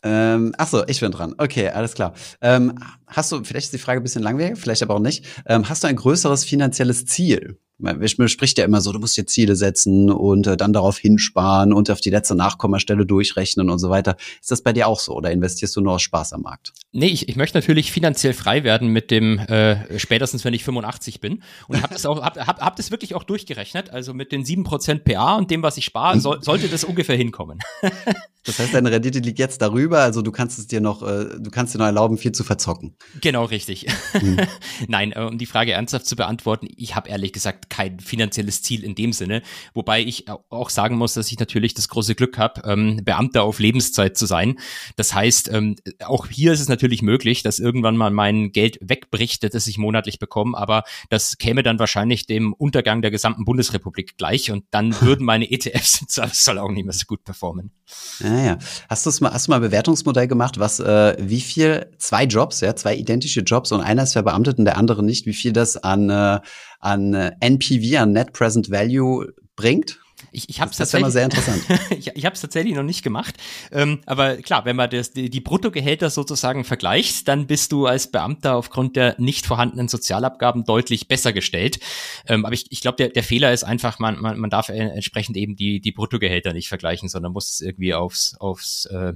Ähm, 0.02 0.54
ach 0.58 0.68
so, 0.68 0.86
ich 0.88 1.00
bin 1.02 1.12
dran. 1.12 1.36
Okay, 1.38 1.70
alles 1.70 1.94
klar. 1.94 2.14
Ähm, 2.42 2.78
hast 3.08 3.32
du, 3.32 3.44
vielleicht 3.44 3.66
ist 3.66 3.74
die 3.74 3.78
Frage 3.80 4.00
ein 4.00 4.04
bisschen 4.04 4.24
langweilig, 4.24 4.58
vielleicht 4.58 4.82
aber 4.82 4.96
auch 4.96 5.00
nicht. 5.00 5.26
Ähm, 5.46 5.68
hast 5.68 5.84
du 5.84 5.88
ein 5.88 5.96
größeres 5.98 6.46
finanzielles 6.46 7.06
Ziel? 7.06 7.60
Man 7.80 8.08
spricht 8.28 8.58
ja 8.58 8.66
immer 8.66 8.82
so, 8.82 8.92
du 8.92 9.00
musst 9.00 9.18
dir 9.18 9.26
Ziele 9.26 9.56
setzen 9.56 10.12
und 10.12 10.48
äh, 10.48 10.58
dann 10.58 10.74
darauf 10.74 10.98
hinsparen 10.98 11.74
und 11.74 11.90
auf 11.90 12.02
die 12.02 12.10
letzte 12.10 12.36
Nachkommastelle 12.36 13.06
durchrechnen 13.06 13.70
und 13.70 13.80
so 13.80 13.90
weiter. 13.90 14.18
Ist 14.42 14.52
das 14.52 14.62
bei 14.62 14.74
dir 14.74 14.88
auch 14.88 15.00
so 15.00 15.16
oder 15.16 15.32
investierst 15.32 15.76
du 15.76 15.82
nur 15.82 15.94
aus 15.94 16.02
Spaß 16.02 16.34
am 16.34 16.42
Markt? 16.42 16.74
Nee, 16.92 17.08
ich, 17.08 17.30
ich 17.30 17.36
möchte 17.36 17.58
natürlich 17.58 17.92
finanziell 17.92 18.34
frei 18.34 18.64
werden 18.64 18.90
mit 18.90 19.12
dem 19.12 19.40
äh, 19.40 20.00
spätestens, 20.00 20.44
wenn 20.44 20.54
ich 20.54 20.64
85 20.64 21.22
bin 21.22 21.44
und 21.68 21.82
habe 21.82 21.94
das 21.94 22.06
auch 22.06 22.22
hab, 22.22 22.38
hab, 22.38 22.62
hab 22.62 22.76
das 22.76 22.92
wirklich 22.92 23.16
auch 23.16 23.24
durchgerechnet, 23.24 23.92
also 23.92 24.14
mit 24.14 24.32
den 24.32 24.44
7% 24.44 25.00
PA 25.00 25.36
und 25.36 25.52
dem, 25.52 25.64
was 25.64 25.78
ich 25.78 25.86
spare, 25.86 26.20
so, 26.20 26.36
sollte 26.42 26.68
das 26.68 26.84
ungefähr 26.84 27.16
hinkommen. 27.16 27.60
das 28.44 28.60
heißt, 28.60 28.74
deine 28.74 28.92
Rendite 28.92 29.20
liegt 29.20 29.40
jetzt 29.40 29.62
darüber, 29.62 30.00
also 30.00 30.22
du 30.22 30.32
kannst 30.32 30.60
es 30.60 30.68
dir 30.68 30.82
noch, 30.82 31.04
äh, 31.04 31.26
du 31.40 31.52
kannst 31.52 31.74
dir 31.74 31.78
noch 31.78 31.86
erlauben, 31.86 32.18
viel 32.18 32.32
zu 32.32 32.44
verzocken. 32.44 32.96
Genau, 33.22 33.46
richtig. 33.46 33.86
Hm. 34.14 34.38
Nein, 34.88 35.12
äh, 35.12 35.22
um 35.22 35.38
die 35.38 35.46
Frage 35.46 35.74
ernsthaft 35.74 36.06
zu 36.06 36.16
beantworten, 36.16 36.68
ich 36.76 36.96
habe 36.96 37.10
ehrlich 37.10 37.34
gesagt 37.34 37.69
kein 37.70 38.00
finanzielles 38.00 38.62
Ziel 38.62 38.84
in 38.84 38.96
dem 38.96 39.14
Sinne. 39.14 39.42
Wobei 39.74 40.02
ich 40.02 40.26
auch 40.50 40.70
sagen 40.70 40.98
muss, 40.98 41.14
dass 41.14 41.32
ich 41.32 41.40
natürlich 41.40 41.74
das 41.74 41.88
große 41.90 42.16
Glück 42.16 42.38
habe, 42.38 42.62
ähm, 42.66 43.02
Beamter 43.04 43.44
auf 43.44 43.60
Lebenszeit 43.60 44.18
zu 44.18 44.26
sein. 44.26 44.60
Das 44.96 45.14
heißt, 45.14 45.50
ähm, 45.54 45.76
auch 46.06 46.28
hier 46.28 46.54
ist 46.54 46.60
es 46.60 46.68
natürlich 46.68 47.02
möglich, 47.02 47.44
dass 47.44 47.60
irgendwann 47.60 47.98
mal 47.98 48.12
mein 48.12 48.52
Geld 48.52 48.78
wegbricht, 48.82 49.44
das 49.54 49.68
ich 49.68 49.78
monatlich 49.78 50.20
bekomme, 50.20 50.58
aber 50.58 50.84
das 51.10 51.38
käme 51.38 51.64
dann 51.64 51.80
wahrscheinlich 51.80 52.26
dem 52.26 52.54
Untergang 52.54 53.02
der 53.02 53.12
gesamten 53.12 53.46
Bundesrepublik 53.46 54.18
gleich 54.18 54.52
und 54.52 54.66
dann 54.72 55.00
würden 55.02 55.26
meine 55.26 55.50
ETFs 55.52 56.06
soll 56.34 56.60
auch 56.60 56.72
nicht 56.72 56.86
mehr 56.86 56.94
so 56.94 57.06
gut 57.06 57.24
performen. 57.24 57.72
Ja, 58.20 58.44
ja. 58.44 58.58
Hast 58.88 59.06
du 59.06 59.24
mal, 59.24 59.34
hast 59.34 59.48
du 59.48 59.52
mal 59.52 59.58
ein 59.58 59.62
Bewertungsmodell 59.62 60.28
gemacht, 60.28 60.60
was 60.60 60.80
äh, 60.80 61.16
wie 61.20 61.42
viel 61.42 61.92
zwei 61.98 62.26
Jobs, 62.26 62.62
ja, 62.62 62.76
zwei 62.76 62.96
identische 62.96 63.42
Jobs 63.42 63.72
und 63.72 63.82
einer 63.82 64.04
ist 64.04 64.14
verbeamtet 64.14 64.60
und 64.60 64.66
der 64.66 64.78
andere 64.78 65.04
nicht, 65.04 65.26
wie 65.26 65.34
viel 65.34 65.54
das 65.54 65.78
an 65.78 66.10
äh, 66.10 66.40
an 66.80 67.14
äh, 67.14 67.32
NPV, 67.40 68.02
an 68.02 68.14
Net 68.14 68.34
Present 68.34 68.72
Value 68.72 69.34
bringt? 69.56 70.00
Ich, 70.32 70.50
ich 70.50 70.62
habe 70.62 70.72
es 70.72 70.78
tatsächlich, 70.78 71.12
sehr 71.12 71.24
interessant. 71.24 71.64
ich 71.98 72.08
ich 72.08 72.26
habe 72.26 72.36
es 72.36 72.42
tatsächlich 72.42 72.76
noch 72.76 72.84
nicht 72.84 73.04
gemacht. 73.04 73.36
Ähm, 73.72 74.02
aber 74.06 74.38
klar, 74.38 74.66
wenn 74.66 74.76
man 74.76 74.90
das, 74.90 75.12
die, 75.12 75.30
die 75.30 75.40
Bruttogehälter 75.40 76.10
sozusagen 76.10 76.64
vergleicht, 76.64 77.28
dann 77.28 77.48
bist 77.48 77.72
du 77.72 77.86
als 77.86 78.12
Beamter 78.12 78.56
aufgrund 78.56 78.96
der 78.96 79.16
nicht 79.18 79.46
vorhandenen 79.46 79.88
Sozialabgaben 79.88 80.66
deutlich 80.66 81.08
besser 81.08 81.34
gestellt. 81.34 81.80
Ähm, 82.28 82.46
aber 82.46 82.54
ich, 82.54 82.66
ich 82.70 82.82
glaube, 82.82 82.98
der, 82.98 83.10
der 83.10 83.24
Fehler 83.24 83.54
ist 83.54 83.64
einfach, 83.64 84.00
man, 84.00 84.20
man, 84.20 84.38
man 84.38 84.50
darf 84.50 84.70
entsprechend 84.70 85.38
eben 85.38 85.56
die, 85.56 85.80
die 85.80 85.92
Bruttogehälter 85.92 86.54
nicht 86.54 86.68
vergleichen, 86.68 87.10
sondern 87.10 87.32
muss 87.32 87.52
es 87.52 87.62
irgendwie 87.62 87.94
aufs, 87.94 88.36
aufs, 88.36 88.86
äh, 88.86 89.14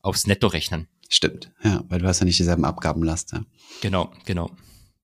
aufs 0.00 0.26
Netto 0.26 0.46
rechnen. 0.46 0.88
Stimmt, 1.08 1.50
ja, 1.62 1.82
weil 1.88 1.98
du 1.98 2.06
hast 2.06 2.20
ja 2.20 2.24
nicht 2.24 2.38
dieselben 2.38 2.64
Abgabenlast. 2.64 3.32
Ja. 3.32 3.42
Genau, 3.82 4.12
genau. 4.24 4.50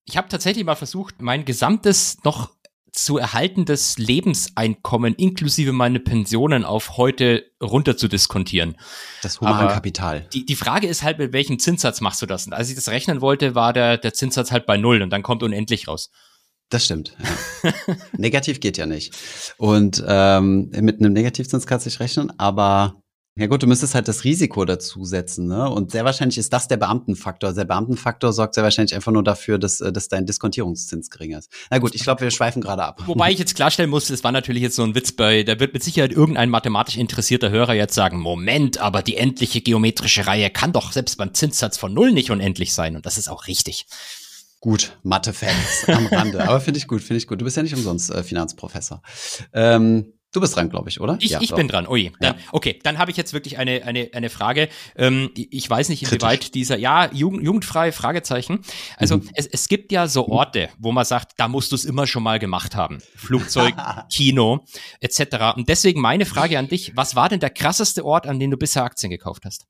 Ich 0.09 0.17
habe 0.17 0.29
tatsächlich 0.29 0.65
mal 0.65 0.75
versucht, 0.75 1.21
mein 1.21 1.45
gesamtes 1.45 2.17
noch 2.25 2.51
zu 2.93 3.19
erhaltendes 3.19 3.99
Lebenseinkommen 3.99 5.15
inklusive 5.15 5.73
meine 5.73 6.01
Pensionen 6.01 6.65
auf 6.65 6.97
heute 6.97 7.45
runter 7.63 7.97
zu 7.99 8.09
diskontieren. 8.09 8.77
Das 9.23 9.41
Humankapital. 9.41 10.27
Die, 10.33 10.47
die 10.47 10.57
Frage 10.57 10.87
ist 10.87 11.03
halt, 11.03 11.19
mit 11.19 11.35
welchem 11.35 11.59
Zinssatz 11.59 12.01
machst 12.01 12.23
du 12.23 12.27
das? 12.27 12.47
Und 12.47 12.55
als 12.55 12.71
ich 12.71 12.75
das 12.75 12.89
rechnen 12.89 13.21
wollte, 13.21 13.55
war 13.55 13.75
der, 13.75 13.99
der 13.99 14.15
Zinssatz 14.15 14.51
halt 14.51 14.65
bei 14.65 14.79
null 14.79 15.03
und 15.03 15.11
dann 15.11 15.23
kommt 15.23 15.43
unendlich 15.43 15.89
raus. 15.89 16.11
Das 16.71 16.87
stimmt. 16.87 17.15
Ja. 17.63 17.73
Negativ 18.17 18.61
geht 18.61 18.79
ja 18.79 18.87
nicht. 18.87 19.15
Und 19.59 20.03
ähm, 20.07 20.71
mit 20.81 21.01
einem 21.01 21.13
Negativzins 21.13 21.67
kannst 21.67 21.85
du 21.85 21.89
nicht 21.91 22.01
rechnen, 22.01 22.33
aber 22.39 23.03
ja 23.39 23.47
gut, 23.47 23.63
du 23.63 23.69
müsstest 23.69 23.95
halt 23.95 24.09
das 24.09 24.25
Risiko 24.25 24.65
dazu 24.65 25.05
setzen, 25.05 25.47
ne? 25.47 25.71
Und 25.71 25.93
sehr 25.93 26.05
wahrscheinlich 26.05 26.39
ist 26.39 26.53
das 26.53 26.67
der 26.67 26.77
Beamtenfaktor. 26.77 27.53
Der 27.53 27.65
Beamtenfaktor 27.65 28.33
sorgt 28.33 28.55
sehr 28.55 28.65
wahrscheinlich 28.65 28.97
einfach 28.97 29.13
nur 29.13 29.23
dafür, 29.23 29.59
dass, 29.59 29.81
äh, 29.81 29.93
dass 29.93 30.09
dein 30.09 30.27
Diskontierungszins 30.27 31.09
geringer 31.09 31.39
ist. 31.39 31.49
Na 31.71 31.79
gut, 31.79 31.95
ich 31.95 32.03
glaube, 32.03 32.23
wir 32.23 32.33
schweifen 32.33 32.61
gerade 32.61 32.83
ab. 32.83 33.01
Wobei 33.07 33.31
ich 33.31 33.39
jetzt 33.39 33.55
klarstellen 33.55 33.91
muss, 33.91 34.09
das 34.09 34.25
war 34.25 34.33
natürlich 34.33 34.63
jetzt 34.63 34.75
so 34.75 34.83
ein 34.83 34.97
Witz 34.97 35.13
bei, 35.13 35.45
da 35.45 35.61
wird 35.61 35.73
mit 35.73 35.85
Sicherheit 35.85 36.11
irgendein 36.11 36.51
mathematisch 36.51 36.97
interessierter 36.97 37.51
Hörer 37.51 37.75
jetzt 37.75 37.95
sagen, 37.95 38.19
Moment, 38.19 38.79
aber 38.79 39.03
die 39.03 39.17
endliche 39.17 39.61
geometrische 39.61 40.27
Reihe 40.27 40.51
kann 40.51 40.73
doch 40.73 40.91
selbst 40.91 41.17
beim 41.17 41.33
Zinssatz 41.33 41.79
von 41.79 41.95
Null 41.95 42.11
nicht 42.11 42.33
unendlich 42.33 42.75
sein. 42.75 42.97
Und 42.97 43.07
das 43.07 43.19
ist 43.19 43.29
auch 43.29 43.47
richtig. 43.47 43.87
Gut, 44.61 44.99
Mathe-Fans 45.05 45.85
am 45.87 46.07
Rande. 46.07 46.49
Aber 46.49 46.61
finde 46.61 46.79
ich 46.79 46.89
gut, 46.89 47.01
finde 47.01 47.19
ich 47.19 47.29
gut. 47.29 47.41
Du 47.41 47.45
bist 47.45 47.57
ja 47.57 47.63
nicht 47.63 47.77
umsonst 47.77 48.11
äh, 48.11 48.25
Finanzprofessor. 48.25 49.01
Ähm, 49.53 50.15
Du 50.33 50.41
bist 50.43 50.55
dran, 50.55 50.69
glaube 50.69 50.91
ich, 50.91 51.01
oder? 51.01 51.17
Ich, 51.21 51.31
ja, 51.31 51.41
ich 51.41 51.55
bin 51.55 51.69
dran. 51.69 51.87
Oh 51.87 51.97
je. 51.97 52.13
Dann, 52.21 52.35
ja. 52.37 52.43
Okay, 52.53 52.79
dann 52.83 52.99
habe 52.99 53.11
ich 53.11 53.17
jetzt 53.17 53.33
wirklich 53.33 53.57
eine, 53.57 53.83
eine, 53.85 54.11
eine 54.13 54.29
Frage. 54.29 54.69
Ähm, 54.95 55.31
ich 55.35 55.69
weiß 55.69 55.89
nicht, 55.89 56.03
inwieweit 56.03 56.41
Kritisch. 56.41 56.51
dieser, 56.51 56.77
ja, 56.77 57.11
Jugend, 57.13 57.43
jugendfreie 57.43 57.93
Fragezeichen. 57.93 58.61
Also 58.99 59.19
mhm. 59.19 59.31
es, 59.33 59.47
es 59.47 59.69
gibt 59.69 59.91
ja 59.91 60.07
so 60.07 60.27
mhm. 60.27 60.33
Orte, 60.33 60.69
wo 60.79 60.93
man 60.93 61.07
sagt, 61.07 61.33
da 61.39 61.49
musst 61.49 61.73
du 61.73 61.77
es 61.77 61.87
immer 61.87 62.07
schon 62.07 62.23
mal 62.23 62.39
gemacht 62.39 62.77
haben. 62.77 62.99
Flugzeug, 63.17 63.75
Kino, 64.13 64.67
etc. 65.01 65.57
Und 65.57 65.71
deswegen 65.71 66.03
meine 66.03 66.27
Frage 66.27 66.59
an 66.59 66.69
dich, 66.69 66.95
was 66.95 67.17
war 67.17 67.31
denn 67.31 67.41
der 67.41 67.51
krasseste 67.51 68.05
Ort, 68.05 68.27
an 68.27 68.39
dem 68.39 68.51
du 68.51 68.59
bisher 68.59 68.85
Aktien 68.85 69.09
gekauft 69.09 69.47
hast? 69.47 69.67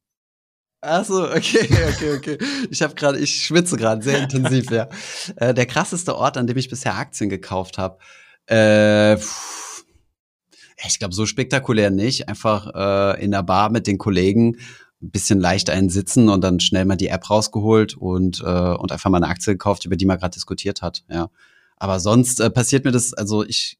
Ach 0.80 1.04
so, 1.04 1.24
okay, 1.24 1.68
okay, 1.88 2.16
okay. 2.16 2.38
Ich 2.70 2.82
habe 2.82 2.94
gerade, 2.94 3.18
ich 3.18 3.44
schwitze 3.44 3.76
gerade 3.76 4.02
sehr 4.02 4.18
intensiv, 4.22 4.70
ja. 4.70 4.88
Äh, 5.36 5.54
der 5.54 5.66
krasseste 5.66 6.16
Ort, 6.16 6.36
an 6.36 6.48
dem 6.48 6.56
ich 6.56 6.68
bisher 6.68 6.96
Aktien 6.96 7.30
gekauft 7.30 7.78
habe. 7.78 7.98
Äh, 8.46 9.18
ich 10.86 10.98
glaube, 10.98 11.14
so 11.14 11.26
spektakulär 11.26 11.90
nicht. 11.90 12.28
Einfach 12.28 12.72
äh, 12.74 13.24
in 13.24 13.30
der 13.32 13.42
Bar 13.42 13.70
mit 13.70 13.86
den 13.86 13.98
Kollegen 13.98 14.56
ein 15.02 15.10
bisschen 15.10 15.40
leicht 15.40 15.70
einen 15.70 15.90
sitzen 15.90 16.28
und 16.28 16.42
dann 16.42 16.60
schnell 16.60 16.84
mal 16.84 16.96
die 16.96 17.08
App 17.08 17.30
rausgeholt 17.30 17.96
und, 17.96 18.40
äh, 18.40 18.74
und 18.74 18.92
einfach 18.92 19.10
mal 19.10 19.18
eine 19.18 19.28
Aktie 19.28 19.52
gekauft, 19.52 19.84
über 19.84 19.96
die 19.96 20.06
man 20.06 20.18
gerade 20.18 20.34
diskutiert 20.34 20.82
hat. 20.82 21.04
Ja. 21.08 21.30
Aber 21.78 22.00
sonst 22.00 22.40
äh, 22.40 22.50
passiert 22.50 22.84
mir 22.84 22.92
das, 22.92 23.14
also 23.14 23.44
ich, 23.44 23.78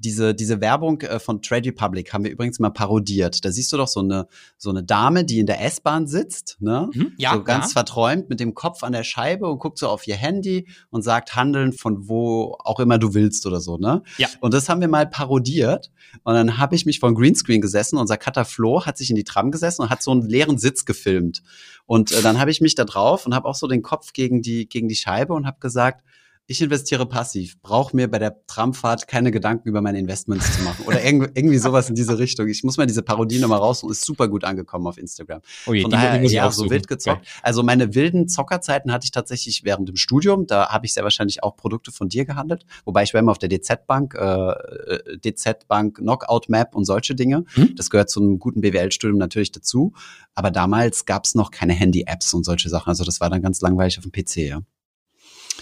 diese, 0.00 0.34
diese 0.34 0.60
Werbung 0.60 1.00
äh, 1.02 1.18
von 1.18 1.42
Trade 1.42 1.68
Republic 1.68 2.12
haben 2.12 2.24
wir 2.24 2.30
übrigens 2.30 2.58
mal 2.58 2.70
parodiert. 2.70 3.44
Da 3.44 3.52
siehst 3.52 3.72
du 3.72 3.76
doch 3.76 3.88
so 3.88 4.00
eine, 4.00 4.26
so 4.56 4.70
eine 4.70 4.82
Dame, 4.82 5.24
die 5.24 5.38
in 5.38 5.46
der 5.46 5.62
S-Bahn 5.64 6.06
sitzt, 6.06 6.56
ne? 6.60 6.88
Mhm, 6.92 7.12
ja, 7.18 7.34
so 7.34 7.44
ganz 7.44 7.66
ja. 7.66 7.72
verträumt 7.72 8.30
mit 8.30 8.40
dem 8.40 8.54
Kopf 8.54 8.82
an 8.82 8.92
der 8.92 9.04
Scheibe 9.04 9.48
und 9.48 9.58
guckt 9.58 9.78
so 9.78 9.88
auf 9.88 10.06
ihr 10.06 10.16
Handy 10.16 10.66
und 10.88 11.02
sagt 11.02 11.36
handeln 11.36 11.72
von 11.72 12.08
wo 12.08 12.56
auch 12.64 12.80
immer 12.80 12.98
du 12.98 13.14
willst 13.14 13.46
oder 13.46 13.60
so, 13.60 13.76
ne? 13.76 14.02
Ja. 14.16 14.28
Und 14.40 14.54
das 14.54 14.68
haben 14.68 14.80
wir 14.80 14.88
mal 14.88 15.06
parodiert. 15.06 15.90
Und 16.24 16.34
dann 16.34 16.58
habe 16.58 16.74
ich 16.74 16.86
mich 16.86 16.98
vor 16.98 17.14
Greenscreen 17.14 17.60
gesessen. 17.60 17.98
Unser 17.98 18.16
Cutter 18.16 18.44
Flo 18.44 18.86
hat 18.86 18.96
sich 18.96 19.10
in 19.10 19.16
die 19.16 19.24
Tram 19.24 19.50
gesessen 19.50 19.82
und 19.82 19.90
hat 19.90 20.02
so 20.02 20.10
einen 20.12 20.22
leeren 20.22 20.58
Sitz 20.58 20.84
gefilmt. 20.84 21.42
Und 21.86 22.12
äh, 22.12 22.22
dann 22.22 22.38
habe 22.38 22.50
ich 22.50 22.60
mich 22.60 22.74
da 22.74 22.84
drauf 22.84 23.26
und 23.26 23.34
habe 23.34 23.48
auch 23.48 23.54
so 23.54 23.66
den 23.66 23.82
Kopf 23.82 24.12
gegen 24.12 24.42
die, 24.42 24.68
gegen 24.68 24.88
die 24.88 24.96
Scheibe 24.96 25.34
und 25.34 25.46
habe 25.46 25.58
gesagt, 25.60 26.02
ich 26.50 26.60
investiere 26.60 27.06
passiv, 27.06 27.62
brauche 27.62 27.94
mir 27.94 28.10
bei 28.10 28.18
der 28.18 28.44
Tramfahrt 28.48 29.06
keine 29.06 29.30
Gedanken 29.30 29.68
über 29.68 29.80
meine 29.82 30.00
Investments 30.00 30.56
zu 30.56 30.64
machen. 30.64 30.84
Oder 30.84 31.04
irgendwie 31.04 31.58
sowas 31.58 31.88
in 31.88 31.94
diese 31.94 32.18
Richtung. 32.18 32.48
Ich 32.48 32.64
muss 32.64 32.76
mal 32.76 32.88
diese 32.88 33.02
Parodie 33.02 33.38
nochmal 33.38 33.60
raus 33.60 33.84
und 33.84 33.92
ist 33.92 34.04
super 34.04 34.26
gut 34.26 34.42
angekommen 34.42 34.88
auf 34.88 34.98
Instagram. 34.98 35.42
Oh 35.66 35.74
je, 35.74 35.82
Von 35.82 35.92
daher, 35.92 36.14
die 36.14 36.22
muss 36.22 36.32
ich 36.32 36.36
ja, 36.38 36.48
auch 36.48 36.52
so 36.52 36.68
wild 36.68 36.88
gezockt. 36.88 37.20
Okay. 37.20 37.30
Also 37.44 37.62
meine 37.62 37.94
wilden 37.94 38.26
Zockerzeiten 38.26 38.90
hatte 38.90 39.04
ich 39.04 39.12
tatsächlich 39.12 39.62
während 39.62 39.88
dem 39.88 39.94
Studium. 39.94 40.48
Da 40.48 40.70
habe 40.70 40.86
ich 40.86 40.92
sehr 40.92 41.04
wahrscheinlich 41.04 41.44
auch 41.44 41.56
Produkte 41.56 41.92
von 41.92 42.08
dir 42.08 42.24
gehandelt. 42.24 42.66
Wobei 42.84 43.04
ich 43.04 43.14
war 43.14 43.20
immer 43.20 43.30
auf 43.30 43.38
der 43.38 43.48
DZ-Bank, 43.48 44.16
äh, 44.16 45.18
DZ-Bank 45.18 45.98
Knockout 45.98 46.48
Map 46.48 46.74
und 46.74 46.84
solche 46.84 47.14
Dinge. 47.14 47.44
Hm? 47.54 47.76
Das 47.76 47.90
gehört 47.90 48.10
zu 48.10 48.18
einem 48.18 48.40
guten 48.40 48.60
BWL-Studium 48.60 49.18
natürlich 49.18 49.52
dazu. 49.52 49.92
Aber 50.34 50.50
damals 50.50 51.04
gab 51.04 51.26
es 51.26 51.36
noch 51.36 51.52
keine 51.52 51.74
Handy-Apps 51.74 52.34
und 52.34 52.42
solche 52.42 52.68
Sachen. 52.68 52.88
Also 52.88 53.04
das 53.04 53.20
war 53.20 53.30
dann 53.30 53.40
ganz 53.40 53.60
langweilig 53.60 53.98
auf 53.98 54.04
dem 54.04 54.10
PC, 54.10 54.48
ja. 54.48 54.62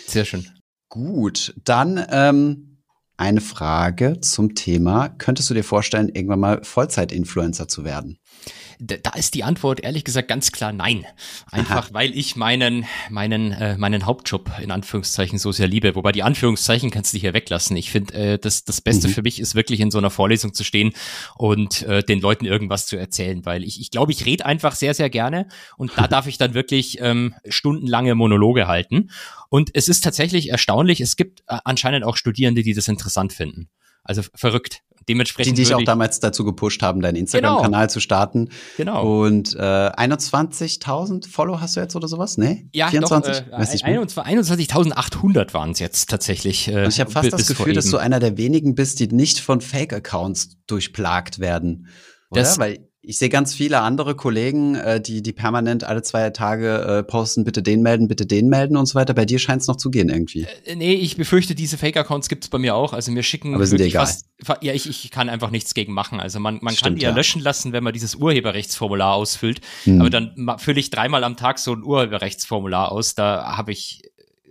Sehr 0.07 0.25
schön. 0.25 0.47
Gut, 0.89 1.55
dann 1.65 2.05
ähm, 2.11 2.79
eine 3.19 3.41
Frage 3.41 4.21
zum 4.21 4.55
Thema. 4.55 5.11
Könntest 5.11 5.51
du 5.51 5.55
dir 5.55 5.65
vorstellen, 5.65 6.09
irgendwann 6.09 6.41
mal 6.41 6.65
Vollzeit-Influencer 6.65 7.69
zu 7.69 7.85
werden? 7.85 8.19
Da 8.81 9.11
ist 9.11 9.35
die 9.35 9.45
Antwort 9.45 9.81
ehrlich 9.81 10.05
gesagt 10.05 10.29
ganz 10.29 10.53
klar 10.53 10.73
nein. 10.73 11.05
Einfach 11.51 11.87
Aha. 11.87 11.95
weil 11.95 12.17
ich 12.17 12.37
meinen, 12.37 12.87
meinen, 13.11 13.53
äh, 13.53 13.77
meinen 13.77 14.07
Hauptjob 14.07 14.51
in 14.61 14.71
Anführungszeichen 14.71 15.39
so 15.39 15.53
sehr 15.53 15.67
liebe. 15.67 15.95
Wobei 15.95 16.13
die 16.13 16.23
Anführungszeichen 16.23 16.91
kannst 16.91 17.13
du 17.13 17.19
hier 17.19 17.35
weglassen. 17.35 17.77
Ich 17.77 17.91
finde, 17.91 18.15
äh, 18.15 18.39
das, 18.39 18.65
das 18.65 18.81
Beste 18.81 19.09
mhm. 19.09 19.13
für 19.13 19.23
mich 19.23 19.41
ist 19.41 19.55
wirklich 19.55 19.81
in 19.81 19.91
so 19.91 19.99
einer 19.99 20.11
Vorlesung 20.11 20.55
zu 20.55 20.65
stehen 20.65 20.93
und 21.37 21.83
äh, 21.83 22.03
den 22.03 22.21
Leuten 22.21 22.45
irgendwas 22.45 22.87
zu 22.87 22.97
erzählen, 22.97 23.45
weil 23.45 23.65
ich, 23.65 23.81
ich 23.81 23.91
glaube, 23.91 24.13
ich 24.13 24.25
rede 24.25 24.47
einfach 24.47 24.75
sehr, 24.75 24.95
sehr 24.95 25.11
gerne 25.11 25.49
und 25.77 25.93
da 25.97 26.07
darf 26.09 26.27
ich 26.27 26.39
dann 26.39 26.55
wirklich 26.55 27.01
ähm, 27.01 27.35
stundenlange 27.49 28.15
Monologe 28.15 28.69
halten. 28.69 29.11
Und 29.51 29.71
es 29.75 29.89
ist 29.89 30.05
tatsächlich 30.05 30.51
erstaunlich, 30.51 31.01
es 31.01 31.17
gibt 31.17 31.41
äh, 31.49 31.59
anscheinend 31.65 32.05
auch 32.05 32.17
Studierende, 32.17 32.63
die 32.63 32.75
das 32.75 32.89
interessant 32.89 33.33
finden. 33.33 33.71
Also 34.05 34.23
verrückt. 34.35 34.83
Dementsprechend 35.09 35.57
die 35.57 35.63
dich 35.63 35.75
auch 35.75 35.83
damals 35.83 36.21
dazu 36.21 36.45
gepusht 36.45 36.83
haben, 36.83 37.01
deinen 37.01 37.17
Instagram-Kanal 37.17 37.83
genau. 37.83 37.93
zu 37.93 38.01
starten. 38.01 38.51
Genau. 38.77 39.25
Und 39.25 39.55
äh, 39.55 39.59
21.000 39.59 41.29
Follow 41.29 41.61
hast 41.61 41.77
du 41.77 41.81
jetzt 41.81 41.97
oder 41.97 42.09
sowas? 42.09 42.39
Nee? 42.39 42.69
Ja, 42.73 42.89
24? 42.89 43.45
Doch, 43.51 43.59
äh, 43.59 43.63
21.800 43.63 45.55
waren 45.55 45.71
es 45.71 45.79
jetzt 45.79 46.11
tatsächlich. 46.11 46.69
Äh, 46.69 46.85
Und 46.85 46.89
ich 46.89 47.01
habe 47.01 47.11
fast 47.11 47.33
das 47.33 47.47
Gefühl, 47.47 47.75
dass 47.75 47.91
du 47.91 47.97
einer 47.97 48.21
der 48.21 48.37
wenigen 48.37 48.75
bist, 48.75 49.01
die 49.01 49.09
nicht 49.09 49.41
von 49.41 49.61
Fake-Accounts 49.61 50.59
durchplagt 50.67 51.39
werden. 51.39 51.89
Oder? 52.31 52.43
Das, 52.43 52.59
Weil 52.59 52.88
ich 53.09 53.17
sehe 53.17 53.31
ganz 53.31 53.55
viele 53.55 53.81
andere 53.81 54.15
Kollegen, 54.15 54.75
äh, 54.75 55.01
die, 55.01 55.23
die 55.23 55.33
permanent 55.33 55.83
alle 55.83 56.03
zwei 56.03 56.29
Tage 56.29 56.99
äh, 56.99 57.03
posten, 57.03 57.43
bitte 57.43 57.63
den 57.63 57.81
melden, 57.81 58.07
bitte 58.07 58.27
den 58.27 58.51
melden 58.51 58.77
und 58.77 58.85
so 58.85 58.97
weiter. 58.97 59.15
Bei 59.15 59.25
dir 59.25 59.39
scheint 59.39 59.63
es 59.63 59.67
noch 59.67 59.77
zu 59.77 59.91
gehen 59.91 60.11
irgendwie. 60.11 60.47
Äh, 60.67 60.77
nee, 60.77 60.93
ich 60.93 61.17
befürchte, 61.17 61.55
diese 61.55 61.79
Fake-Accounts 61.79 62.29
gibt 62.29 62.45
es 62.45 62.51
bei 62.51 62.59
mir 62.59 62.75
auch. 62.75 62.93
Also 62.93 63.11
mir 63.11 63.23
schicken 63.23 63.55
Aber 63.55 63.65
sind 63.65 63.81
egal. 63.81 64.05
Fast, 64.05 64.27
ja, 64.61 64.75
ich, 64.75 64.87
ich 64.91 65.11
kann 65.11 65.31
einfach 65.31 65.51
nichts 65.51 65.73
gegen 65.73 65.95
machen. 65.95 66.21
Also 66.21 66.39
man, 66.39 66.59
man 66.61 66.75
Stimmt, 66.75 66.83
kann 66.83 66.95
die 66.97 67.03
ja 67.05 67.11
löschen 67.11 67.41
lassen, 67.41 67.73
wenn 67.73 67.83
man 67.83 67.95
dieses 67.95 68.15
Urheberrechtsformular 68.15 69.15
ausfüllt. 69.15 69.63
Hm. 69.85 70.03
Aber 70.03 70.11
dann 70.11 70.59
fülle 70.59 70.79
ich 70.79 70.91
dreimal 70.91 71.25
am 71.25 71.39
Tag 71.39 71.61
so 71.61 71.73
ein 71.73 71.83
Urheberrechtsformular 71.83 72.93
aus. 72.93 73.15
Da 73.15 73.57
habe 73.57 73.73
ich, 73.73 74.03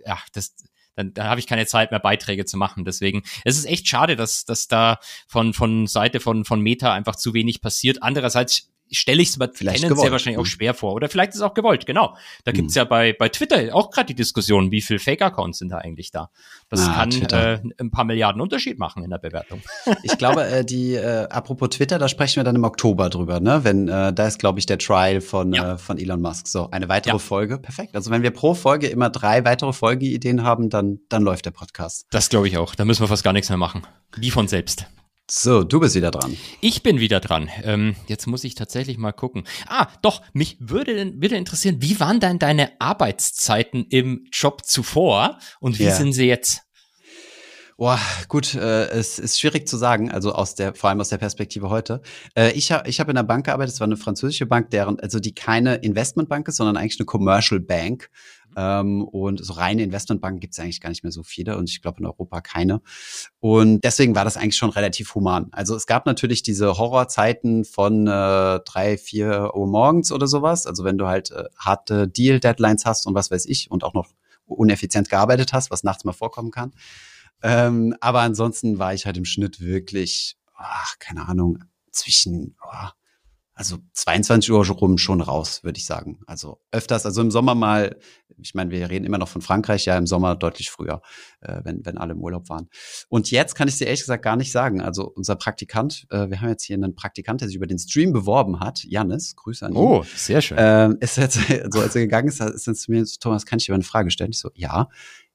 ja, 0.04 0.18
das, 0.32 0.56
dann, 0.98 1.14
dann 1.14 1.28
habe 1.28 1.40
ich 1.40 1.46
keine 1.46 1.66
Zeit 1.66 1.90
mehr, 1.90 2.00
Beiträge 2.00 2.44
zu 2.44 2.56
machen. 2.56 2.84
Deswegen, 2.84 3.22
es 3.44 3.56
ist 3.56 3.66
echt 3.66 3.86
schade, 3.86 4.16
dass, 4.16 4.44
dass 4.44 4.66
da 4.66 4.98
von, 5.28 5.54
von 5.54 5.86
Seite 5.86 6.18
von, 6.20 6.44
von 6.44 6.60
Meta 6.60 6.92
einfach 6.92 7.16
zu 7.16 7.34
wenig 7.34 7.60
passiert. 7.60 8.02
Andererseits 8.02 8.70
stelle 8.90 9.22
ich 9.22 9.30
es 9.30 9.38
mir 9.38 9.50
vielleicht 9.52 9.80
tendenziell 9.80 10.12
wahrscheinlich 10.12 10.38
auch 10.38 10.44
mhm. 10.44 10.46
schwer 10.46 10.74
vor. 10.74 10.94
Oder 10.94 11.08
vielleicht 11.08 11.30
ist 11.30 11.36
es 11.36 11.42
auch 11.42 11.54
gewollt, 11.54 11.86
genau. 11.86 12.16
Da 12.44 12.52
gibt's 12.52 12.74
mhm. 12.74 12.78
ja 12.78 12.84
bei, 12.84 13.12
bei 13.12 13.28
Twitter 13.28 13.74
auch 13.74 13.90
gerade 13.90 14.06
die 14.06 14.14
Diskussion, 14.14 14.70
wie 14.70 14.80
viel 14.80 14.98
Fake-Accounts 14.98 15.58
sind 15.58 15.70
da 15.70 15.78
eigentlich 15.78 16.10
da. 16.10 16.30
Das 16.68 16.86
ah, 16.86 16.94
kann 16.94 17.10
äh, 17.10 17.60
ein 17.78 17.90
paar 17.90 18.04
Milliarden 18.04 18.40
Unterschied 18.40 18.78
machen 18.78 19.02
in 19.02 19.10
der 19.10 19.18
Bewertung. 19.18 19.60
Ich 20.02 20.16
glaube, 20.16 20.46
äh, 20.46 20.64
die, 20.64 20.94
äh, 20.94 21.28
apropos 21.28 21.70
Twitter, 21.70 21.98
da 21.98 22.08
sprechen 22.08 22.36
wir 22.36 22.44
dann 22.44 22.56
im 22.56 22.64
Oktober 22.64 23.10
drüber, 23.10 23.40
ne? 23.40 23.64
Wenn, 23.64 23.88
äh, 23.88 24.12
da 24.12 24.26
ist, 24.26 24.38
glaube 24.38 24.58
ich, 24.58 24.66
der 24.66 24.78
Trial 24.78 25.20
von, 25.20 25.52
ja. 25.52 25.74
äh, 25.74 25.78
von 25.78 25.98
Elon 25.98 26.20
Musk. 26.20 26.46
So, 26.46 26.70
eine 26.70 26.88
weitere 26.88 27.14
ja. 27.14 27.18
Folge. 27.18 27.58
Perfekt. 27.58 27.94
Also 27.94 28.10
wenn 28.10 28.22
wir 28.22 28.30
pro 28.30 28.54
Folge 28.54 28.86
immer 28.86 29.10
drei 29.10 29.44
weitere 29.44 29.72
Folgeideen 29.72 30.42
haben, 30.44 30.70
dann, 30.70 31.00
dann 31.08 31.22
läuft 31.22 31.46
der 31.46 31.50
Podcast. 31.50 32.06
Das 32.10 32.28
glaube 32.28 32.48
ich 32.48 32.56
auch. 32.58 32.74
Da 32.74 32.84
müssen 32.84 33.02
wir 33.02 33.08
fast 33.08 33.24
gar 33.24 33.32
nichts 33.32 33.48
mehr 33.48 33.58
machen. 33.58 33.86
Wie 34.16 34.30
von 34.30 34.48
selbst. 34.48 34.86
So, 35.30 35.62
du 35.62 35.78
bist 35.78 35.94
wieder 35.94 36.10
dran. 36.10 36.38
Ich 36.62 36.82
bin 36.82 37.00
wieder 37.00 37.20
dran. 37.20 37.50
Ähm, 37.62 37.96
jetzt 38.06 38.26
muss 38.26 38.44
ich 38.44 38.54
tatsächlich 38.54 38.96
mal 38.96 39.12
gucken. 39.12 39.44
Ah, 39.66 39.88
doch, 40.00 40.22
mich 40.32 40.56
würde, 40.58 41.12
würde 41.20 41.36
interessieren, 41.36 41.76
wie 41.80 42.00
waren 42.00 42.18
denn 42.18 42.38
deine 42.38 42.80
Arbeitszeiten 42.80 43.84
im 43.90 44.26
Job 44.32 44.64
zuvor 44.64 45.38
und 45.60 45.78
wie 45.78 45.84
yeah. 45.84 45.94
sind 45.94 46.14
sie 46.14 46.26
jetzt? 46.26 46.62
Boah, 47.76 48.00
gut, 48.26 48.54
äh, 48.54 48.88
es 48.88 49.18
ist 49.18 49.38
schwierig 49.38 49.68
zu 49.68 49.76
sagen, 49.76 50.10
also 50.10 50.32
aus 50.32 50.54
der, 50.54 50.74
vor 50.74 50.90
allem 50.90 51.00
aus 51.00 51.10
der 51.10 51.18
Perspektive 51.18 51.68
heute. 51.68 52.00
Äh, 52.34 52.52
ich 52.52 52.72
habe 52.72 52.88
ich 52.88 52.98
hab 52.98 53.08
in 53.08 53.16
einer 53.16 53.26
Bank 53.26 53.46
gearbeitet, 53.46 53.74
es 53.74 53.80
war 53.80 53.86
eine 53.86 53.98
französische 53.98 54.46
Bank, 54.46 54.70
deren, 54.70 54.98
also 54.98 55.20
die 55.20 55.34
keine 55.34 55.76
Investmentbank 55.76 56.48
ist, 56.48 56.56
sondern 56.56 56.76
eigentlich 56.76 56.98
eine 56.98 57.06
Commercial 57.06 57.60
Bank. 57.60 58.10
Ähm, 58.58 59.04
und 59.04 59.44
so 59.44 59.52
reine 59.52 59.84
Investmentbanken 59.84 60.40
gibt 60.40 60.52
es 60.54 60.58
eigentlich 60.58 60.80
gar 60.80 60.88
nicht 60.88 61.04
mehr 61.04 61.12
so 61.12 61.22
viele 61.22 61.56
und 61.56 61.70
ich 61.70 61.80
glaube 61.80 62.00
in 62.00 62.06
Europa 62.06 62.40
keine. 62.40 62.80
Und 63.38 63.84
deswegen 63.84 64.16
war 64.16 64.24
das 64.24 64.36
eigentlich 64.36 64.56
schon 64.56 64.70
relativ 64.70 65.14
human. 65.14 65.46
Also 65.52 65.76
es 65.76 65.86
gab 65.86 66.06
natürlich 66.06 66.42
diese 66.42 66.76
Horrorzeiten 66.76 67.64
von 67.64 68.08
äh, 68.08 68.58
drei, 68.64 68.98
vier 68.98 69.52
Uhr 69.54 69.68
morgens 69.68 70.10
oder 70.10 70.26
sowas. 70.26 70.66
Also 70.66 70.82
wenn 70.82 70.98
du 70.98 71.06
halt 71.06 71.30
äh, 71.30 71.44
harte 71.56 72.08
Deal-Deadlines 72.08 72.84
hast 72.84 73.06
und 73.06 73.14
was 73.14 73.30
weiß 73.30 73.46
ich 73.46 73.70
und 73.70 73.84
auch 73.84 73.94
noch 73.94 74.08
uneffizient 74.46 75.08
gearbeitet 75.08 75.52
hast, 75.52 75.70
was 75.70 75.84
nachts 75.84 76.04
mal 76.04 76.12
vorkommen 76.12 76.50
kann. 76.50 76.72
Ähm, 77.44 77.94
aber 78.00 78.22
ansonsten 78.22 78.80
war 78.80 78.92
ich 78.92 79.06
halt 79.06 79.16
im 79.16 79.24
Schnitt 79.24 79.60
wirklich, 79.60 80.36
ach, 80.56 80.98
keine 80.98 81.28
Ahnung, 81.28 81.62
zwischen 81.92 82.56
oh, 82.60 82.88
also 83.58 83.78
22 83.92 84.52
Uhr 84.52 84.64
rum 84.66 84.98
schon 84.98 85.20
raus, 85.20 85.64
würde 85.64 85.78
ich 85.78 85.84
sagen. 85.84 86.20
Also 86.28 86.60
öfters, 86.70 87.04
also 87.04 87.20
im 87.20 87.32
Sommer 87.32 87.56
mal, 87.56 87.96
ich 88.40 88.54
meine, 88.54 88.70
wir 88.70 88.88
reden 88.90 89.04
immer 89.04 89.18
noch 89.18 89.28
von 89.28 89.42
Frankreich, 89.42 89.84
ja, 89.84 89.96
im 89.96 90.06
Sommer 90.06 90.36
deutlich 90.36 90.70
früher, 90.70 91.02
äh, 91.40 91.60
wenn, 91.64 91.84
wenn 91.84 91.98
alle 91.98 92.12
im 92.12 92.20
Urlaub 92.20 92.48
waren. 92.48 92.68
Und 93.08 93.30
jetzt 93.30 93.54
kann 93.54 93.68
ich 93.68 93.78
dir 93.78 93.86
ehrlich 93.86 94.00
gesagt 94.00 94.24
gar 94.24 94.36
nicht 94.36 94.52
sagen. 94.52 94.80
Also 94.80 95.04
unser 95.08 95.36
Praktikant, 95.36 96.06
äh, 96.10 96.30
wir 96.30 96.40
haben 96.40 96.48
jetzt 96.48 96.64
hier 96.64 96.76
einen 96.76 96.94
Praktikant, 96.94 97.40
der 97.40 97.48
sich 97.48 97.56
über 97.56 97.66
den 97.66 97.78
Stream 97.78 98.12
beworben 98.12 98.60
hat, 98.60 98.84
Jannis, 98.84 99.36
Grüße 99.36 99.66
an 99.66 99.72
ihn. 99.72 99.78
Oh, 99.78 100.04
sehr 100.16 100.40
schön. 100.40 100.58
Ähm, 100.60 100.96
ist 101.00 101.16
jetzt, 101.16 101.38
so 101.70 101.80
als 101.80 101.94
er 101.94 102.02
gegangen 102.02 102.28
ist, 102.28 102.40
ist 102.40 102.66
er 102.66 102.74
zu 102.74 102.90
mir, 102.90 103.04
Thomas, 103.20 103.46
kann 103.46 103.58
ich 103.58 103.66
dir 103.66 103.74
eine 103.74 103.84
Frage 103.84 104.10
stellen? 104.10 104.30
Ich 104.30 104.38
so, 104.38 104.50
ja 104.54 104.88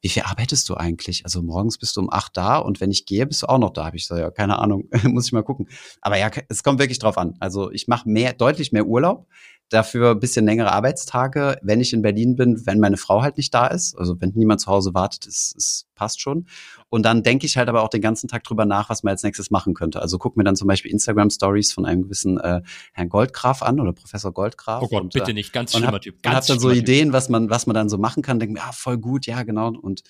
wie 0.04 0.10
viel 0.10 0.24
arbeitest 0.24 0.68
du 0.68 0.76
eigentlich? 0.76 1.24
Also 1.24 1.42
morgens 1.42 1.78
bist 1.78 1.96
du 1.96 2.02
um 2.02 2.12
acht 2.12 2.36
da 2.36 2.58
und 2.58 2.82
wenn 2.82 2.92
ich 2.92 3.06
gehe, 3.06 3.26
bist 3.26 3.42
du 3.42 3.48
auch 3.48 3.58
noch 3.58 3.70
da. 3.70 3.86
Hab 3.86 3.96
ich 3.96 4.06
so, 4.06 4.18
ja, 4.18 4.30
keine 4.32 4.60
Ahnung, 4.60 4.90
muss 5.04 5.28
ich 5.28 5.32
mal 5.32 5.44
gucken. 5.44 5.70
Aber 6.02 6.18
ja, 6.18 6.30
es 6.50 6.62
kommt 6.62 6.78
wirklich 6.80 7.00
drauf 7.00 7.18
an. 7.18 7.36
Also 7.40 7.72
ich 7.72 7.88
mache 7.88 8.10
mehr, 8.10 8.34
deutlich 8.34 8.74
mehr 8.74 8.86
Urlaub, 8.86 9.28
dafür 9.74 10.12
ein 10.12 10.20
bisschen 10.20 10.46
längere 10.46 10.72
Arbeitstage, 10.72 11.58
wenn 11.62 11.82
ich 11.82 11.94
in 11.94 12.02
Berlin 12.02 12.36
bin, 12.36 12.66
wenn 12.66 12.80
meine 12.80 12.98
Frau 12.98 13.22
halt 13.22 13.38
nicht 13.38 13.54
da 13.54 13.68
ist. 13.68 13.98
Also 13.98 14.20
wenn 14.22 14.32
niemand 14.36 14.62
zu 14.62 14.68
Hause 14.68 14.94
wartet, 14.94 15.26
ist, 15.26 15.56
ist 15.56 15.88
passt 15.96 16.22
schon. 16.22 16.46
Und 16.90 17.04
dann 17.04 17.24
denke 17.24 17.46
ich 17.46 17.58
halt 17.58 17.70
aber 17.70 17.82
auch 17.82 17.90
den 17.90 18.02
ganzen 18.02 18.28
Tag 18.28 18.44
drüber 18.44 18.66
nach, 18.66 18.90
was 18.90 19.04
man 19.04 19.12
als 19.12 19.24
nächstes 19.24 19.52
machen 19.52 19.74
könnte. 19.74 20.02
Also 20.02 20.18
guck 20.18 20.38
mir 20.38 20.44
dann 20.44 20.56
zum 20.56 20.68
Beispiel 20.68 20.92
Instagram-Stories 20.92 21.72
von 21.72 21.86
einem 21.86 22.04
gewissen 22.04 22.40
äh, 22.40 22.62
Herrn 22.94 23.10
Goldgraf 23.10 23.62
an 23.62 23.80
oder 23.80 23.94
Professor 23.94 24.32
Goldgraf. 24.32 24.84
Oh 24.84 24.88
Gott, 24.88 25.04
und, 25.04 25.14
bitte 25.14 25.32
äh, 25.32 25.34
nicht, 25.34 25.54
ganz 25.54 25.74
und 25.74 25.80
schlimmer 25.80 25.94
hab, 25.94 26.02
Typ. 26.02 26.16
und 26.16 26.24
Ganz 26.24 26.36
hab 26.36 26.48
dann 26.48 26.60
so 26.60 26.72
Ideen, 26.72 27.14
was 27.14 27.30
man, 27.30 27.50
was 27.50 27.68
man 27.68 27.74
dann 27.74 27.90
so 27.90 27.98
machen 27.98 28.22
kann. 28.22 28.40
Denke 28.40 28.54
mir, 28.54 28.60
ja, 28.60 28.72
voll 28.72 28.98
gut, 28.98 29.26
ja, 29.26 29.44
genau. 29.44 29.70
Und 29.70 30.04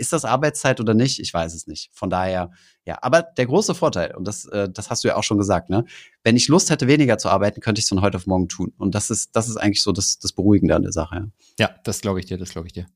ist 0.00 0.12
das 0.12 0.24
Arbeitszeit 0.24 0.80
oder 0.80 0.94
nicht? 0.94 1.20
Ich 1.20 1.32
weiß 1.32 1.54
es 1.54 1.66
nicht. 1.66 1.90
Von 1.92 2.10
daher, 2.10 2.50
ja. 2.84 2.98
Aber 3.02 3.22
der 3.22 3.46
große 3.46 3.74
Vorteil, 3.74 4.16
und 4.16 4.26
das, 4.26 4.46
äh, 4.46 4.68
das 4.68 4.90
hast 4.90 5.04
du 5.04 5.08
ja 5.08 5.16
auch 5.16 5.22
schon 5.22 5.38
gesagt, 5.38 5.70
ne? 5.70 5.84
Wenn 6.24 6.36
ich 6.36 6.48
Lust 6.48 6.70
hätte, 6.70 6.88
weniger 6.88 7.18
zu 7.18 7.28
arbeiten, 7.28 7.60
könnte 7.60 7.78
ich 7.78 7.84
es 7.84 7.88
von 7.90 8.00
heute 8.00 8.16
auf 8.16 8.26
morgen 8.26 8.48
tun. 8.48 8.72
Und 8.78 8.94
das 8.94 9.10
ist, 9.10 9.36
das 9.36 9.48
ist 9.48 9.56
eigentlich 9.56 9.82
so 9.82 9.92
das, 9.92 10.18
das 10.18 10.32
Beruhigende 10.32 10.74
an 10.74 10.82
der 10.82 10.92
Sache. 10.92 11.30
Ja. 11.58 11.68
Ja, 11.68 11.74
das 11.84 12.00
glaube 12.00 12.18
ich 12.20 12.26
dir, 12.26 12.38
das 12.38 12.50
glaube 12.50 12.66
ich 12.66 12.72
dir. 12.72 12.86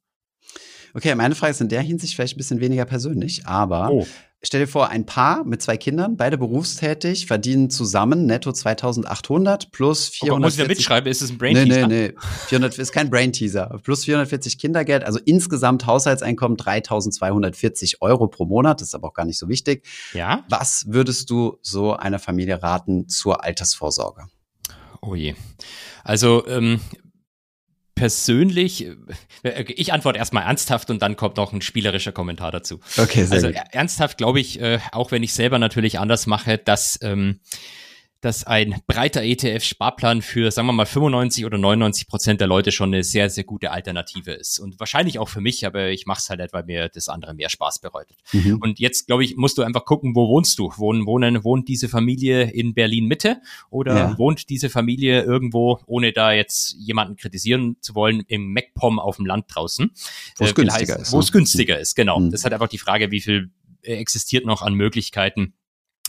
Okay, 0.94 1.14
meine 1.16 1.34
Frage 1.34 1.50
ist 1.50 1.60
in 1.60 1.68
der 1.68 1.82
Hinsicht 1.82 2.14
vielleicht 2.14 2.34
ein 2.34 2.38
bisschen 2.38 2.60
weniger 2.60 2.84
persönlich, 2.84 3.46
aber 3.46 3.90
Oh, 3.90 4.06
stell 4.42 4.60
dir 4.60 4.68
vor, 4.68 4.90
ein 4.90 5.06
Paar 5.06 5.42
mit 5.44 5.60
zwei 5.60 5.76
Kindern, 5.76 6.16
beide 6.16 6.38
berufstätig, 6.38 7.26
verdienen 7.26 7.68
zusammen 7.68 8.26
netto 8.26 8.52
2800 8.52 9.72
plus 9.72 10.12
oh 10.22 10.26
Gott, 10.28 10.40
muss 10.40 10.52
ich 10.52 10.58
da 10.58 10.64
440 10.64 10.68
mitschreiben? 10.78 11.10
Ist 11.10 11.22
es 11.22 11.30
ein 11.30 11.38
Brain 11.38 11.54
Nee, 11.54 11.64
Teaser? 11.64 11.86
nee, 11.88 12.08
nee. 12.08 12.14
400 12.46 12.78
ist 12.78 12.92
kein 12.92 13.10
Brain 13.10 13.32
Teaser. 13.32 13.80
Plus 13.82 14.04
440 14.04 14.56
Kindergeld, 14.58 15.02
also 15.04 15.18
insgesamt 15.24 15.84
Haushaltseinkommen 15.86 16.56
3240 16.56 18.00
Euro 18.00 18.28
pro 18.28 18.44
Monat. 18.44 18.80
Das 18.80 18.88
ist 18.88 18.94
aber 18.94 19.08
auch 19.08 19.14
gar 19.14 19.24
nicht 19.26 19.38
so 19.38 19.48
wichtig. 19.48 19.84
Ja? 20.12 20.44
Was 20.48 20.84
würdest 20.88 21.28
du 21.30 21.58
so 21.62 21.94
einer 21.94 22.20
Familie 22.20 22.62
raten 22.62 23.08
zur 23.08 23.42
Altersvorsorge? 23.42 24.26
Oh 25.00 25.14
je. 25.14 25.34
Also, 26.04 26.46
ähm, 26.46 26.80
persönlich, 27.94 28.86
äh, 29.42 29.62
ich 29.68 29.92
antworte 29.92 30.18
erstmal 30.18 30.44
ernsthaft 30.44 30.90
und 30.90 31.00
dann 31.02 31.16
kommt 31.16 31.36
noch 31.36 31.52
ein 31.52 31.62
spielerischer 31.62 32.12
Kommentar 32.12 32.50
dazu. 32.52 32.80
Okay, 32.98 33.24
sehr 33.24 33.32
Also 33.36 33.46
gut. 33.48 33.56
er- 33.56 33.74
ernsthaft 33.74 34.18
glaube 34.18 34.40
ich, 34.40 34.60
äh, 34.60 34.78
auch 34.92 35.10
wenn 35.10 35.22
ich 35.22 35.32
selber 35.32 35.58
natürlich 35.58 35.98
anders 35.98 36.26
mache, 36.26 36.58
dass, 36.58 36.98
ähm, 37.02 37.40
dass 38.24 38.44
ein 38.44 38.80
breiter 38.86 39.22
ETF-Sparplan 39.22 40.22
für, 40.22 40.50
sagen 40.50 40.66
wir 40.68 40.72
mal, 40.72 40.86
95 40.86 41.44
oder 41.44 41.58
99 41.58 42.08
Prozent 42.08 42.40
der 42.40 42.48
Leute 42.48 42.72
schon 42.72 42.92
eine 42.94 43.04
sehr, 43.04 43.28
sehr 43.30 43.44
gute 43.44 43.70
Alternative 43.70 44.32
ist. 44.32 44.58
Und 44.58 44.80
wahrscheinlich 44.80 45.18
auch 45.18 45.28
für 45.28 45.40
mich, 45.40 45.66
aber 45.66 45.90
ich 45.90 46.06
mache 46.06 46.20
es 46.20 46.30
halt 46.30 46.40
nicht, 46.40 46.52
weil 46.52 46.64
mir 46.64 46.88
das 46.88 47.08
andere 47.08 47.34
mehr 47.34 47.48
Spaß 47.50 47.80
bereitet. 47.80 48.16
Mhm. 48.32 48.58
Und 48.60 48.78
jetzt, 48.78 49.06
glaube 49.06 49.24
ich, 49.24 49.36
musst 49.36 49.58
du 49.58 49.62
einfach 49.62 49.84
gucken, 49.84 50.14
wo 50.14 50.28
wohnst 50.28 50.58
du? 50.58 50.72
Wohnen, 50.76 51.06
wohnen, 51.06 51.44
wohnt 51.44 51.68
diese 51.68 51.88
Familie 51.88 52.50
in 52.50 52.74
Berlin 52.74 53.06
Mitte 53.06 53.40
oder 53.70 53.94
Ja. 53.96 54.18
wohnt 54.18 54.48
diese 54.48 54.70
Familie 54.70 55.22
irgendwo, 55.22 55.80
ohne 55.86 56.12
da 56.12 56.32
jetzt 56.32 56.74
jemanden 56.78 57.16
kritisieren 57.16 57.76
zu 57.80 57.94
wollen, 57.94 58.22
im 58.28 58.52
MacPom 58.52 58.98
auf 58.98 59.16
dem 59.16 59.26
Land 59.26 59.46
draußen? 59.48 59.90
Wo 60.36 60.44
es 60.44 60.50
Äh, 60.50 60.54
günstiger 60.54 60.92
heißen, 60.94 61.02
ist, 61.02 61.12
Wo 61.12 61.16
ne? 61.18 61.22
es 61.22 61.32
günstiger 61.32 61.78
ist, 61.78 61.94
genau. 61.94 62.20
Mhm. 62.20 62.30
Das 62.30 62.40
ist 62.40 62.44
halt 62.44 62.54
einfach 62.54 62.68
die 62.68 62.78
Frage, 62.78 63.10
wie 63.10 63.20
viel 63.20 63.50
äh, 63.82 63.94
existiert 63.96 64.46
noch 64.46 64.62
an 64.62 64.74
Möglichkeiten, 64.74 65.54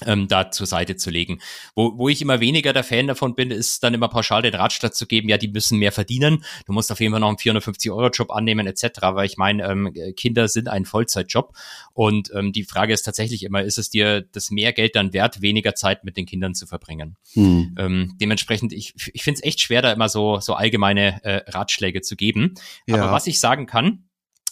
ähm, 0.05 0.27
da 0.27 0.51
zur 0.51 0.67
Seite 0.67 0.97
zu 0.97 1.09
legen. 1.09 1.39
Wo, 1.73 1.97
wo 1.97 2.09
ich 2.09 2.21
immer 2.21 2.41
weniger 2.41 2.73
der 2.73 2.83
Fan 2.83 3.07
davon 3.07 3.33
bin, 3.33 3.51
ist 3.51 3.83
dann 3.83 3.93
immer 3.93 4.09
pauschal 4.09 4.41
den 4.41 4.53
Ratschlag 4.53 4.93
zu 4.93 5.05
geben, 5.07 5.29
ja, 5.29 5.37
die 5.37 5.47
müssen 5.47 5.79
mehr 5.79 5.93
verdienen. 5.93 6.43
Du 6.65 6.73
musst 6.73 6.91
auf 6.91 6.99
jeden 6.99 7.13
Fall 7.13 7.21
noch 7.21 7.29
einen 7.29 7.37
450-Euro-Job 7.37 8.31
annehmen, 8.31 8.67
etc., 8.67 8.89
weil 9.01 9.25
ich 9.25 9.37
meine, 9.37 9.63
ähm, 9.63 9.93
Kinder 10.17 10.47
sind 10.49 10.67
ein 10.67 10.85
Vollzeitjob. 10.85 11.53
Und 11.93 12.29
ähm, 12.35 12.51
die 12.51 12.63
Frage 12.63 12.93
ist 12.93 13.03
tatsächlich 13.03 13.43
immer, 13.43 13.63
ist 13.63 13.77
es 13.77 13.89
dir 13.89 14.21
das 14.21 14.51
mehr 14.51 14.73
Geld 14.73 14.95
dann 14.95 15.13
wert, 15.13 15.41
weniger 15.41 15.75
Zeit 15.75 16.03
mit 16.03 16.17
den 16.17 16.25
Kindern 16.25 16.55
zu 16.55 16.67
verbringen? 16.67 17.15
Mhm. 17.35 17.75
Ähm, 17.79 18.15
dementsprechend, 18.19 18.73
ich, 18.73 18.93
ich 19.13 19.23
finde 19.23 19.39
es 19.39 19.43
echt 19.43 19.61
schwer, 19.61 19.81
da 19.81 19.93
immer 19.93 20.09
so, 20.09 20.39
so 20.41 20.55
allgemeine 20.55 21.23
äh, 21.23 21.49
Ratschläge 21.49 22.01
zu 22.01 22.17
geben. 22.17 22.55
Ja. 22.85 22.95
Aber 22.95 23.13
was 23.13 23.27
ich 23.27 23.39
sagen 23.39 23.65
kann, 23.65 24.03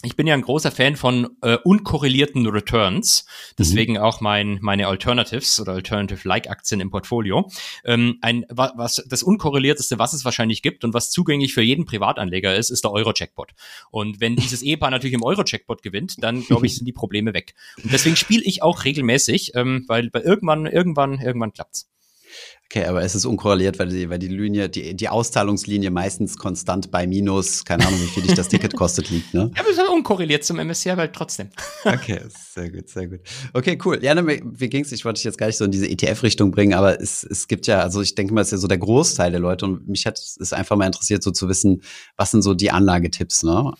ich 0.04 0.16
bin 0.16 0.26
ja 0.26 0.34
ein 0.34 0.42
großer 0.42 0.70
Fan 0.70 0.96
von 0.96 1.36
äh, 1.42 1.56
unkorrelierten 1.64 2.46
Returns, 2.46 3.26
deswegen 3.58 3.98
auch 3.98 4.20
mein, 4.20 4.58
meine 4.60 4.86
Alternatives 4.86 5.58
oder 5.60 5.72
Alternative-Like-Aktien 5.72 6.80
im 6.80 6.90
Portfolio. 6.90 7.50
Ähm, 7.84 8.18
ein, 8.20 8.44
wa- 8.48 8.72
was, 8.76 9.02
das 9.08 9.22
unkorrelierteste, 9.22 9.98
was 9.98 10.12
es 10.12 10.24
wahrscheinlich 10.24 10.62
gibt 10.62 10.84
und 10.84 10.94
was 10.94 11.10
zugänglich 11.10 11.54
für 11.54 11.62
jeden 11.62 11.84
Privatanleger 11.84 12.54
ist, 12.54 12.70
ist 12.70 12.84
der 12.84 12.92
Euro-Jackpot. 12.92 13.52
Und 13.90 14.20
wenn 14.20 14.36
dieses 14.44 14.62
Ehepaar 14.62 14.90
natürlich 14.90 15.14
im 15.14 15.22
Euro-Jackpot 15.24 15.82
gewinnt, 15.82 16.22
dann 16.22 16.42
glaube 16.44 16.66
ich, 16.66 16.76
sind 16.76 16.84
die 16.86 16.92
Probleme 16.92 17.34
weg. 17.34 17.54
Und 17.82 17.92
deswegen 17.92 18.16
spiele 18.16 18.42
ich 18.44 18.62
auch 18.62 18.84
regelmäßig, 18.84 19.52
ähm, 19.54 19.84
weil, 19.88 20.10
weil 20.12 20.22
irgendwann, 20.22 20.66
irgendwann, 20.66 21.18
irgendwann 21.20 21.52
klappt's. 21.52 21.88
Okay, 22.70 22.86
aber 22.86 23.02
es 23.02 23.14
ist 23.14 23.24
unkorreliert, 23.24 23.78
weil 23.78 23.88
die, 23.88 24.10
weil 24.10 24.18
die 24.18 24.28
Linie, 24.28 24.68
die, 24.68 24.94
die 24.94 25.08
Auszahlungslinie 25.08 25.90
meistens 25.90 26.36
konstant 26.38 26.90
bei 26.90 27.06
minus, 27.06 27.64
keine 27.64 27.86
Ahnung, 27.86 28.00
wie 28.00 28.06
viel 28.06 28.22
dich 28.24 28.34
das 28.34 28.48
Ticket 28.48 28.74
kostet, 28.74 29.10
liegt, 29.10 29.32
ne? 29.32 29.50
Ja, 29.54 29.60
aber 29.60 29.70
es 29.70 29.76
ist 29.76 29.88
unkorreliert 29.88 30.44
zum 30.44 30.56
MSCI, 30.56 30.96
weil 30.96 31.12
trotzdem. 31.12 31.50
Okay, 31.84 32.20
sehr 32.54 32.70
gut, 32.70 32.88
sehr 32.88 33.06
gut. 33.06 33.20
Okay, 33.52 33.78
cool. 33.84 34.02
Ja, 34.02 34.14
ne, 34.14 34.40
wie 34.42 34.68
ging's? 34.68 34.90
Ich 34.90 35.04
wollte 35.04 35.18
dich 35.18 35.24
jetzt 35.24 35.38
gar 35.38 35.46
nicht 35.46 35.58
so 35.58 35.64
in 35.64 35.70
diese 35.70 35.88
ETF-Richtung 35.88 36.50
bringen, 36.50 36.74
aber 36.74 37.00
es, 37.00 37.22
es 37.22 37.46
gibt 37.46 37.66
ja, 37.66 37.80
also 37.80 38.00
ich 38.00 38.14
denke 38.14 38.32
mal, 38.32 38.40
es 38.40 38.48
ist 38.48 38.52
ja 38.52 38.58
so 38.58 38.66
der 38.66 38.78
Großteil 38.78 39.30
der 39.30 39.40
Leute 39.40 39.66
und 39.66 39.86
mich 39.86 40.06
hat 40.06 40.18
es 40.18 40.52
einfach 40.52 40.76
mal 40.76 40.86
interessiert, 40.86 41.22
so 41.22 41.30
zu 41.30 41.48
wissen, 41.48 41.82
was 42.16 42.30
sind 42.30 42.42
so 42.42 42.54
die 42.54 42.70
Anlagetipps, 42.70 43.42
ne? 43.42 43.72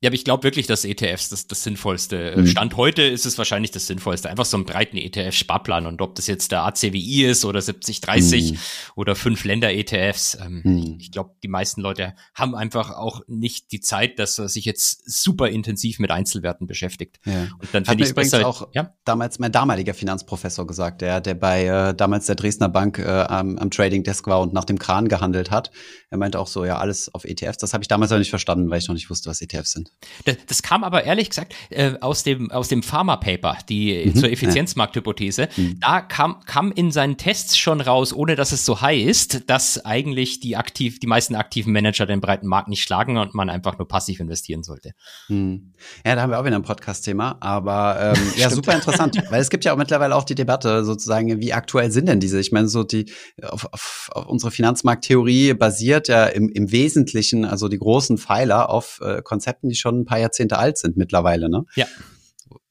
Ja, 0.00 0.08
aber 0.10 0.14
ich 0.14 0.22
glaube 0.24 0.44
wirklich, 0.44 0.68
dass 0.68 0.84
ETFs 0.84 1.28
das, 1.28 1.48
das 1.48 1.64
Sinnvollste. 1.64 2.34
Mhm. 2.36 2.46
Stand 2.46 2.76
heute 2.76 3.02
ist 3.02 3.26
es 3.26 3.36
wahrscheinlich 3.36 3.72
das 3.72 3.88
Sinnvollste. 3.88 4.30
Einfach 4.30 4.44
so 4.44 4.56
einen 4.56 4.64
breiten 4.64 4.96
ETF-Sparplan. 4.96 5.86
Und 5.86 6.00
ob 6.02 6.14
das 6.14 6.28
jetzt 6.28 6.52
der 6.52 6.62
ACWI 6.62 7.24
ist 7.24 7.44
oder 7.44 7.60
7030 7.60 8.52
Mhm. 8.52 8.58
oder 8.94 9.16
fünf 9.16 9.42
Länder-ETFs. 9.44 10.38
Ähm, 10.40 10.62
Mhm. 10.64 10.96
Ich, 11.00 11.10
glaube, 11.10 11.34
die 11.42 11.48
meisten 11.48 11.80
Leute 11.80 12.14
haben 12.32 12.54
einfach 12.54 12.90
auch 12.90 13.22
nicht 13.26 13.72
die 13.72 13.80
Zeit, 13.80 14.20
dass 14.20 14.38
er 14.38 14.48
sich 14.48 14.64
jetzt 14.64 15.02
super 15.10 15.48
intensiv 15.48 15.98
mit 15.98 16.12
Einzelwerten 16.12 16.68
beschäftigt. 16.68 17.18
Ja. 17.24 17.48
Und 17.58 17.68
dann 17.72 17.82
Hat 17.82 17.88
finde 17.88 17.96
mir 17.96 18.04
ich 18.04 18.10
übrigens 18.12 18.30
besser. 18.30 18.46
auch 18.46 18.68
ja? 18.74 18.94
damals 19.04 19.40
mein 19.40 19.50
damaliger 19.50 19.94
Finanzprofessor 19.94 20.64
gesagt, 20.68 21.00
der, 21.00 21.20
der 21.20 21.34
bei 21.34 21.64
äh, 21.64 21.92
damals 21.94 22.26
der 22.26 22.36
Dresdner 22.36 22.68
Bank 22.68 23.00
äh, 23.00 23.04
am, 23.04 23.58
am 23.58 23.70
Trading 23.72 24.04
Desk 24.04 24.24
war 24.28 24.40
und 24.42 24.52
nach 24.52 24.64
dem 24.64 24.78
Kran 24.78 25.08
gehandelt 25.08 25.50
hat. 25.50 25.72
Er 26.10 26.18
meinte 26.18 26.38
auch 26.38 26.46
so, 26.46 26.64
ja, 26.64 26.78
alles 26.78 27.12
auf 27.12 27.24
ETFs. 27.24 27.58
Das 27.58 27.72
habe 27.74 27.82
ich 27.82 27.88
damals 27.88 28.12
noch 28.12 28.18
nicht 28.18 28.30
verstanden, 28.30 28.70
weil 28.70 28.78
ich 28.78 28.86
noch 28.86 28.94
nicht 28.94 29.10
wusste, 29.10 29.28
was 29.28 29.40
ETFs 29.42 29.72
sind. 29.72 29.87
Das, 30.24 30.36
das 30.46 30.62
kam 30.62 30.84
aber 30.84 31.04
ehrlich 31.04 31.30
gesagt 31.30 31.54
äh, 31.70 31.94
aus 32.00 32.22
dem 32.22 32.50
aus 32.50 32.68
dem 32.68 32.82
Pharma 32.82 33.16
Paper, 33.16 33.58
die 33.68 34.08
Mhm, 34.08 34.16
zur 34.16 34.30
Effizienzmarkthypothese. 34.30 35.48
Mhm. 35.56 35.80
Da 35.80 36.00
kam 36.00 36.40
kam 36.44 36.72
in 36.72 36.90
seinen 36.90 37.16
Tests 37.16 37.56
schon 37.56 37.80
raus, 37.80 38.12
ohne 38.12 38.36
dass 38.36 38.52
es 38.52 38.64
so 38.64 38.80
heißt, 38.80 39.48
dass 39.48 39.84
eigentlich 39.84 40.40
die 40.40 40.56
aktiv 40.56 41.00
die 41.00 41.06
meisten 41.06 41.34
aktiven 41.34 41.72
Manager 41.72 42.06
den 42.06 42.20
breiten 42.20 42.46
Markt 42.46 42.68
nicht 42.68 42.82
schlagen 42.82 43.18
und 43.18 43.34
man 43.34 43.50
einfach 43.50 43.78
nur 43.78 43.88
passiv 43.88 44.20
investieren 44.20 44.62
sollte. 44.62 44.92
Hm. 45.28 45.72
Ja, 46.04 46.14
da 46.14 46.22
haben 46.22 46.30
wir 46.30 46.40
auch 46.40 46.44
wieder 46.44 46.56
ein 46.56 46.62
Podcast-Thema, 46.62 47.36
aber 47.40 48.14
ähm, 48.16 48.32
ja, 48.36 48.50
super 48.50 48.74
interessant, 48.74 49.16
weil 49.30 49.40
es 49.40 49.50
gibt 49.50 49.64
ja 49.64 49.72
auch 49.72 49.78
mittlerweile 49.78 50.14
auch 50.14 50.24
die 50.24 50.34
Debatte 50.34 50.84
sozusagen, 50.84 51.40
wie 51.40 51.52
aktuell 51.52 51.90
sind 51.90 52.08
denn 52.08 52.20
diese? 52.20 52.40
Ich 52.40 52.52
meine, 52.52 52.68
so 52.68 52.84
die 52.84 53.10
auf, 53.42 53.66
auf, 53.72 54.10
auf 54.12 54.26
unsere 54.26 54.50
Finanzmarkttheorie 54.50 55.54
basiert 55.54 56.08
ja 56.08 56.26
im, 56.26 56.48
im 56.48 56.70
Wesentlichen, 56.72 57.44
also 57.44 57.68
die 57.68 57.78
großen 57.78 58.18
Pfeiler 58.18 58.70
auf 58.70 59.00
äh, 59.02 59.22
Konzepten, 59.22 59.68
die 59.68 59.76
schon 59.78 60.00
ein 60.00 60.04
paar 60.04 60.18
Jahrzehnte 60.18 60.58
alt 60.58 60.78
sind 60.78 60.96
mittlerweile, 60.96 61.48
ne? 61.48 61.64
Ja. 61.74 61.86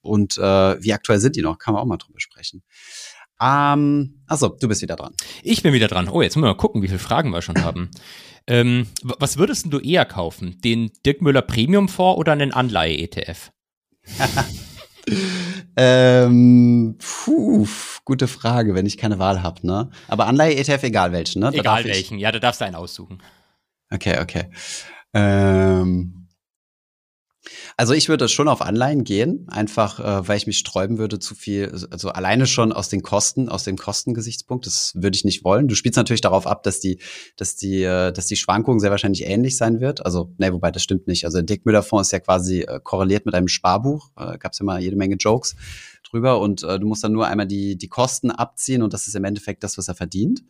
Und 0.02 0.38
äh, 0.38 0.82
wie 0.82 0.93
aktuell 0.93 1.20
sind 1.20 1.36
die 1.36 1.41
noch? 1.41 1.58
Kann 1.58 1.74
man 1.74 1.84
auch 1.84 1.88
mal 1.88 1.98
drüber 1.98 2.20
sprechen. 2.20 2.63
Ähm, 3.39 4.24
achso, 4.28 4.50
du 4.50 4.67
bist 4.67 4.82
wieder 4.82 4.96
dran. 4.96 5.13
Ich 5.43 5.62
bin 5.62 5.74
wieder 5.74 5.88
dran. 5.88 6.10
Oh, 6.10 6.22
jetzt 6.22 6.36
müssen 6.36 6.46
wir 6.46 6.54
mal 6.54 6.58
gucken, 6.58 6.82
wie 6.82 6.88
viele 6.88 7.00
Fragen 7.00 7.32
wir 7.32 7.41
schon 7.41 7.63
haben. 7.63 7.91
Ähm, 8.50 8.88
was 9.04 9.38
würdest 9.38 9.65
du 9.74 9.80
eher 9.80 10.06
kaufen? 10.06 10.62
Den 10.63 10.89
Dirk 11.06 11.22
Müller 11.22 11.41
Premium 11.41 11.89
Fonds 11.89 12.17
oder 12.17 12.32
einen 12.32 12.54
Anleihe-ETF? 12.54 13.52
Ähm, 15.80 16.98
puh, 16.98 17.67
gute 18.04 18.28
Frage, 18.28 18.74
wenn 18.74 18.88
ich 18.88 18.98
keine 18.98 19.20
Wahl 19.20 19.43
habe, 19.43 19.65
ne? 19.65 19.91
Aber 20.08 20.26
Anleihe-ETF, 20.26 20.84
egal 20.84 21.12
welchen, 21.12 21.39
ne? 21.39 21.52
Da 21.52 21.60
Egal 21.60 21.86
welchen. 21.86 22.17
Ja, 22.17 22.32
da 22.32 22.39
darfst 22.39 22.62
du 22.62 22.65
einen 22.65 22.76
aussuchen. 22.76 23.22
Okay, 23.91 24.20
okay. 24.20 24.50
Ähm, 25.13 26.27
also 27.76 27.94
ich 27.94 28.10
würde 28.10 28.28
schon 28.28 28.48
auf 28.48 28.62
Anleihen 28.62 29.04
gehen, 29.04 29.48
einfach 29.50 30.00
äh, 30.00 30.28
weil 30.28 30.38
ich 30.38 30.48
mich 30.48 30.58
sträuben 30.58 30.98
würde 30.98 31.20
zu 31.20 31.36
viel, 31.36 31.72
also 31.92 32.10
alleine 32.10 32.48
schon 32.48 32.72
aus 32.72 32.90
den 32.90 33.02
Kosten, 33.04 33.50
aus 33.50 33.64
dem 33.64 33.78
Kostengesichtspunkt, 33.78 34.66
das 34.66 34.94
würde 34.96 35.16
ich 35.16 35.26
nicht 35.26 35.44
wollen. 35.44 35.68
Du 35.68 35.76
spielst 35.76 35.98
natürlich 35.98 36.22
darauf 36.22 36.48
ab, 36.48 36.64
dass 36.64 36.80
die, 36.80 37.00
dass 37.36 37.56
die, 37.56 37.84
äh, 37.84 38.12
dass 38.12 38.28
die 38.28 38.36
Schwankung 38.36 38.80
sehr 38.80 38.92
wahrscheinlich 38.92 39.26
ähnlich 39.26 39.58
sein 39.58 39.80
wird. 39.80 40.06
Also, 40.06 40.34
ne, 40.38 40.54
wobei 40.54 40.72
das 40.72 40.84
stimmt 40.84 41.08
nicht. 41.08 41.26
Also 41.26 41.38
der 41.38 41.44
Dick 41.44 41.66
Müller 41.66 41.84
Fonds 41.84 42.08
ist 42.08 42.12
ja 42.12 42.20
quasi 42.20 42.62
äh, 42.62 42.80
korreliert 42.84 43.26
mit 43.26 43.36
einem 43.36 43.48
Sparbuch. 43.48 44.10
Äh, 44.18 44.38
Gab 44.38 44.54
es 44.54 44.60
ja 44.60 44.66
mal 44.66 44.82
jede 44.82 44.96
Menge 44.96 45.16
Jokes 45.16 45.56
drüber 46.10 46.40
und 46.40 46.64
äh, 46.64 46.80
du 46.80 46.88
musst 46.88 47.04
dann 47.04 47.12
nur 47.12 47.28
einmal 47.28 47.48
die, 47.48 47.78
die 47.78 47.90
Kosten 47.90 48.32
abziehen 48.32 48.82
und 48.82 48.94
das 48.94 49.08
ist 49.08 49.16
im 49.16 49.24
Endeffekt 49.24 49.64
das, 49.64 49.78
was 49.78 49.88
er 49.88 49.96
verdient. 49.96 50.44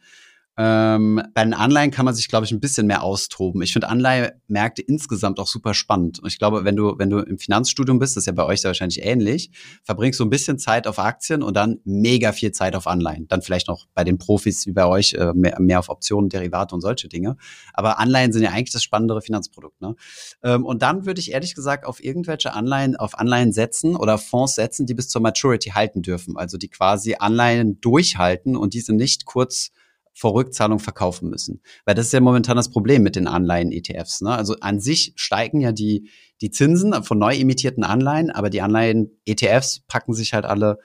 Ähm, 0.60 1.22
bei 1.36 1.44
den 1.44 1.54
Anleihen 1.54 1.92
kann 1.92 2.06
man 2.06 2.16
sich, 2.16 2.28
glaube 2.28 2.46
ich, 2.46 2.52
ein 2.52 2.60
bisschen 2.60 2.88
mehr 2.88 3.04
austoben. 3.04 3.62
Ich 3.62 3.74
finde 3.74 3.90
Anleihemärkte 3.90 4.82
insgesamt 4.82 5.40
auch 5.40 5.46
super 5.46 5.76
spannend. 5.76 6.18
Und 6.20 6.28
ich 6.28 6.40
glaube, 6.40 6.66
wenn 6.66 6.76
du, 6.76 6.98
wenn 6.98 7.12
du 7.12 7.20
im 7.20 7.38
Finanzstudium 7.38 8.00
bist, 8.00 8.16
das 8.16 8.24
ist 8.24 8.26
ja 8.28 8.34
bei 8.34 8.44
euch 8.44 8.62
sehr 8.62 8.70
wahrscheinlich 8.70 9.04
ähnlich, 9.04 9.52
verbringst 9.84 10.20
du 10.20 10.26
ein 10.26 10.32
bisschen 10.32 10.58
Zeit 10.58 10.88
auf 10.88 10.98
Aktien 10.98 11.44
und 11.44 11.56
dann 11.56 11.80
mega 11.84 12.32
viel 12.32 12.52
Zeit 12.54 12.76
auf 12.76 12.88
Anleihen. 12.88 13.28
Dann 13.28 13.44
vielleicht 13.44 13.68
noch 13.68 13.86
bei 13.94 14.04
den 14.04 14.18
Profis 14.18 14.66
wie 14.66 14.72
bei 14.72 14.88
euch 14.88 15.14
äh, 15.14 15.32
mehr, 15.34 15.60
mehr 15.60 15.78
auf 15.78 15.90
Optionen, 15.90 16.30
Derivate 16.30 16.74
und 16.74 16.82
solche 16.82 17.08
Dinge. 17.08 17.38
Aber 17.74 18.00
Anleihen 18.00 18.34
sind 18.34 18.42
ja 18.42 18.50
eigentlich 18.50 18.74
das 18.74 18.84
spannendere 18.84 19.22
Finanzprodukt. 19.22 19.80
Ne? 19.80 19.96
Ähm, 20.42 20.66
und 20.66 20.82
dann 20.82 21.06
würde 21.06 21.20
ich 21.22 21.34
ehrlich 21.34 21.54
gesagt 21.54 21.86
auf 21.86 22.04
irgendwelche 22.04 22.54
Anleihen, 22.54 22.96
auf 22.96 23.20
Anleihen 23.20 23.52
setzen 23.54 23.96
oder 23.96 24.18
Fonds 24.18 24.56
setzen, 24.56 24.88
die 24.88 24.96
bis 24.96 25.08
zur 25.08 25.22
Maturity 25.22 25.70
halten 25.70 26.02
dürfen. 26.02 26.36
Also 26.36 26.58
die 26.58 26.70
quasi 26.70 27.16
Anleihen 27.20 27.80
durchhalten 27.80 28.58
und 28.58 28.74
diese 28.74 28.94
nicht 28.94 29.26
kurz 29.26 29.72
vor 30.18 30.34
Rückzahlung 30.34 30.80
verkaufen 30.80 31.30
müssen. 31.30 31.62
Weil 31.86 31.94
das 31.94 32.08
ist 32.08 32.12
ja 32.12 32.20
momentan 32.20 32.58
das 32.58 32.72
Problem 32.72 33.04
mit 33.04 33.16
den 33.16 33.28
Anleihen-ETFs. 33.28 34.22
Ne? 34.22 34.32
Also 34.32 34.56
an 34.62 34.80
sich 34.80 35.14
steigen 35.16 35.62
ja 35.62 35.72
die, 35.72 36.10
die 36.42 36.50
Zinsen 36.50 37.04
von 37.04 37.20
neu 37.20 37.36
emittierten 37.36 37.84
Anleihen, 37.84 38.32
aber 38.32 38.50
die 38.50 38.62
Anleihen-ETFs 38.62 39.82
packen 39.88 40.16
sich 40.16 40.34
halt 40.34 40.46
alle 40.46 40.80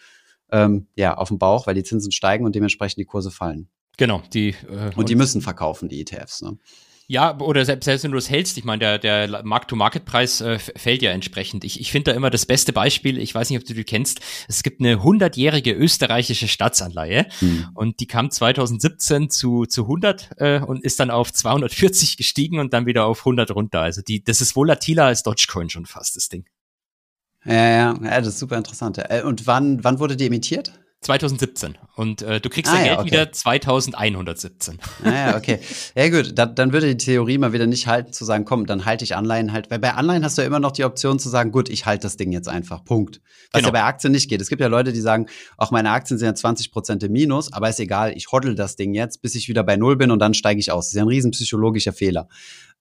ähm, 0.51 0.87
ja, 0.97 1.17
auf 1.17 1.29
den 1.29 1.39
Bauch, 1.39 1.67
weil 1.67 1.75
die 1.75 1.83
Zinsen 1.83 2.13
steigen 2.13 2.45
und 2.45 2.55
dementsprechend 2.55 2.99
die 2.99 3.07
Kurse 3.07 3.31
fallen. 3.31 3.71
Genau, 3.97 4.23
die 4.35 4.51
äh, 4.71 4.91
und 4.97 5.09
die 5.09 5.17
müssen 5.17 5.41
verkaufen, 5.41 5.89
die 5.89 6.03
ETFs. 6.03 6.43
Ne? 6.43 6.59
Ja, 7.13 7.39
oder 7.41 7.63
selbst, 7.67 7.85
selbst 7.85 8.05
wenn 8.05 8.13
du 8.13 8.17
es 8.17 8.31
hältst, 8.31 8.57
ich 8.57 8.65
meine, 8.65 8.99
der, 8.99 9.29
der 9.29 9.45
Markt-to-Market-Preis 9.45 10.41
äh, 10.41 10.59
fällt 10.59 11.03
ja 11.03 11.11
entsprechend. 11.11 11.63
Ich, 11.63 11.79
ich 11.79 11.93
finde 11.93 12.11
da 12.11 12.17
immer 12.17 12.31
das 12.31 12.47
beste 12.47 12.73
Beispiel, 12.73 13.19
ich 13.19 13.35
weiß 13.35 13.51
nicht, 13.51 13.59
ob 13.59 13.67
du 13.67 13.75
die 13.75 13.85
kennst, 13.85 14.23
es 14.49 14.63
gibt 14.63 14.81
eine 14.81 14.95
100-jährige 14.95 15.73
österreichische 15.73 16.49
Staatsanleihe 16.49 17.27
hm. 17.41 17.69
und 17.75 18.01
die 18.01 18.07
kam 18.07 18.31
2017 18.31 19.29
zu, 19.29 19.67
zu 19.67 19.83
100 19.83 20.31
äh, 20.39 20.61
und 20.61 20.83
ist 20.83 21.01
dann 21.01 21.11
auf 21.11 21.31
240 21.31 22.17
gestiegen 22.17 22.59
und 22.59 22.73
dann 22.73 22.87
wieder 22.87 23.05
auf 23.05 23.19
100 23.19 23.51
runter. 23.51 23.83
Also 23.83 24.01
die, 24.01 24.25
das 24.25 24.41
ist 24.41 24.57
volatiler 24.57 25.05
als 25.05 25.23
Dogecoin 25.23 25.69
schon 25.69 25.85
fast, 25.85 26.17
das 26.17 26.31
Ding. 26.31 26.47
Ja, 27.45 27.53
ja, 27.53 27.95
ja, 28.03 28.19
das 28.21 28.29
ist 28.29 28.39
super 28.39 28.57
interessant. 28.57 28.97
Äh, 28.97 29.21
und 29.23 29.47
wann, 29.47 29.85
wann 29.85 29.99
wurde 29.99 30.17
die 30.17 30.29
emittiert? 30.29 30.73
2017 31.03 31.79
und 31.97 32.23
äh, 32.23 32.41
du 32.41 32.49
kriegst 32.49 32.73
ah, 32.73 32.77
dein 32.77 32.87
ja, 32.87 32.91
Geld 32.95 33.01
okay. 33.01 33.11
wieder 33.11 33.33
2117. 33.33 34.79
Ah, 35.03 35.11
ja, 35.11 35.37
okay. 35.37 35.59
Ja 35.97 36.09
gut, 36.09 36.39
da, 36.39 36.47
dann 36.47 36.73
würde 36.73 36.87
die 36.87 36.97
Theorie 36.97 37.39
mal 37.39 37.53
wieder 37.53 37.67
nicht 37.67 37.89
halten 37.89 38.13
zu 38.13 38.25
sagen, 38.25 38.45
komm, 38.45 38.67
dann 38.67 38.85
halte 38.85 39.03
ich 39.03 39.17
Anleihen 39.17 39.53
halt, 39.53 39.69
weil 39.71 39.81
bei 39.81 39.95
Anleihen 39.95 40.25
hast 40.25 40.39
du 40.39 40.43
ja 40.43 40.47
immer 40.47 40.61
noch 40.61 40.71
die 40.71 40.85
Option 40.85 41.19
zu 41.19 41.29
sagen, 41.29 41.51
gut, 41.51 41.69
ich 41.69 41.87
halte 41.87 42.03
das 42.03 42.17
Ding 42.17 42.31
jetzt 42.31 42.49
einfach, 42.49 42.85
Punkt. 42.85 43.21
Was 43.51 43.61
genau. 43.61 43.69
ja 43.69 43.73
bei 43.73 43.83
Aktien 43.83 44.13
nicht 44.13 44.31
geht. 44.31 44.41
Es 44.41 44.49
gibt 44.49 44.61
ja 44.61 44.69
Leute, 44.69 44.93
die 44.93 45.01
sagen, 45.01 45.27
auch 45.59 45.73
meine 45.73 45.91
Aktien 45.91 46.19
sind 46.19 46.27
ja 46.27 46.35
20 46.35 46.71
Prozent 46.71 47.03
im 47.03 47.13
Minus, 47.13 47.53
aber 47.53 47.69
ist 47.69 47.81
egal, 47.81 48.13
ich 48.17 48.31
hoddle 48.31 48.55
das 48.55 48.77
Ding 48.77 48.95
jetzt, 48.95 49.23
bis 49.23 49.35
ich 49.35 49.49
wieder 49.49 49.65
bei 49.65 49.77
Null 49.77 49.97
bin 49.97 50.13
und 50.13 50.21
dann 50.21 50.35
steige 50.35 50.61
ich 50.61 50.71
aus. 50.71 50.87
Das 50.87 50.93
ist 50.93 50.97
ja 50.97 51.03
ein 51.03 51.09
riesen 51.09 51.33
psychologischer 51.33 51.93
Fehler. 51.93 52.29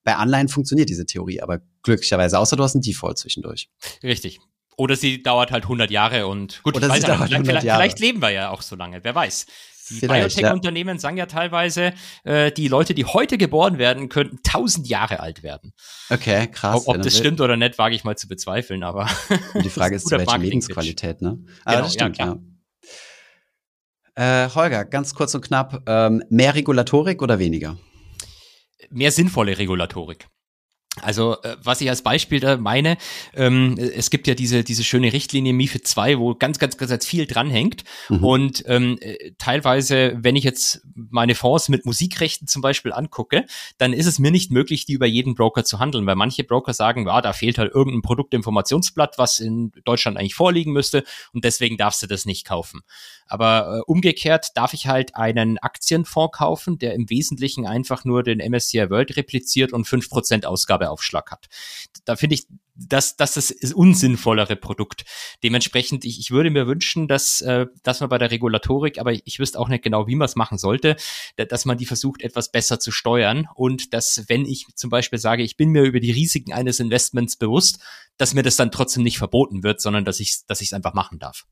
Bei 0.04 0.14
Anleihen 0.16 0.48
funktioniert 0.48 0.88
diese 0.88 1.06
Theorie, 1.06 1.40
aber 1.40 1.60
glücklicherweise, 1.82 2.38
außer 2.38 2.56
du 2.56 2.62
hast 2.62 2.74
einen 2.74 2.82
Default 2.82 3.18
zwischendurch. 3.18 3.68
Richtig. 4.02 4.40
Oder 4.76 4.96
sie 4.96 5.22
dauert 5.22 5.50
halt 5.50 5.64
100 5.64 5.90
Jahre 5.90 6.26
und 6.26 6.62
gut, 6.62 6.76
Oder 6.76 6.90
sie 6.90 7.00
dauert 7.00 7.28
vielleicht, 7.28 7.46
vielleicht, 7.46 7.62
vielleicht, 7.62 7.98
leben 8.00 8.22
wir 8.22 8.30
ja 8.30 8.50
auch 8.50 8.62
so 8.62 8.74
lange, 8.76 9.02
wer 9.02 9.14
weiß. 9.14 9.46
Die 9.90 10.06
Biotech-Unternehmen 10.06 10.96
ja. 10.96 11.00
sagen 11.00 11.16
ja 11.16 11.26
teilweise, 11.26 11.92
äh, 12.24 12.52
die 12.52 12.68
Leute, 12.68 12.94
die 12.94 13.04
heute 13.04 13.36
geboren 13.36 13.78
werden, 13.78 14.08
könnten 14.08 14.38
1000 14.38 14.88
Jahre 14.88 15.20
alt 15.20 15.42
werden. 15.42 15.72
Okay, 16.08 16.46
krass. 16.46 16.86
Ob, 16.86 16.96
ob 16.96 17.02
das 17.02 17.16
stimmt 17.16 17.40
oder 17.40 17.56
nicht, 17.56 17.78
wage 17.78 17.94
ich 17.94 18.04
mal 18.04 18.16
zu 18.16 18.28
bezweifeln, 18.28 18.82
aber. 18.82 19.08
die 19.62 19.70
Frage 19.70 19.94
ist, 19.96 20.04
ist 20.04 20.12
welche 20.12 20.36
Lebensqualität, 20.38 21.20
ne? 21.20 21.38
Ah, 21.64 21.72
genau, 21.72 21.84
das 21.84 21.94
stimmt, 21.94 22.18
ja. 22.18 22.38
ja. 24.14 24.44
Äh, 24.44 24.50
Holger, 24.54 24.84
ganz 24.84 25.14
kurz 25.14 25.34
und 25.34 25.42
knapp, 25.42 25.82
ähm, 25.86 26.22
mehr 26.28 26.54
Regulatorik 26.54 27.22
oder 27.22 27.38
weniger? 27.38 27.76
Mehr 28.90 29.10
sinnvolle 29.10 29.56
Regulatorik. 29.58 30.28
Also, 31.00 31.40
äh, 31.42 31.56
was 31.62 31.80
ich 31.80 31.88
als 31.88 32.02
Beispiel 32.02 32.38
da 32.38 32.58
meine, 32.58 32.98
ähm, 33.34 33.78
es 33.78 34.10
gibt 34.10 34.26
ja 34.26 34.34
diese, 34.34 34.62
diese 34.62 34.84
schöne 34.84 35.10
Richtlinie 35.10 35.54
MIFID 35.54 35.86
2, 35.86 36.18
wo 36.18 36.34
ganz, 36.34 36.58
ganz, 36.58 36.76
ganz 36.76 37.06
viel 37.06 37.26
dranhängt. 37.26 37.84
Mhm. 38.10 38.24
Und 38.24 38.64
ähm, 38.66 38.98
äh, 39.00 39.32
teilweise, 39.38 40.18
wenn 40.18 40.36
ich 40.36 40.44
jetzt 40.44 40.82
meine 40.94 41.34
Fonds 41.34 41.70
mit 41.70 41.86
Musikrechten 41.86 42.46
zum 42.46 42.60
Beispiel 42.60 42.92
angucke, 42.92 43.46
dann 43.78 43.94
ist 43.94 44.04
es 44.04 44.18
mir 44.18 44.30
nicht 44.30 44.50
möglich, 44.50 44.84
die 44.84 44.92
über 44.92 45.06
jeden 45.06 45.34
Broker 45.34 45.64
zu 45.64 45.78
handeln, 45.78 46.04
weil 46.04 46.14
manche 46.14 46.44
Broker 46.44 46.74
sagen, 46.74 47.06
ja, 47.06 47.22
da 47.22 47.32
fehlt 47.32 47.56
halt 47.56 47.72
irgendein 47.74 48.02
Produktinformationsblatt, 48.02 49.16
was 49.16 49.40
in 49.40 49.72
Deutschland 49.86 50.18
eigentlich 50.18 50.34
vorliegen 50.34 50.72
müsste 50.72 51.04
und 51.32 51.46
deswegen 51.46 51.78
darfst 51.78 52.02
du 52.02 52.06
das 52.06 52.26
nicht 52.26 52.46
kaufen. 52.46 52.82
Aber 53.32 53.78
äh, 53.78 53.80
umgekehrt 53.90 54.48
darf 54.56 54.74
ich 54.74 54.88
halt 54.88 55.16
einen 55.16 55.56
Aktienfonds 55.56 56.36
kaufen, 56.36 56.78
der 56.78 56.92
im 56.92 57.08
Wesentlichen 57.08 57.66
einfach 57.66 58.04
nur 58.04 58.22
den 58.22 58.40
MSCI 58.40 58.90
World 58.90 59.16
repliziert 59.16 59.72
und 59.72 59.86
fünf 59.86 60.10
Prozent 60.10 60.44
Ausgabeaufschlag 60.44 61.30
hat. 61.30 61.46
Da 62.04 62.16
finde 62.16 62.34
ich, 62.34 62.46
das, 62.74 63.16
das 63.16 63.38
ist 63.38 63.54
das 63.62 63.72
unsinnvollere 63.72 64.54
Produkt. 64.54 65.06
Dementsprechend, 65.42 66.04
ich, 66.04 66.20
ich 66.20 66.30
würde 66.30 66.50
mir 66.50 66.66
wünschen, 66.66 67.08
dass, 67.08 67.40
äh, 67.40 67.68
dass 67.82 68.00
man 68.00 68.10
bei 68.10 68.18
der 68.18 68.30
Regulatorik, 68.30 68.98
aber 68.98 69.14
ich, 69.14 69.22
ich 69.24 69.38
wüsste 69.38 69.58
auch 69.58 69.68
nicht 69.68 69.82
genau, 69.82 70.06
wie 70.06 70.14
man 70.14 70.26
es 70.26 70.36
machen 70.36 70.58
sollte, 70.58 70.96
dass 71.36 71.64
man 71.64 71.78
die 71.78 71.86
versucht, 71.86 72.20
etwas 72.20 72.52
besser 72.52 72.80
zu 72.80 72.90
steuern 72.92 73.48
und 73.54 73.94
dass, 73.94 74.24
wenn 74.28 74.44
ich 74.44 74.66
zum 74.74 74.90
Beispiel 74.90 75.18
sage, 75.18 75.42
ich 75.42 75.56
bin 75.56 75.70
mir 75.70 75.84
über 75.84 76.00
die 76.00 76.12
Risiken 76.12 76.52
eines 76.52 76.80
Investments 76.80 77.36
bewusst, 77.36 77.78
dass 78.18 78.34
mir 78.34 78.42
das 78.42 78.56
dann 78.56 78.70
trotzdem 78.70 79.04
nicht 79.04 79.16
verboten 79.16 79.62
wird, 79.62 79.80
sondern 79.80 80.04
dass 80.04 80.20
ich 80.20 80.40
dass 80.46 80.60
ich 80.60 80.68
es 80.68 80.74
einfach 80.74 80.92
machen 80.92 81.18
darf. 81.18 81.46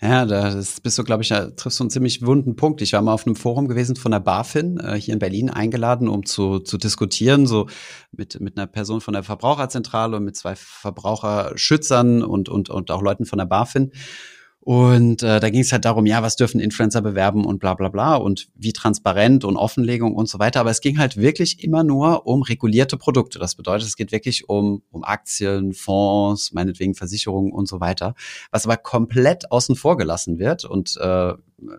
Ja, 0.00 0.26
da 0.26 0.54
bist 0.82 0.96
du, 0.96 1.02
glaube 1.02 1.24
ich, 1.24 1.28
da 1.30 1.50
triffst 1.50 1.80
du 1.80 1.84
einen 1.84 1.90
ziemlich 1.90 2.24
wunden 2.24 2.54
Punkt. 2.54 2.80
Ich 2.82 2.92
war 2.92 3.02
mal 3.02 3.14
auf 3.14 3.26
einem 3.26 3.34
Forum 3.34 3.66
gewesen 3.66 3.96
von 3.96 4.12
der 4.12 4.20
BaFin 4.20 4.78
äh, 4.78 4.94
hier 4.94 5.12
in 5.12 5.18
Berlin 5.18 5.50
eingeladen, 5.50 6.06
um 6.06 6.24
zu, 6.24 6.60
zu 6.60 6.78
diskutieren, 6.78 7.48
so 7.48 7.66
mit, 8.12 8.40
mit 8.40 8.56
einer 8.56 8.68
Person 8.68 9.00
von 9.00 9.14
der 9.14 9.24
Verbraucherzentrale 9.24 10.16
und 10.16 10.24
mit 10.24 10.36
zwei 10.36 10.54
Verbraucherschützern 10.54 12.22
und, 12.22 12.48
und, 12.48 12.70
und 12.70 12.92
auch 12.92 13.02
Leuten 13.02 13.24
von 13.24 13.38
der 13.38 13.46
BaFin. 13.46 13.90
Und 14.68 15.22
äh, 15.22 15.40
da 15.40 15.48
ging 15.48 15.62
es 15.62 15.72
halt 15.72 15.86
darum, 15.86 16.04
ja, 16.04 16.22
was 16.22 16.36
dürfen 16.36 16.60
Influencer 16.60 17.00
bewerben 17.00 17.46
und 17.46 17.58
bla 17.58 17.72
bla 17.72 17.88
bla 17.88 18.16
und 18.16 18.50
wie 18.54 18.74
transparent 18.74 19.42
und 19.42 19.56
Offenlegung 19.56 20.14
und 20.14 20.28
so 20.28 20.38
weiter. 20.38 20.60
Aber 20.60 20.70
es 20.70 20.82
ging 20.82 20.98
halt 20.98 21.16
wirklich 21.16 21.64
immer 21.64 21.84
nur 21.84 22.26
um 22.26 22.42
regulierte 22.42 22.98
Produkte. 22.98 23.38
Das 23.38 23.54
bedeutet, 23.54 23.88
es 23.88 23.96
geht 23.96 24.12
wirklich 24.12 24.50
um, 24.50 24.82
um 24.90 25.04
Aktien, 25.04 25.72
Fonds, 25.72 26.52
meinetwegen 26.52 26.94
Versicherungen 26.94 27.50
und 27.50 27.66
so 27.66 27.80
weiter. 27.80 28.14
Was 28.50 28.66
aber 28.66 28.76
komplett 28.76 29.50
außen 29.50 29.74
vor 29.74 29.96
gelassen 29.96 30.38
wird 30.38 30.66
und 30.66 30.98
äh, 31.00 31.32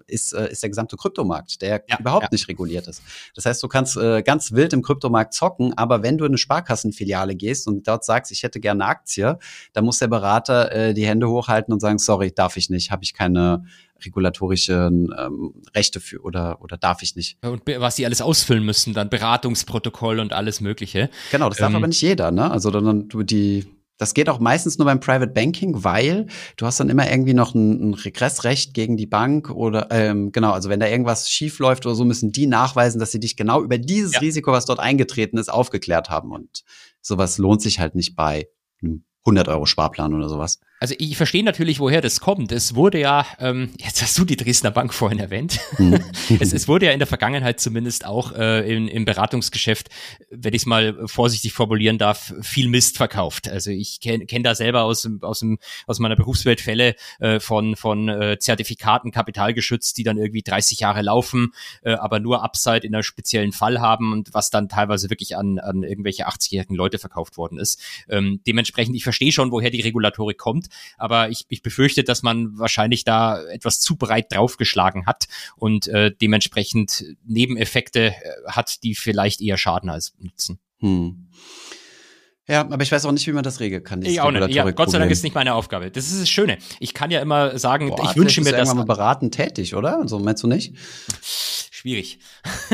ist, 0.08 0.34
äh, 0.34 0.52
ist 0.52 0.64
der 0.64 0.70
gesamte 0.70 0.98
Kryptomarkt, 0.98 1.62
der 1.62 1.84
ja, 1.88 2.00
überhaupt 2.00 2.24
ja. 2.24 2.30
nicht 2.32 2.48
reguliert 2.48 2.88
ist. 2.88 3.02
Das 3.36 3.46
heißt, 3.46 3.62
du 3.64 3.68
kannst 3.68 3.98
äh, 3.98 4.22
ganz 4.22 4.52
wild 4.52 4.74
im 4.74 4.82
Kryptomarkt 4.82 5.34
zocken, 5.34 5.78
aber 5.78 6.04
wenn 6.04 6.18
du 6.18 6.26
in 6.26 6.32
eine 6.32 6.38
Sparkassenfiliale 6.38 7.36
gehst 7.36 7.68
und 7.68 7.88
dort 7.88 8.04
sagst, 8.04 8.32
ich 8.32 8.44
hätte 8.44 8.60
gerne 8.60 8.84
eine 8.84 8.92
Aktie, 8.92 9.38
dann 9.74 9.86
muss 9.86 10.00
der 10.00 10.08
Berater 10.08 10.72
äh, 10.72 10.94
die 10.94 11.06
Hände 11.06 11.30
hochhalten 11.30 11.74
und 11.74 11.80
sagen, 11.80 12.00
sorry, 12.00 12.32
darf 12.32 12.58
ich 12.58 12.70
nicht, 12.70 12.92
habe 12.92 13.04
ich 13.04 13.14
keine 13.14 13.64
regulatorischen 14.04 15.14
ähm, 15.18 15.54
Rechte 15.76 16.00
für 16.00 16.22
oder 16.22 16.62
oder 16.62 16.78
darf 16.78 17.02
ich 17.04 17.16
nicht. 17.16 17.38
Und 17.44 17.64
was 17.66 17.98
sie 17.98 18.06
alles 18.06 18.22
ausfüllen 18.22 18.64
müssen, 18.64 18.94
dann 18.94 19.10
Beratungsprotokoll 19.10 20.20
und 20.20 20.32
alles 20.32 20.62
Mögliche. 20.62 21.10
Genau, 21.32 21.50
das 21.50 21.58
darf 21.58 21.70
ähm, 21.72 21.76
aber 21.76 21.88
nicht 21.88 22.02
jeder, 22.02 22.32
ne? 22.32 22.50
Also 22.50 22.72
dann 22.72 23.10
du 23.10 23.24
die 23.24 23.68
das 24.00 24.14
geht 24.14 24.30
auch 24.30 24.40
meistens 24.40 24.78
nur 24.78 24.86
beim 24.86 25.02
Private 25.02 25.32
Banking, 25.32 25.84
weil 25.84 26.26
du 26.56 26.66
hast 26.66 26.80
dann 26.80 26.90
immer 26.90 27.12
irgendwie 27.12 27.34
noch 27.34 27.54
ein, 27.54 27.92
ein 27.92 27.94
Regressrecht 27.94 28.74
gegen 28.74 28.98
die 28.98 29.06
Bank 29.06 29.52
oder 29.52 29.88
ähm, 29.92 30.32
genau, 30.32 30.54
also 30.54 30.70
wenn 30.70 30.80
da 30.80 30.88
irgendwas 30.88 31.30
schief 31.30 31.60
läuft 31.60 31.86
oder 31.86 31.96
so, 31.96 32.06
müssen 32.06 32.32
die 32.32 32.48
nachweisen, 32.48 33.00
dass 33.00 33.12
sie 33.12 33.20
dich 33.20 33.36
genau 33.36 33.62
über 33.62 33.78
dieses 33.78 34.14
ja. 34.14 34.20
Risiko, 34.22 34.54
was 34.54 34.66
dort 34.66 34.80
eingetreten 34.80 35.38
ist, 35.38 35.50
aufgeklärt 35.50 36.10
haben. 36.10 36.32
Und 36.32 36.64
sowas 37.02 37.38
lohnt 37.38 37.62
sich 37.62 37.80
halt 37.80 37.94
nicht 37.94 38.16
bei 38.16 38.48
einem 38.82 39.04
100 39.26 39.50
Euro 39.50 39.66
Sparplan 39.66 40.14
oder 40.14 40.30
sowas. 40.30 40.60
Also 40.82 40.96
ich 40.98 41.18
verstehe 41.18 41.44
natürlich, 41.44 41.82
woher 41.82 42.00
das 42.00 42.22
kommt. 42.22 42.54
Es 42.54 42.74
wurde 42.74 43.00
ja, 43.00 43.26
ähm, 43.40 43.72
jetzt 43.78 44.02
hast 44.02 44.18
du 44.18 44.24
die 44.24 44.38
Dresdner 44.38 44.72
Bank 44.72 44.94
vorhin 44.94 45.20
erwähnt, 45.20 45.60
mhm. 45.78 46.00
es, 46.40 46.54
es, 46.54 46.70
wurde 46.70 46.86
ja 46.86 46.94
in 46.94 47.00
der 47.00 47.08
Vergangenheit 47.08 47.60
zumindest 47.60 48.06
auch 48.06 48.32
äh, 48.32 48.74
in, 48.74 48.88
im 48.88 49.04
Beratungsgeschäft, 49.04 49.90
wenn 50.30 50.54
ich 50.54 50.62
es 50.62 50.66
mal 50.66 50.96
vorsichtig 51.06 51.52
formulieren 51.52 51.98
darf, 51.98 52.34
viel 52.42 52.70
Mist 52.70 52.96
verkauft. 52.96 53.50
Also 53.50 53.72
ich 53.72 54.00
kenne 54.00 54.26
kenn 54.26 54.42
da 54.42 54.56
selber 54.56 54.84
aus, 54.84 55.06
aus, 55.22 55.40
dem, 55.40 55.60
aus 55.86 56.00
meiner 56.00 56.16
Berufswelt 56.16 56.62
Fälle 56.62 56.96
äh, 57.20 57.42
von, 57.42 57.76
von 57.76 58.08
äh, 58.08 58.38
Zertifikaten 58.40 59.12
kapitalgeschützt, 59.12 59.98
die 59.98 60.04
dann 60.04 60.18
irgendwie 60.18 60.44
30 60.44 60.80
Jahre 60.80 61.02
laufen, 61.02 61.52
äh, 61.84 61.92
aber 61.92 62.22
nur 62.22 62.42
Upside 62.42 62.88
in 62.88 62.96
einem 62.96 63.04
speziellen 63.04 63.52
Fall 63.52 63.82
haben 63.82 64.14
und 64.14 64.34
was 64.34 64.50
dann 64.50 64.70
teilweise 64.70 65.10
wirklich 65.10 65.36
an, 65.36 65.60
an 65.60 65.84
irgendwelche 65.84 66.30
80-jährigen 66.30 66.78
Leute 66.78 67.00
verkauft 67.00 67.36
worden 67.36 67.60
ist. 67.60 67.82
Ähm, 68.08 68.40
dementsprechend, 68.48 68.96
ich 68.96 69.04
verstehe 69.04 69.34
schon, 69.34 69.52
woher 69.52 69.72
die 69.72 69.82
Regulatorik 69.82 70.38
kommt. 70.38 70.69
Aber 70.98 71.30
ich, 71.30 71.46
ich 71.50 71.62
befürchte, 71.62 72.04
dass 72.04 72.24
man 72.24 72.58
wahrscheinlich 72.58 73.04
da 73.04 73.42
etwas 73.48 73.80
zu 73.80 73.96
breit 73.96 74.32
draufgeschlagen 74.32 75.06
hat 75.06 75.28
und 75.56 75.88
äh, 75.88 76.12
dementsprechend 76.12 77.06
Nebeneffekte 77.26 78.08
äh, 78.08 78.14
hat, 78.48 78.84
die 78.84 78.96
vielleicht 78.96 79.42
eher 79.42 79.58
schaden 79.58 79.90
als 79.90 80.14
nutzen. 80.20 80.60
Hm. 80.80 81.30
Ja, 82.50 82.62
aber 82.62 82.82
ich 82.82 82.92
weiß 82.92 83.06
auch 83.06 83.12
nicht, 83.12 83.28
wie 83.28 83.32
man 83.32 83.44
das 83.44 83.60
regeln 83.60 83.84
kann. 83.84 84.02
Ich 84.02 84.20
auch 84.22 84.32
nicht. 84.32 84.56
Ja, 84.56 84.70
Gott 84.72 84.90
sei 84.90 84.98
Dank 84.98 85.12
ist 85.12 85.24
nicht 85.24 85.36
meine 85.36 85.54
Aufgabe. 85.54 85.92
Das 85.92 86.12
ist 86.12 86.20
das 86.20 86.30
Schöne. 86.30 86.58
Ich 86.80 86.96
kann 86.96 87.12
ja 87.12 87.22
immer 87.22 87.60
sagen, 87.60 87.90
Boah, 87.90 88.10
ich 88.10 88.18
wünsche 88.18 88.42
mir 88.42 88.52
das. 88.52 88.74
mal 88.74 88.86
beraten 88.86 89.30
tätig, 89.30 89.76
oder? 89.76 90.08
So 90.08 90.18
meinst 90.18 90.42
du 90.42 90.48
nicht? 90.48 90.74
Schwierig. 91.80 92.18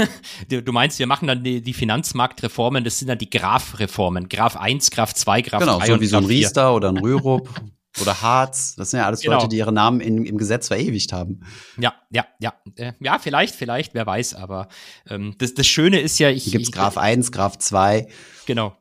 du 0.50 0.72
meinst, 0.72 0.98
wir 0.98 1.08
machen 1.08 1.28
dann 1.28 1.44
die, 1.44 1.62
die, 1.62 1.74
Finanzmarktreformen, 1.74 2.86
das 2.86 3.00
sind 3.00 3.10
dann 3.10 3.18
die 3.18 3.30
Graf-Reformen. 3.30 4.30
Graf 4.30 4.56
1, 4.56 4.92
Graf 4.92 5.14
2, 5.14 5.42
Graf 5.42 5.60
genau, 5.60 5.80
3 5.80 5.88
so 5.88 6.02
wie 6.02 6.06
so 6.06 6.18
ein 6.18 6.26
Riester 6.26 6.74
oder 6.74 6.90
ein 6.90 6.98
Rürup 6.98 7.50
oder 8.02 8.22
Harz. 8.22 8.76
Das 8.76 8.92
sind 8.92 9.00
ja 9.00 9.06
alles 9.06 9.22
genau. 9.22 9.36
Leute, 9.36 9.50
die 9.50 9.58
ihre 9.58 9.72
Namen 9.72 10.00
in, 10.00 10.26
im 10.26 10.38
Gesetz 10.38 10.68
verewigt 10.68 11.14
haben. 11.14 11.42
Ja, 11.78 11.94
ja, 12.10 12.26
ja. 12.40 12.54
Äh, 12.76 12.94
ja, 13.00 13.20
vielleicht, 13.20 13.56
vielleicht, 13.56 13.94
wer 13.94 14.06
weiß, 14.06 14.34
aber 14.34 14.68
ähm, 15.10 15.36
das, 15.38 15.54
das 15.54 15.68
Schöne 15.68 16.00
ist 16.00 16.20
ja, 16.20 16.30
ich. 16.30 16.44
Hier 16.44 16.54
gibt's 16.54 16.72
Graf 16.72 16.98
1, 16.98 17.32
Graf 17.32 17.58
2. 17.58 18.08
Genau. 18.46 18.78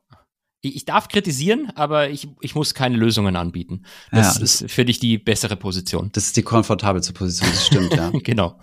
Ich, 0.61 0.77
ich 0.77 0.85
darf 0.87 1.09
kritisieren, 1.09 1.71
aber 1.75 2.09
ich, 2.09 2.29
ich 2.41 2.55
muss 2.55 2.75
keine 2.75 2.97
Lösungen 2.97 3.37
anbieten. 3.37 3.85
Das 4.11 4.39
ja. 4.39 4.43
ist 4.43 4.71
für 4.71 4.85
dich 4.85 4.99
die 4.99 5.19
bessere 5.19 5.57
Position. 5.57 6.11
Das 6.13 6.25
ist 6.27 6.37
die 6.37 6.43
komfortabelste 6.43 7.13
Position, 7.13 7.51
das 7.51 7.67
stimmt, 7.67 7.95
ja. 7.95 8.11
genau. 8.23 8.59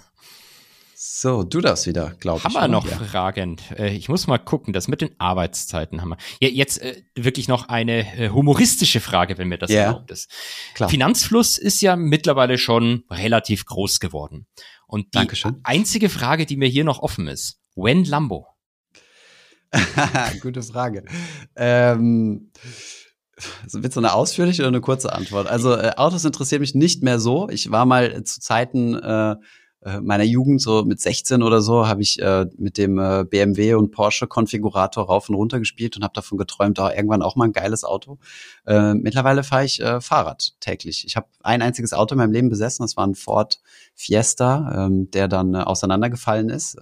So, 1.21 1.43
du 1.43 1.61
darfst 1.61 1.85
wieder, 1.85 2.15
glaube 2.19 2.39
ich. 2.39 2.45
Haben 2.45 2.53
wir 2.55 2.67
noch 2.67 2.89
ja. 2.89 2.97
Fragen? 2.97 3.57
Äh, 3.77 3.93
ich 3.93 4.09
muss 4.09 4.25
mal 4.25 4.39
gucken, 4.39 4.73
das 4.73 4.87
mit 4.87 5.01
den 5.01 5.11
Arbeitszeiten 5.19 6.01
haben 6.01 6.09
wir. 6.09 6.17
Ja, 6.39 6.49
jetzt 6.49 6.81
äh, 6.81 7.03
wirklich 7.13 7.47
noch 7.47 7.69
eine 7.69 8.17
äh, 8.17 8.29
humoristische 8.29 8.99
Frage, 9.01 9.37
wenn 9.37 9.47
mir 9.47 9.59
das 9.59 9.69
yeah. 9.69 9.83
erlaubt 9.83 10.09
ist. 10.09 10.31
Klar. 10.73 10.89
Finanzfluss 10.89 11.59
ist 11.59 11.79
ja 11.79 11.95
mittlerweile 11.95 12.57
schon 12.57 13.03
relativ 13.11 13.67
groß 13.67 13.99
geworden. 13.99 14.47
Und 14.87 15.13
die 15.13 15.19
Dankeschön. 15.19 15.59
einzige 15.63 16.09
Frage, 16.09 16.47
die 16.47 16.57
mir 16.57 16.67
hier 16.67 16.85
noch 16.85 17.03
offen 17.03 17.27
ist, 17.27 17.61
when 17.75 18.03
Lambo? 18.03 18.47
Gute 20.41 20.63
Frage. 20.63 21.05
Ähm, 21.55 22.51
wird 23.71 23.93
so 23.93 23.99
eine 23.99 24.13
ausführliche 24.13 24.63
oder 24.63 24.69
eine 24.69 24.81
kurze 24.81 25.13
Antwort? 25.13 25.45
Also 25.45 25.75
äh, 25.75 25.91
Autos 25.97 26.25
interessieren 26.25 26.61
mich 26.61 26.73
nicht 26.73 27.03
mehr 27.03 27.19
so. 27.19 27.47
Ich 27.49 27.69
war 27.69 27.85
mal 27.85 28.23
zu 28.23 28.39
Zeiten 28.39 28.95
äh, 28.95 29.33
äh, 29.33 29.35
meiner 30.01 30.23
Jugend, 30.23 30.61
so 30.61 30.83
mit 30.83 30.99
16 30.99 31.41
oder 31.41 31.61
so, 31.61 31.87
habe 31.87 32.01
ich 32.01 32.21
äh, 32.21 32.45
mit 32.57 32.77
dem 32.77 32.99
äh, 32.99 33.23
BMW 33.23 33.73
und 33.73 33.91
Porsche 33.91 34.27
Konfigurator 34.27 35.05
rauf 35.05 35.29
und 35.29 35.35
runter 35.35 35.59
gespielt 35.59 35.97
und 35.97 36.03
habe 36.03 36.13
davon 36.13 36.37
geträumt, 36.37 36.77
da 36.77 36.93
irgendwann 36.93 37.21
auch 37.21 37.35
mal 37.35 37.45
ein 37.45 37.51
geiles 37.51 37.83
Auto. 37.83 38.19
Äh, 38.67 38.93
mittlerweile 38.93 39.43
fahre 39.43 39.65
ich 39.65 39.81
äh, 39.81 39.99
Fahrrad 39.99 40.53
täglich. 40.59 41.05
Ich 41.07 41.15
habe 41.15 41.27
ein 41.41 41.61
einziges 41.61 41.93
Auto 41.93 42.13
in 42.13 42.19
meinem 42.19 42.31
Leben 42.31 42.49
besessen, 42.49 42.83
das 42.83 42.95
war 42.95 43.07
ein 43.07 43.15
Ford 43.15 43.59
Fiesta, 43.95 44.85
ähm, 44.85 45.09
der 45.11 45.27
dann 45.27 45.55
äh, 45.55 45.59
auseinandergefallen 45.59 46.49
ist. 46.49 46.77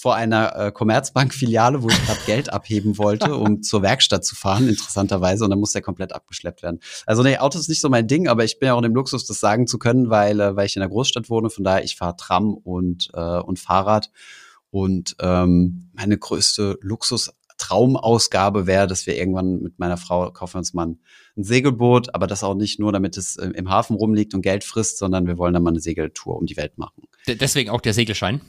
Vor 0.00 0.14
einer 0.14 0.54
äh, 0.54 0.70
Commerzbank-Filiale, 0.70 1.82
wo 1.82 1.88
ich 1.88 2.06
gerade 2.06 2.20
Geld 2.24 2.52
abheben 2.52 2.98
wollte, 2.98 3.34
um 3.34 3.62
zur 3.62 3.82
Werkstatt 3.82 4.24
zu 4.24 4.36
fahren, 4.36 4.68
interessanterweise, 4.68 5.42
und 5.42 5.50
dann 5.50 5.58
muss 5.58 5.72
der 5.72 5.82
komplett 5.82 6.12
abgeschleppt 6.12 6.62
werden. 6.62 6.78
Also 7.04 7.24
nee, 7.24 7.38
Auto 7.38 7.58
ist 7.58 7.68
nicht 7.68 7.80
so 7.80 7.88
mein 7.88 8.06
Ding, 8.06 8.28
aber 8.28 8.44
ich 8.44 8.60
bin 8.60 8.68
ja 8.68 8.74
auch 8.74 8.78
in 8.78 8.84
dem 8.84 8.94
Luxus, 8.94 9.26
das 9.26 9.40
sagen 9.40 9.66
zu 9.66 9.78
können, 9.78 10.08
weil, 10.08 10.38
äh, 10.38 10.54
weil 10.54 10.66
ich 10.66 10.76
in 10.76 10.80
der 10.80 10.88
Großstadt 10.88 11.28
wohne, 11.28 11.50
von 11.50 11.64
daher 11.64 11.82
ich 11.82 11.96
fahre 11.96 12.14
Tram 12.16 12.54
und, 12.54 13.08
äh, 13.14 13.40
und 13.40 13.58
Fahrrad. 13.58 14.10
Und 14.70 15.16
ähm, 15.18 15.90
meine 15.94 16.16
größte 16.16 16.78
Luxus 16.82 17.32
Traumausgabe 17.58 18.66
wäre, 18.66 18.86
dass 18.86 19.06
wir 19.06 19.16
irgendwann 19.16 19.60
mit 19.60 19.78
meiner 19.78 19.96
Frau 19.96 20.30
kaufen 20.30 20.58
uns 20.58 20.72
mal 20.72 20.86
ein, 20.86 21.00
ein 21.36 21.44
Segelboot, 21.44 22.14
aber 22.14 22.26
das 22.26 22.44
auch 22.44 22.54
nicht 22.54 22.78
nur, 22.78 22.92
damit 22.92 23.16
es 23.16 23.36
äh, 23.36 23.48
im 23.48 23.68
Hafen 23.68 23.96
rumliegt 23.96 24.32
und 24.32 24.42
Geld 24.42 24.64
frisst, 24.64 24.98
sondern 24.98 25.26
wir 25.26 25.36
wollen 25.38 25.52
dann 25.52 25.62
mal 25.62 25.70
eine 25.70 25.80
Segeltour 25.80 26.36
um 26.36 26.46
die 26.46 26.56
Welt 26.56 26.78
machen. 26.78 27.02
Deswegen 27.26 27.70
auch 27.70 27.80
der 27.80 27.92
Segelschein? 27.94 28.40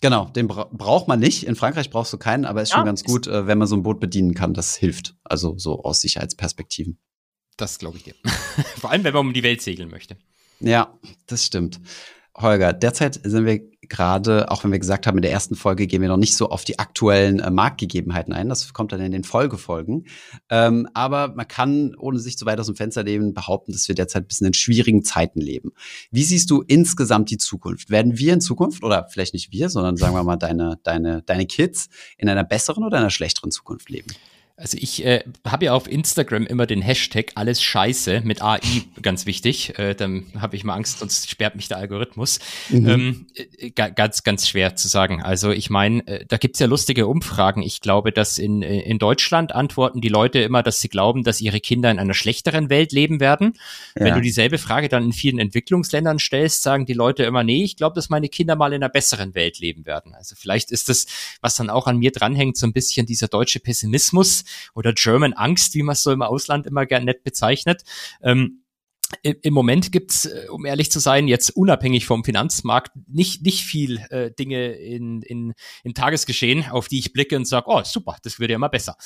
Genau, 0.00 0.26
den 0.26 0.46
bra 0.46 0.68
braucht 0.72 1.08
man 1.08 1.18
nicht. 1.18 1.44
In 1.44 1.56
Frankreich 1.56 1.90
brauchst 1.90 2.12
du 2.12 2.18
keinen, 2.18 2.44
aber 2.44 2.62
ist 2.62 2.70
ja, 2.70 2.76
schon 2.76 2.86
ganz 2.86 3.02
gut, 3.02 3.26
äh, 3.26 3.46
wenn 3.46 3.58
man 3.58 3.66
so 3.66 3.76
ein 3.76 3.82
Boot 3.82 3.98
bedienen 3.98 4.34
kann. 4.34 4.54
Das 4.54 4.76
hilft. 4.76 5.16
Also 5.24 5.58
so 5.58 5.82
aus 5.82 6.00
Sicherheitsperspektiven. 6.00 6.98
Das 7.56 7.78
glaube 7.78 7.96
ich 7.96 8.04
dir. 8.04 8.14
Vor 8.78 8.90
allem, 8.90 9.02
wenn 9.04 9.12
man 9.12 9.26
um 9.26 9.32
die 9.32 9.42
Welt 9.42 9.60
segeln 9.60 9.90
möchte. 9.90 10.16
Ja, 10.60 10.98
das 11.26 11.44
stimmt. 11.44 11.80
Holger, 12.36 12.72
derzeit 12.72 13.20
sind 13.24 13.46
wir 13.46 13.60
gerade, 13.88 14.50
auch 14.50 14.64
wenn 14.64 14.72
wir 14.72 14.78
gesagt 14.78 15.06
haben, 15.06 15.18
in 15.18 15.22
der 15.22 15.32
ersten 15.32 15.54
Folge 15.54 15.86
gehen 15.86 16.02
wir 16.02 16.08
noch 16.08 16.16
nicht 16.16 16.36
so 16.36 16.50
auf 16.50 16.64
die 16.64 16.78
aktuellen 16.78 17.40
äh, 17.40 17.50
Marktgegebenheiten 17.50 18.32
ein. 18.32 18.48
Das 18.48 18.72
kommt 18.72 18.92
dann 18.92 19.00
in 19.00 19.12
den 19.12 19.24
Folgefolgen. 19.24 20.06
Ähm, 20.50 20.88
aber 20.94 21.28
man 21.28 21.48
kann, 21.48 21.94
ohne 21.96 22.18
sich 22.18 22.38
zu 22.38 22.46
weit 22.46 22.60
aus 22.60 22.66
dem 22.66 22.76
Fenster 22.76 23.02
leben, 23.02 23.34
behaupten, 23.34 23.72
dass 23.72 23.88
wir 23.88 23.94
derzeit 23.94 24.24
ein 24.24 24.26
bisschen 24.26 24.46
in 24.46 24.54
schwierigen 24.54 25.04
Zeiten 25.04 25.40
leben. 25.40 25.72
Wie 26.10 26.24
siehst 26.24 26.50
du 26.50 26.62
insgesamt 26.62 27.30
die 27.30 27.38
Zukunft? 27.38 27.90
Werden 27.90 28.18
wir 28.18 28.34
in 28.34 28.40
Zukunft, 28.40 28.82
oder 28.84 29.06
vielleicht 29.10 29.34
nicht 29.34 29.52
wir, 29.52 29.68
sondern 29.68 29.96
sagen 29.96 30.14
wir 30.14 30.24
mal 30.24 30.36
deine, 30.36 30.78
deine, 30.82 31.22
deine 31.22 31.46
Kids, 31.46 31.88
in 32.16 32.28
einer 32.28 32.44
besseren 32.44 32.84
oder 32.84 32.98
einer 32.98 33.10
schlechteren 33.10 33.50
Zukunft 33.50 33.90
leben? 33.90 34.08
Also 34.60 34.76
ich 34.80 35.04
äh, 35.04 35.22
habe 35.46 35.66
ja 35.66 35.72
auf 35.72 35.88
Instagram 35.88 36.44
immer 36.44 36.66
den 36.66 36.82
Hashtag 36.82 37.30
alles 37.36 37.62
Scheiße 37.62 38.22
mit 38.24 38.42
AI 38.42 38.58
ganz 39.02 39.24
wichtig. 39.24 39.78
Äh, 39.78 39.94
dann 39.94 40.26
habe 40.36 40.56
ich 40.56 40.64
mal 40.64 40.74
Angst, 40.74 40.98
sonst 40.98 41.30
sperrt 41.30 41.54
mich 41.54 41.68
der 41.68 41.76
Algorithmus. 41.76 42.40
Mhm. 42.68 42.88
Ähm, 42.88 43.26
äh, 43.36 43.70
ganz, 43.70 44.24
ganz 44.24 44.48
schwer 44.48 44.74
zu 44.74 44.88
sagen. 44.88 45.22
Also 45.22 45.52
ich 45.52 45.70
meine, 45.70 46.04
äh, 46.08 46.24
da 46.26 46.38
gibt's 46.38 46.58
ja 46.58 46.66
lustige 46.66 47.06
Umfragen. 47.06 47.62
Ich 47.62 47.80
glaube, 47.80 48.10
dass 48.10 48.36
in, 48.36 48.62
äh, 48.62 48.80
in 48.80 48.98
Deutschland 48.98 49.54
antworten 49.54 50.00
die 50.00 50.08
Leute 50.08 50.40
immer, 50.40 50.64
dass 50.64 50.80
sie 50.80 50.88
glauben, 50.88 51.22
dass 51.22 51.40
ihre 51.40 51.60
Kinder 51.60 51.92
in 51.92 52.00
einer 52.00 52.14
schlechteren 52.14 52.68
Welt 52.68 52.90
leben 52.90 53.20
werden. 53.20 53.54
Ja. 53.96 54.06
Wenn 54.06 54.14
du 54.14 54.20
dieselbe 54.20 54.58
Frage 54.58 54.88
dann 54.88 55.04
in 55.04 55.12
vielen 55.12 55.38
Entwicklungsländern 55.38 56.18
stellst, 56.18 56.64
sagen 56.64 56.84
die 56.84 56.94
Leute 56.94 57.22
immer, 57.22 57.44
nee, 57.44 57.62
ich 57.62 57.76
glaube, 57.76 57.94
dass 57.94 58.08
meine 58.08 58.28
Kinder 58.28 58.56
mal 58.56 58.72
in 58.72 58.82
einer 58.82 58.88
besseren 58.88 59.36
Welt 59.36 59.60
leben 59.60 59.86
werden. 59.86 60.14
Also 60.14 60.34
vielleicht 60.36 60.72
ist 60.72 60.88
das, 60.88 61.06
was 61.40 61.54
dann 61.54 61.70
auch 61.70 61.86
an 61.86 61.98
mir 61.98 62.10
dranhängt, 62.10 62.56
so 62.56 62.66
ein 62.66 62.72
bisschen 62.72 63.06
dieser 63.06 63.28
deutsche 63.28 63.60
Pessimismus 63.60 64.44
oder 64.74 64.92
German 64.92 65.32
Angst, 65.32 65.74
wie 65.74 65.82
man 65.82 65.94
es 65.94 66.02
so 66.02 66.12
im 66.12 66.22
Ausland 66.22 66.66
immer 66.66 66.86
gern 66.86 67.04
nett 67.04 67.24
bezeichnet. 67.24 67.82
Ähm, 68.22 68.62
im 69.22 69.54
Moment 69.54 69.90
gibt's, 69.90 70.26
äh, 70.26 70.46
um 70.50 70.66
ehrlich 70.66 70.90
zu 70.90 70.98
sein, 70.98 71.28
jetzt 71.28 71.50
unabhängig 71.50 72.04
vom 72.04 72.24
Finanzmarkt 72.24 72.92
nicht, 73.06 73.42
nicht 73.42 73.64
viel 73.64 73.98
äh, 74.10 74.30
Dinge 74.30 74.72
in, 74.72 75.22
in, 75.22 75.54
im 75.82 75.94
Tagesgeschehen, 75.94 76.66
auf 76.70 76.88
die 76.88 76.98
ich 76.98 77.12
blicke 77.12 77.36
und 77.36 77.46
sage, 77.46 77.66
oh, 77.68 77.82
super, 77.84 78.18
das 78.22 78.38
würde 78.38 78.52
ja 78.52 78.56
immer 78.56 78.68
besser. 78.68 78.96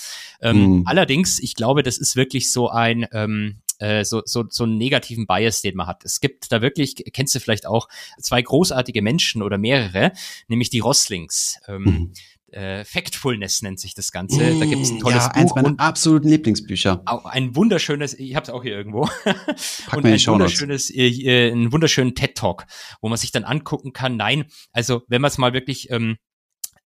Ähm, 0.41 0.81
mm. 0.81 0.83
Allerdings, 0.87 1.39
ich 1.39 1.55
glaube, 1.55 1.85
das 1.85 1.99
ist 1.99 2.17
wirklich 2.17 2.53
so 2.53 2.69
ein, 2.69 3.07
ähm, 3.13 3.61
äh, 3.79 4.05
so, 4.05 4.23
so, 4.25 4.45
so 4.49 4.65
einen 4.65 4.77
negativen 4.77 5.27
Bias, 5.27 5.63
den 5.63 5.77
man 5.77 5.87
hat. 5.87 6.05
Es 6.05 6.21
gibt 6.21 6.51
da 6.51 6.63
wirklich, 6.63 6.97
kennst 7.13 7.35
du 7.37 7.41
vielleicht 7.41 7.67
auch, 7.67 7.89
zwei 8.21 8.43
großartige 8.43 9.03
Menschen 9.03 9.41
oder 9.41 9.57
mehrere, 9.57 10.13
nämlich 10.49 10.71
die 10.71 10.81
Rosslings. 10.81 11.61
Ähm, 11.69 11.83
mm 11.83 12.13
äh, 12.53 12.85
Factfulness 12.85 13.63
nennt 13.63 13.81
sich 13.81 13.95
das 13.95 14.13
Ganze. 14.13 14.59
Da 14.59 14.67
gibt 14.67 14.83
es 14.83 14.91
ein 14.91 15.01
tolles 15.01 15.25
ja, 15.25 15.29
Buch. 15.29 15.37
Eins 15.37 15.55
meiner 15.55 15.81
absoluten 15.81 16.29
Lieblingsbücher. 16.29 17.03
Auch 17.07 17.25
ein 17.25 17.57
wunderschönes, 17.57 18.15
ich 18.15 18.35
habe 18.35 18.45
es 18.45 18.51
auch 18.51 18.63
hier 18.63 18.73
irgendwo. 18.73 19.03
und 19.93 20.07
ein 20.07 20.27
wunderschönes, 20.27 20.91
äh, 20.91 21.09
äh, 21.09 21.53
einen 21.53 21.73
wunderschönen 21.73 22.15
TED 22.15 22.35
Talk, 22.37 22.67
wo 23.01 23.09
man 23.09 23.19
sich 23.19 23.33
dann 23.33 23.45
angucken 23.45 23.93
kann. 23.93 24.17
Nein, 24.17 24.45
also 24.73 25.03
wenn 25.09 25.21
man 25.21 25.31
es 25.31 25.39
mal 25.39 25.53
wirklich 25.53 25.91
ähm, 25.91 26.17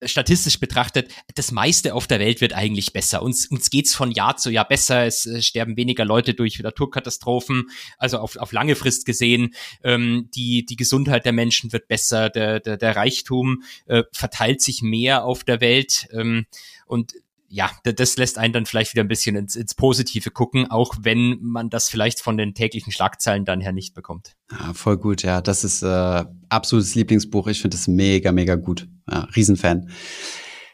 statistisch 0.06 0.60
betrachtet, 0.60 1.12
das 1.36 1.52
meiste 1.52 1.94
auf 1.94 2.08
der 2.08 2.20
Welt 2.20 2.42
wird 2.42 2.54
eigentlich 2.54 2.94
besser. 2.94 3.22
Uns, 3.22 3.48
uns 3.48 3.70
geht's 3.70 3.96
von 3.96 4.12
Jahr 4.12 4.38
zu 4.38 4.50
Jahr 4.50 4.68
besser. 4.68 5.06
Es 5.06 5.26
äh, 5.26 5.42
sterben 5.42 5.78
weniger 5.78 6.06
Leute 6.06 6.34
durch 6.34 6.60
Naturkatastrophen. 6.60 7.70
Also 7.98 8.20
auf, 8.20 8.38
auf 8.38 8.52
lange 8.52 8.76
Frist 8.76 9.06
gesehen, 9.06 9.54
ähm, 9.84 10.30
die, 10.36 10.66
die 10.66 10.76
Gesundheit 10.76 11.26
der 11.26 11.34
Menschen 11.34 11.74
wird 11.74 11.88
besser. 11.88 12.30
Der, 12.30 12.60
der, 12.60 12.78
der 12.78 12.96
Reichtum 12.96 13.64
äh, 13.86 14.04
verteilt 14.12 14.62
sich 14.62 14.82
mehr 14.82 15.26
auf 15.26 15.44
der 15.44 15.62
Welt. 15.62 16.08
Ähm, 16.12 16.46
und 16.86 17.14
ja, 17.56 17.72
das 17.84 18.18
lässt 18.18 18.38
einen 18.38 18.52
dann 18.52 18.66
vielleicht 18.66 18.94
wieder 18.94 19.04
ein 19.04 19.08
bisschen 19.08 19.38
ins, 19.38 19.56
ins 19.56 19.76
Positive 19.76 20.30
gucken, 20.30 20.70
auch 20.70 20.94
wenn 21.00 21.40
man 21.42 21.70
das 21.70 21.88
vielleicht 21.88 22.20
von 22.20 22.36
den 22.36 22.54
täglichen 22.54 22.92
Schlagzeilen 22.92 23.46
dann 23.46 23.62
her 23.62 23.72
nicht 23.72 23.94
bekommt. 23.94 24.34
Ja, 24.52 24.74
voll 24.74 24.98
gut, 24.98 25.24
ja. 25.24 25.40
Das 25.40 25.64
ist 25.64 25.82
äh, 25.82 26.26
absolutes 26.50 26.96
Lieblingsbuch. 26.96 27.48
Ich 27.48 27.62
finde 27.62 27.78
es 27.78 27.88
mega, 27.88 28.34
mega 28.34 28.56
gut. 28.56 28.90
Ja, 29.10 29.22
Riesenfan. 29.36 29.90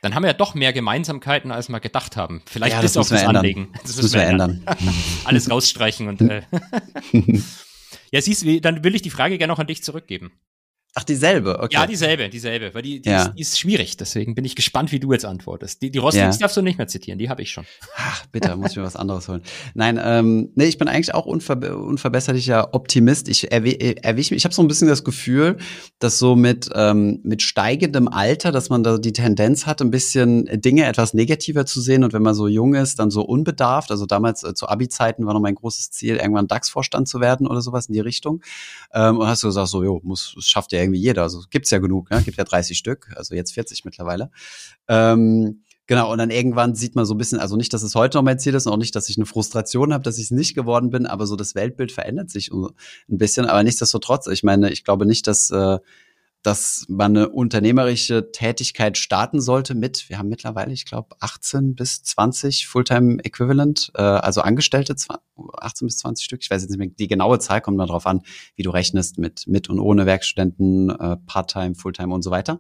Dann 0.02 0.16
haben 0.16 0.24
wir 0.24 0.30
ja 0.30 0.34
doch 0.34 0.56
mehr 0.56 0.74
Gemeinsamkeiten, 0.74 1.52
als 1.52 1.70
wir 1.70 1.80
gedacht 1.80 2.18
haben. 2.18 2.42
Vielleicht 2.48 2.74
ja, 2.74 2.82
bis 2.82 2.98
auf 2.98 3.10
das 3.10 3.26
Anlegen. 3.26 3.70
Das, 3.74 3.84
das 3.84 4.02
müssen 4.02 4.16
wir 4.16 4.24
ändern. 4.24 4.64
ändern. 4.66 4.96
Alles 5.26 5.52
rausstreichen 5.52 6.08
und 6.08 6.22
äh. 6.22 6.42
ja, 8.12 8.22
siehst 8.24 8.42
du, 8.42 8.60
dann 8.60 8.84
will 8.84 8.96
ich 8.96 9.04
die 9.04 9.12
Frage 9.12 9.38
gerne 9.38 9.54
noch 9.54 9.60
an 9.60 9.68
dich 9.68 9.84
zurückgeben. 9.84 10.32
Ach, 10.94 11.06
dieselbe, 11.06 11.60
okay. 11.60 11.76
Ja, 11.76 11.88
dieselbe, 11.88 12.28
dieselbe, 12.28 12.74
weil 12.74 12.82
die, 12.82 13.02
die, 13.02 13.10
ja. 13.10 13.24
ist, 13.24 13.34
die 13.34 13.42
ist 13.42 13.58
schwierig, 13.58 13.96
deswegen 13.96 14.36
bin 14.36 14.44
ich 14.44 14.58
gespannt, 14.58 14.92
wie 14.92 15.00
du 15.00 15.14
jetzt 15.14 15.24
antwortest. 15.24 15.82
Die, 15.82 15.90
die 15.90 16.00
Rostings 16.00 16.36
ja. 16.36 16.42
darfst 16.42 16.58
du 16.58 16.62
nicht 16.62 16.78
mehr 16.78 16.88
zitieren, 16.88 17.18
die 17.18 17.30
habe 17.30 17.42
ich 17.42 17.52
schon. 17.52 17.64
Ach, 17.96 18.26
bitte, 18.34 18.58
muss 18.58 18.72
ich 18.72 18.78
mir 18.78 18.84
was 18.84 18.98
anderes 18.98 19.30
holen. 19.30 19.42
Nein, 19.74 19.98
ähm, 20.04 20.50
nee, 20.56 20.66
ich 20.66 20.78
bin 20.78 20.90
eigentlich 20.90 21.14
auch 21.14 21.26
unver 21.26 21.56
unverbesserlicher 21.78 22.74
Optimist. 22.74 23.30
Ich 23.30 23.54
erwische 23.54 24.34
mich, 24.34 24.40
ich 24.42 24.44
habe 24.44 24.54
so 24.54 24.62
ein 24.62 24.68
bisschen 24.68 24.90
das 24.90 25.06
Gefühl, 25.06 25.56
dass 26.00 26.20
so 26.20 26.36
mit, 26.36 26.70
ähm, 26.76 27.22
mit 27.24 27.42
steigendem 27.42 28.10
Alter, 28.10 28.52
dass 28.52 28.70
man 28.70 28.84
da 28.84 28.98
die 28.98 29.14
Tendenz 29.14 29.66
hat, 29.66 29.82
ein 29.82 29.92
bisschen 29.92 30.50
Dinge 30.60 30.88
etwas 30.88 31.14
negativer 31.14 31.66
zu 31.66 31.80
sehen 31.80 32.04
und 32.04 32.12
wenn 32.12 32.22
man 32.22 32.36
so 32.36 32.50
jung 32.50 32.74
ist, 32.74 33.00
dann 33.00 33.12
so 33.12 33.22
unbedarft. 33.22 33.92
Also 33.92 34.06
damals 34.06 34.44
äh, 34.44 34.54
zu 34.54 34.68
Abi-Zeiten 34.68 35.26
war 35.26 35.34
noch 35.34 35.40
mein 35.40 35.56
großes 35.56 35.92
Ziel, 35.92 36.18
irgendwann 36.18 36.48
DAX-Vorstand 36.48 37.08
zu 37.08 37.22
werden 37.22 37.48
oder 37.48 37.62
sowas 37.62 37.86
in 37.86 37.94
die 37.94 38.02
Richtung. 38.02 38.42
Ähm, 38.94 39.20
und 39.20 39.28
hast 39.28 39.42
du 39.44 39.48
gesagt, 39.48 39.70
so, 39.70 39.86
jo, 39.86 40.02
muss, 40.04 40.34
das 40.36 40.50
schafft 40.50 40.74
irgendwie 40.82 41.00
jeder. 41.00 41.24
Also 41.24 41.44
gibt's 41.50 41.72
ja 41.72 41.80
genug, 41.80 42.10
ne? 42.12 42.22
gibt 42.24 42.38
ja 42.38 42.44
30 42.44 42.78
Stück, 42.78 43.12
also 43.16 43.36
jetzt 43.36 43.54
40 43.54 43.86
mittlerweile. 43.86 44.32
Ähm, 44.88 45.64
genau, 45.88 46.12
und 46.12 46.18
dann 46.18 46.30
irgendwann 46.30 46.76
sieht 46.76 46.96
man 46.96 47.06
so 47.06 47.14
ein 47.14 47.18
bisschen, 47.18 47.40
also 47.40 47.56
nicht, 47.56 47.74
dass 47.74 47.84
es 47.84 47.96
heute 47.96 48.18
noch 48.18 48.24
mein 48.24 48.40
Ziel 48.40 48.54
ist 48.54 48.68
und 48.68 48.74
auch 48.74 48.78
nicht, 48.78 48.96
dass 48.96 49.10
ich 49.10 49.18
eine 49.18 49.26
Frustration 49.26 49.94
habe, 49.94 50.04
dass 50.04 50.18
ich 50.18 50.26
es 50.26 50.32
nicht 50.32 50.56
geworden 50.56 50.90
bin, 50.90 51.06
aber 51.06 51.26
so 51.28 51.36
das 51.36 51.56
Weltbild 51.56 51.92
verändert 51.92 52.30
sich 52.30 52.52
ein 52.52 52.68
bisschen. 53.08 53.46
Aber 53.46 53.64
nichtsdestotrotz, 53.64 54.28
ich 54.28 54.44
meine, 54.44 54.72
ich 54.72 54.84
glaube 54.84 55.06
nicht, 55.06 55.28
dass 55.28 55.50
äh, 55.52 55.80
dass 56.44 56.86
man 56.88 57.16
eine 57.16 57.30
unternehmerische 57.30 58.32
Tätigkeit 58.32 58.98
starten 58.98 59.42
sollte 59.42 59.76
mit, 59.76 60.10
wir 60.10 60.18
haben 60.18 60.30
mittlerweile, 60.30 60.74
ich 60.74 60.86
glaube, 60.86 61.16
18 61.20 61.76
bis 61.76 62.04
20 62.04 62.68
Fulltime 62.68 63.24
Equivalent, 63.24 63.92
äh, 63.96 64.02
also 64.02 64.42
Angestellte, 64.42 64.96
18 65.60 65.88
bis 65.88 65.98
20 65.98 66.26
Stück. 66.26 66.42
Ich 66.42 66.50
weiß 66.50 66.62
jetzt 66.62 66.72
nicht 66.72 66.80
mehr, 66.80 66.88
die 66.88 67.08
genaue 67.08 67.40
Zahl 67.40 67.62
kommt 67.62 67.80
darauf 67.80 68.06
an, 68.06 68.22
wie 68.56 68.64
du 68.64 68.70
rechnest 68.70 69.18
mit 69.18 69.46
mit 69.48 69.70
und 69.70 69.80
ohne 69.80 70.06
Werkstudenten, 70.06 70.90
äh, 70.90 71.18
Part-Time, 71.26 71.76
Fulltime 71.76 72.14
und 72.14 72.22
so 72.22 72.32
weiter. 72.32 72.60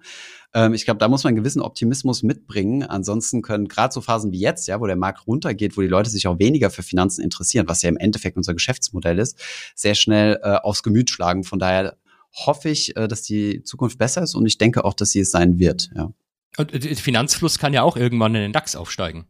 Ähm, 0.53 0.73
ich 0.73 0.85
glaube, 0.85 0.97
da 0.97 1.07
muss 1.07 1.23
man 1.23 1.31
einen 1.31 1.37
gewissen 1.37 1.61
Optimismus 1.61 2.23
mitbringen. 2.23 2.83
Ansonsten 2.83 3.41
können 3.41 3.67
gerade 3.67 3.93
so 3.93 4.01
Phasen 4.01 4.31
wie 4.31 4.39
jetzt, 4.39 4.67
ja, 4.67 4.79
wo 4.79 4.87
der 4.87 4.95
Markt 4.95 5.27
runtergeht, 5.27 5.77
wo 5.77 5.81
die 5.81 5.87
Leute 5.87 6.09
sich 6.09 6.27
auch 6.27 6.39
weniger 6.39 6.69
für 6.69 6.83
Finanzen 6.83 7.21
interessieren, 7.21 7.67
was 7.67 7.81
ja 7.81 7.89
im 7.89 7.97
Endeffekt 7.97 8.37
unser 8.37 8.53
Geschäftsmodell 8.53 9.19
ist, 9.19 9.39
sehr 9.75 9.95
schnell 9.95 10.39
äh, 10.43 10.55
aufs 10.55 10.83
Gemüt 10.83 11.09
schlagen. 11.09 11.43
Von 11.43 11.59
daher 11.59 11.97
hoffe 12.33 12.69
ich, 12.69 12.95
äh, 12.95 13.07
dass 13.07 13.21
die 13.23 13.63
Zukunft 13.63 13.97
besser 13.97 14.23
ist 14.23 14.35
und 14.35 14.45
ich 14.45 14.57
denke 14.57 14.85
auch, 14.85 14.93
dass 14.93 15.11
sie 15.11 15.19
es 15.19 15.31
sein 15.31 15.59
wird. 15.59 15.89
Ja. 15.95 16.11
Und 16.57 16.73
der 16.73 16.95
Finanzfluss 16.95 17.59
kann 17.59 17.73
ja 17.73 17.83
auch 17.83 17.95
irgendwann 17.95 18.35
in 18.35 18.41
den 18.41 18.53
DAX 18.53 18.75
aufsteigen. 18.75 19.25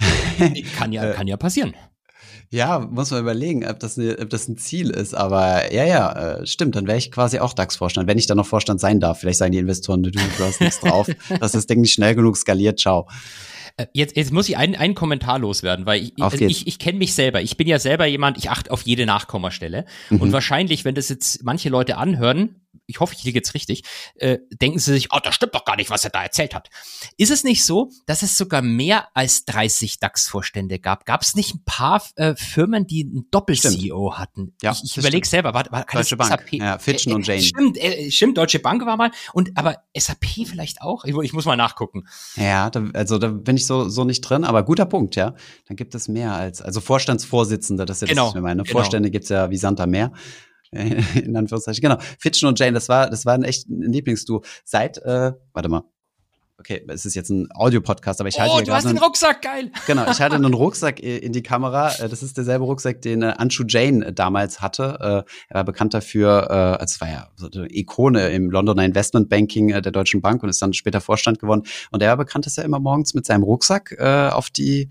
kann 0.76 0.92
ja, 0.92 1.10
äh, 1.10 1.14
kann 1.14 1.26
ja 1.26 1.36
passieren. 1.36 1.74
Ja, 2.50 2.80
muss 2.80 3.10
man 3.10 3.20
überlegen, 3.20 3.64
ob 3.66 3.80
das, 3.80 3.98
eine, 3.98 4.18
ob 4.18 4.28
das 4.28 4.46
ein 4.46 4.58
Ziel 4.58 4.90
ist. 4.90 5.14
Aber 5.14 5.72
ja, 5.72 5.84
ja, 5.84 6.12
äh, 6.12 6.46
stimmt. 6.46 6.76
Dann 6.76 6.86
wäre 6.86 6.98
ich 6.98 7.10
quasi 7.10 7.38
auch 7.38 7.54
DAX-Vorstand, 7.54 8.06
wenn 8.06 8.18
ich 8.18 8.26
dann 8.26 8.36
noch 8.36 8.46
Vorstand 8.46 8.78
sein 8.78 9.00
darf. 9.00 9.20
Vielleicht 9.20 9.38
sagen 9.38 9.52
die 9.52 9.58
Investoren, 9.58 10.02
du, 10.02 10.10
du 10.10 10.20
hast 10.38 10.60
nichts 10.60 10.80
drauf, 10.80 11.08
dass 11.40 11.52
das 11.52 11.66
Ding 11.66 11.80
nicht 11.80 11.94
schnell 11.94 12.14
genug 12.14 12.36
skaliert. 12.36 12.78
Ciao. 12.78 13.08
Äh, 13.76 13.86
jetzt, 13.92 14.16
jetzt 14.16 14.32
muss 14.32 14.48
ich 14.48 14.56
einen, 14.56 14.74
einen 14.74 14.94
Kommentar 14.94 15.38
loswerden, 15.38 15.86
weil 15.86 16.02
ich, 16.02 16.12
ich, 16.16 16.40
ich, 16.40 16.66
ich 16.66 16.78
kenne 16.78 16.98
mich 16.98 17.14
selber. 17.14 17.40
Ich 17.40 17.56
bin 17.56 17.66
ja 17.66 17.78
selber 17.78 18.06
jemand, 18.06 18.38
ich 18.38 18.50
achte 18.50 18.70
auf 18.70 18.82
jede 18.82 19.06
Nachkommastelle. 19.06 19.84
Mhm. 20.10 20.20
Und 20.20 20.32
wahrscheinlich, 20.32 20.84
wenn 20.84 20.94
das 20.94 21.08
jetzt 21.08 21.44
manche 21.44 21.68
Leute 21.68 21.96
anhören, 21.96 22.61
ich 22.92 23.00
hoffe, 23.00 23.14
ich 23.16 23.24
liege 23.24 23.38
jetzt 23.38 23.54
richtig, 23.54 23.84
äh, 24.16 24.38
denken 24.60 24.78
sie 24.78 24.92
sich, 24.92 25.08
oh, 25.12 25.18
das 25.22 25.34
stimmt 25.34 25.54
doch 25.54 25.64
gar 25.64 25.76
nicht, 25.76 25.90
was 25.90 26.04
er 26.04 26.10
da 26.10 26.22
erzählt 26.22 26.54
hat. 26.54 26.68
Ist 27.16 27.30
es 27.30 27.42
nicht 27.42 27.64
so, 27.64 27.90
dass 28.06 28.22
es 28.22 28.36
sogar 28.36 28.62
mehr 28.62 29.08
als 29.14 29.44
30 29.46 29.98
DAX-Vorstände 29.98 30.78
gab? 30.78 31.06
Gab 31.06 31.22
es 31.22 31.34
nicht 31.34 31.54
ein 31.54 31.64
paar 31.64 32.02
äh, 32.16 32.34
Firmen, 32.36 32.86
die 32.86 33.04
einen 33.04 33.30
Doppel-CEO 33.30 34.18
hatten? 34.18 34.54
Ja, 34.62 34.72
ich 34.72 34.84
ich 34.84 34.98
überlege 34.98 35.26
selber, 35.26 35.54
war, 35.54 35.64
war 35.70 35.86
Deutsche 35.90 36.16
Bank, 36.16 36.30
SAP? 36.30 36.52
ja, 36.52 36.78
Fitchen 36.78 37.12
äh, 37.12 37.14
und 37.14 37.26
Jane. 37.26 37.42
Stimmt, 37.42 37.78
äh, 37.78 38.10
stimmt, 38.10 38.36
Deutsche 38.36 38.58
Bank 38.58 38.84
war 38.84 38.96
mal, 38.96 39.10
und 39.32 39.56
aber 39.56 39.78
SAP 39.96 40.46
vielleicht 40.46 40.82
auch? 40.82 41.04
Ich, 41.04 41.16
ich 41.16 41.32
muss 41.32 41.46
mal 41.46 41.56
nachgucken. 41.56 42.04
Ja, 42.36 42.68
da, 42.68 42.84
also 42.92 43.18
da 43.18 43.28
bin 43.28 43.56
ich 43.56 43.66
so, 43.66 43.88
so 43.88 44.04
nicht 44.04 44.20
drin, 44.20 44.44
aber 44.44 44.62
guter 44.64 44.86
Punkt, 44.86 45.16
ja. 45.16 45.34
Dann 45.66 45.76
gibt 45.76 45.94
es 45.94 46.08
mehr 46.08 46.34
als, 46.34 46.60
also 46.60 46.80
Vorstandsvorsitzende, 46.80 47.86
das 47.86 48.02
ist 48.02 48.02
ja 48.02 48.06
genau, 48.08 48.26
das, 48.26 48.34
was 48.34 48.38
ich 48.38 48.42
meine. 48.42 48.62
Genau. 48.62 48.72
Vorstände 48.72 49.10
gibt's 49.10 49.30
ja 49.30 49.50
wie 49.50 49.56
Santa 49.56 49.86
mehr. 49.86 50.12
in 51.14 51.36
Anführungszeichen. 51.36 51.82
Genau. 51.82 51.98
Fitchen 52.18 52.48
und 52.48 52.58
Jane, 52.58 52.72
das 52.72 52.88
war, 52.88 53.10
das 53.10 53.26
war 53.26 53.34
ein 53.34 53.44
echt 53.44 53.68
ein 53.68 53.92
Lieblingsduo. 53.92 54.42
Seit, 54.64 54.98
äh, 54.98 55.32
warte 55.52 55.68
mal. 55.68 55.82
Okay, 56.58 56.84
es 56.88 57.04
ist 57.04 57.16
jetzt 57.16 57.28
ein 57.28 57.48
Audio-Podcast, 57.52 58.20
aber 58.20 58.28
ich 58.28 58.38
halte 58.38 58.54
oh, 58.54 58.60
du 58.60 58.72
hast 58.72 58.86
einen, 58.86 58.94
den 58.94 59.02
Rucksack, 59.02 59.42
geil. 59.42 59.72
Genau, 59.88 60.08
ich 60.08 60.20
halte 60.20 60.36
einen 60.36 60.54
Rucksack 60.54 61.00
in 61.00 61.32
die 61.32 61.42
Kamera. 61.42 61.90
Äh, 61.94 62.08
das 62.08 62.22
ist 62.22 62.36
derselbe 62.36 62.64
Rucksack, 62.64 63.02
den 63.02 63.22
äh, 63.22 63.34
Anshu 63.36 63.64
Jane 63.66 64.06
äh, 64.06 64.12
damals 64.12 64.60
hatte. 64.60 65.24
Er 65.48 65.54
war 65.54 65.64
bekannt 65.64 65.92
dafür, 65.92 66.50
als 66.80 67.00
war 67.00 67.08
ja 67.08 67.28
so 67.34 67.48
eine 67.52 67.66
Ikone 67.74 68.28
im 68.28 68.50
Londoner 68.50 68.84
Investment 68.84 69.28
Banking 69.28 69.68
der 69.68 69.80
Deutschen 69.80 70.22
Bank 70.22 70.42
und 70.42 70.48
ist 70.50 70.62
dann 70.62 70.72
später 70.72 71.00
Vorstand 71.00 71.40
geworden. 71.40 71.62
Und 71.90 72.00
er 72.02 72.10
war 72.10 72.16
bekannt, 72.18 72.46
dass 72.46 72.56
er 72.58 72.64
immer 72.64 72.78
morgens 72.78 73.12
mit 73.14 73.26
seinem 73.26 73.42
Rucksack 73.42 73.98
auf 73.98 74.50
die 74.50 74.88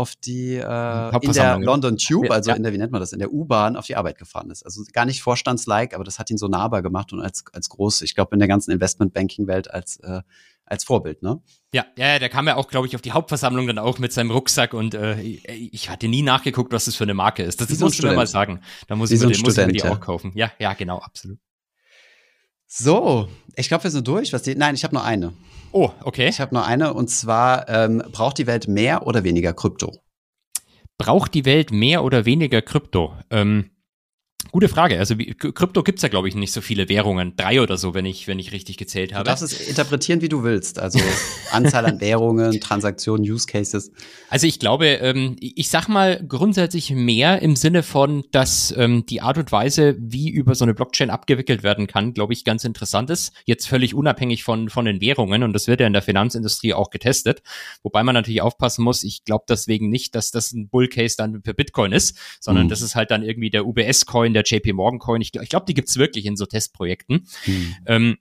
auf 0.00 0.16
die 0.16 0.54
äh, 0.54 1.18
in 1.20 1.32
der 1.32 1.58
London 1.58 1.98
Tube, 1.98 2.30
also 2.30 2.50
ja. 2.50 2.56
in 2.56 2.62
der, 2.62 2.72
wie 2.72 2.78
nennt 2.78 2.90
man 2.90 3.00
das, 3.00 3.12
in 3.12 3.18
der 3.18 3.32
U-Bahn 3.32 3.76
auf 3.76 3.86
die 3.86 3.96
Arbeit 3.96 4.18
gefahren 4.18 4.50
ist. 4.50 4.64
Also 4.64 4.82
gar 4.94 5.04
nicht 5.04 5.20
vorstandslike, 5.20 5.94
aber 5.94 6.04
das 6.04 6.18
hat 6.18 6.30
ihn 6.30 6.38
so 6.38 6.48
nahbar 6.48 6.80
gemacht 6.80 7.12
und 7.12 7.20
als, 7.20 7.44
als 7.52 7.68
groß, 7.68 8.00
ich 8.02 8.14
glaube, 8.14 8.34
in 8.34 8.38
der 8.38 8.48
ganzen 8.48 8.70
Investment-Banking-Welt 8.70 9.70
als, 9.70 9.98
äh, 9.98 10.22
als 10.64 10.84
Vorbild, 10.84 11.22
ne? 11.22 11.42
Ja, 11.74 11.84
ja, 11.96 12.18
der 12.18 12.30
kam 12.30 12.46
ja 12.46 12.56
auch, 12.56 12.68
glaube 12.68 12.86
ich, 12.86 12.94
auf 12.94 13.02
die 13.02 13.12
Hauptversammlung 13.12 13.66
dann 13.66 13.78
auch 13.78 13.98
mit 13.98 14.12
seinem 14.12 14.30
Rucksack 14.30 14.72
und 14.72 14.94
äh, 14.94 15.20
ich 15.20 15.90
hatte 15.90 16.08
nie 16.08 16.22
nachgeguckt, 16.22 16.72
was 16.72 16.86
das 16.86 16.96
für 16.96 17.04
eine 17.04 17.14
Marke 17.14 17.42
ist. 17.42 17.60
Das, 17.60 17.68
das 17.68 17.78
muss 17.80 17.94
ich 17.94 18.02
mir 18.02 18.14
mal 18.14 18.26
sagen. 18.26 18.62
Da 18.88 18.96
muss 18.96 19.10
ich, 19.10 19.20
mir, 19.20 19.26
den, 19.28 19.40
muss 19.42 19.58
ich 19.58 19.66
mir 19.66 19.72
die 19.72 19.82
auch 19.84 20.00
kaufen. 20.00 20.32
Ja, 20.34 20.50
ja, 20.58 20.72
genau, 20.72 20.98
absolut. 20.98 21.38
So, 22.66 23.28
ich 23.56 23.68
glaube, 23.68 23.84
wir 23.84 23.90
sind 23.90 24.06
durch. 24.06 24.32
Was 24.32 24.42
die, 24.42 24.54
nein, 24.54 24.74
ich 24.74 24.84
habe 24.84 24.94
noch 24.94 25.04
eine. 25.04 25.32
Oh, 25.72 25.90
okay. 26.02 26.28
Ich 26.28 26.40
habe 26.40 26.54
noch 26.54 26.66
eine 26.66 26.94
und 26.94 27.08
zwar 27.08 27.68
ähm, 27.68 28.02
braucht 28.10 28.38
die 28.38 28.46
Welt 28.46 28.66
mehr 28.66 29.06
oder 29.06 29.24
weniger 29.24 29.52
Krypto? 29.52 29.92
Braucht 30.98 31.34
die 31.34 31.44
Welt 31.44 31.70
mehr 31.70 32.04
oder 32.04 32.24
weniger 32.24 32.60
Krypto? 32.60 33.14
Ähm, 33.30 33.70
Gute 34.52 34.68
Frage. 34.68 34.98
Also 34.98 35.18
wie, 35.18 35.34
Krypto 35.34 35.82
gibt's 35.82 36.02
ja, 36.02 36.08
glaube 36.08 36.28
ich, 36.28 36.34
nicht 36.34 36.52
so 36.52 36.60
viele 36.60 36.88
Währungen. 36.88 37.36
Drei 37.36 37.60
oder 37.60 37.76
so, 37.76 37.94
wenn 37.94 38.04
ich, 38.04 38.26
wenn 38.26 38.38
ich 38.38 38.50
richtig 38.52 38.78
gezählt 38.78 39.14
habe. 39.14 39.24
Du 39.24 39.30
darfst 39.30 39.44
es 39.44 39.68
interpretieren, 39.68 40.22
wie 40.22 40.28
du 40.28 40.42
willst. 40.42 40.78
Also 40.78 40.98
Anzahl 41.52 41.86
an 41.86 42.00
Währungen, 42.00 42.60
Transaktionen, 42.60 43.28
Use 43.30 43.46
Cases. 43.46 43.92
Also 44.28 44.48
ich 44.48 44.58
glaube, 44.58 44.86
ähm, 44.86 45.36
ich 45.40 45.68
sag 45.68 45.88
mal 45.88 46.24
grundsätzlich 46.26 46.90
mehr 46.90 47.42
im 47.42 47.54
Sinne 47.54 47.84
von, 47.84 48.24
dass 48.32 48.74
ähm, 48.76 49.06
die 49.06 49.20
Art 49.20 49.38
und 49.38 49.52
Weise, 49.52 49.96
wie 50.00 50.28
über 50.30 50.56
so 50.56 50.64
eine 50.64 50.74
Blockchain 50.74 51.10
abgewickelt 51.10 51.62
werden 51.62 51.86
kann, 51.86 52.12
glaube 52.12 52.32
ich, 52.32 52.44
ganz 52.44 52.64
interessant 52.64 53.10
ist. 53.10 53.32
Jetzt 53.44 53.68
völlig 53.68 53.94
unabhängig 53.94 54.42
von, 54.42 54.68
von 54.68 54.84
den 54.84 55.00
Währungen. 55.00 55.44
Und 55.44 55.52
das 55.52 55.68
wird 55.68 55.80
ja 55.80 55.86
in 55.86 55.92
der 55.92 56.02
Finanzindustrie 56.02 56.74
auch 56.74 56.90
getestet. 56.90 57.42
Wobei 57.84 58.02
man 58.02 58.14
natürlich 58.14 58.42
aufpassen 58.42 58.82
muss. 58.82 59.04
Ich 59.04 59.24
glaube 59.24 59.44
deswegen 59.48 59.90
nicht, 59.90 60.16
dass 60.16 60.32
das 60.32 60.52
ein 60.52 60.68
Bullcase 60.68 61.16
dann 61.16 61.42
für 61.44 61.54
Bitcoin 61.54 61.92
ist, 61.92 62.18
sondern 62.40 62.64
mhm. 62.64 62.70
das 62.70 62.82
ist 62.82 62.96
halt 62.96 63.12
dann 63.12 63.22
irgendwie 63.22 63.50
der 63.50 63.64
UBS-Coin, 63.64 64.29
der 64.34 64.40
der 64.40 64.58
JP 64.58 64.72
Morgan 64.74 64.98
Coin. 64.98 65.20
Ich, 65.20 65.34
ich 65.34 65.48
glaube, 65.48 65.66
die 65.66 65.74
gibt's 65.74 65.96
wirklich 65.96 66.26
in 66.26 66.36
so 66.36 66.46
Testprojekten. 66.46 67.26
Hm. 67.44 67.74
Ähm, 67.86 68.16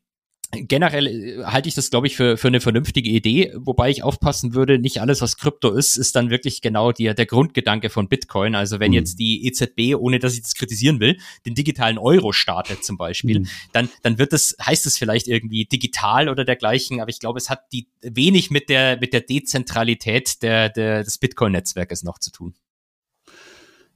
generell 0.52 1.08
äh, 1.08 1.44
halte 1.44 1.70
ich 1.70 1.76
das, 1.76 1.92
glaube 1.92 2.08
ich, 2.08 2.16
für, 2.16 2.36
für 2.36 2.48
eine 2.48 2.60
vernünftige 2.60 3.10
Idee, 3.10 3.54
wobei 3.56 3.92
ich 3.92 4.02
aufpassen 4.02 4.56
würde, 4.56 4.80
nicht 4.80 5.00
alles, 5.00 5.22
was 5.22 5.38
Krypto 5.38 5.72
ist, 5.72 5.96
ist 5.96 6.16
dann 6.16 6.32
wirklich 6.32 6.62
genau 6.62 6.92
die, 6.92 7.14
der 7.14 7.26
Grundgedanke 7.26 7.90
von 7.90 8.10
Bitcoin. 8.10 8.56
Also 8.56 8.80
wenn 8.80 8.90
mhm. 8.90 8.96
jetzt 8.96 9.20
die 9.20 9.46
EZB, 9.46 9.96
ohne 9.96 10.18
dass 10.18 10.34
ich 10.34 10.42
das 10.42 10.56
kritisieren 10.56 11.00
will, 11.00 11.20
den 11.46 11.54
digitalen 11.54 12.00
Euro 12.00 12.32
startet 12.32 12.84
zum 12.84 12.98
Beispiel, 12.98 13.42
mhm. 13.42 13.48
dann, 13.74 13.90
dann 14.02 14.18
wird 14.18 14.34
es, 14.34 14.56
heißt 14.60 14.88
es 14.88 14.98
vielleicht 14.98 15.28
irgendwie 15.28 15.66
digital 15.66 16.30
oder 16.30 16.46
dergleichen, 16.46 17.00
aber 17.00 17.10
ich 17.10 17.20
glaube, 17.20 17.38
es 17.38 17.50
hat 17.50 17.72
die 17.72 17.88
wenig 18.02 18.50
mit 18.50 18.70
der, 18.70 18.98
mit 19.00 19.14
der 19.14 19.22
Dezentralität 19.22 20.42
der, 20.42 20.70
der, 20.70 21.04
des 21.04 21.20
Bitcoin-Netzwerkes 21.20 22.04
noch 22.04 22.18
zu 22.18 22.32
tun. 22.32 22.56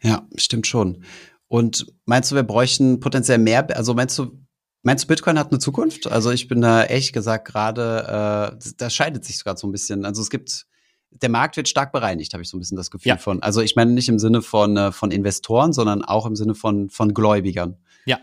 Ja, 0.04 0.28
stimmt 0.36 0.68
schon. 0.68 1.04
Und 1.54 1.86
meinst 2.06 2.32
du, 2.32 2.36
wir 2.36 2.42
bräuchten 2.42 3.00
potenziell 3.00 3.38
mehr, 3.38 3.68
also 3.78 3.94
meinst 3.94 4.18
du, 4.18 4.40
meinst 4.82 5.04
du, 5.04 5.08
Bitcoin 5.08 5.38
hat 5.38 5.52
eine 5.52 5.60
Zukunft? 5.60 6.12
Also 6.12 6.32
ich 6.32 6.48
bin 6.48 6.62
da 6.62 6.84
ehrlich 6.84 7.14
gesagt 7.14 7.48
gerade, 7.48 8.56
äh, 8.60 8.72
das 8.78 8.96
scheidet 8.96 9.24
sich 9.24 9.38
sogar 9.38 9.56
so 9.56 9.68
ein 9.68 9.72
bisschen. 9.72 10.04
Also 10.04 10.24
es 10.24 10.32
gibt, 10.32 10.66
der 11.12 11.30
Markt 11.30 11.56
wird 11.56 11.70
stark 11.70 11.92
bereinigt, 11.92 12.34
habe 12.34 12.42
ich 12.42 12.50
so 12.50 12.58
ein 12.58 12.60
bisschen 12.60 12.76
das 12.76 12.90
Gefühl 12.90 13.08
ja. 13.12 13.18
von. 13.18 13.44
Also 13.44 13.62
ich 13.62 13.76
meine 13.76 13.92
nicht 13.92 14.10
im 14.10 14.18
Sinne 14.18 14.42
von, 14.42 14.76
äh, 14.78 14.92
von 14.92 15.12
Investoren, 15.12 15.74
sondern 15.74 16.04
auch 16.04 16.26
im 16.26 16.36
Sinne 16.36 16.56
von, 16.56 16.90
von 16.90 17.14
Gläubigern. 17.14 17.78
Ja. 18.08 18.18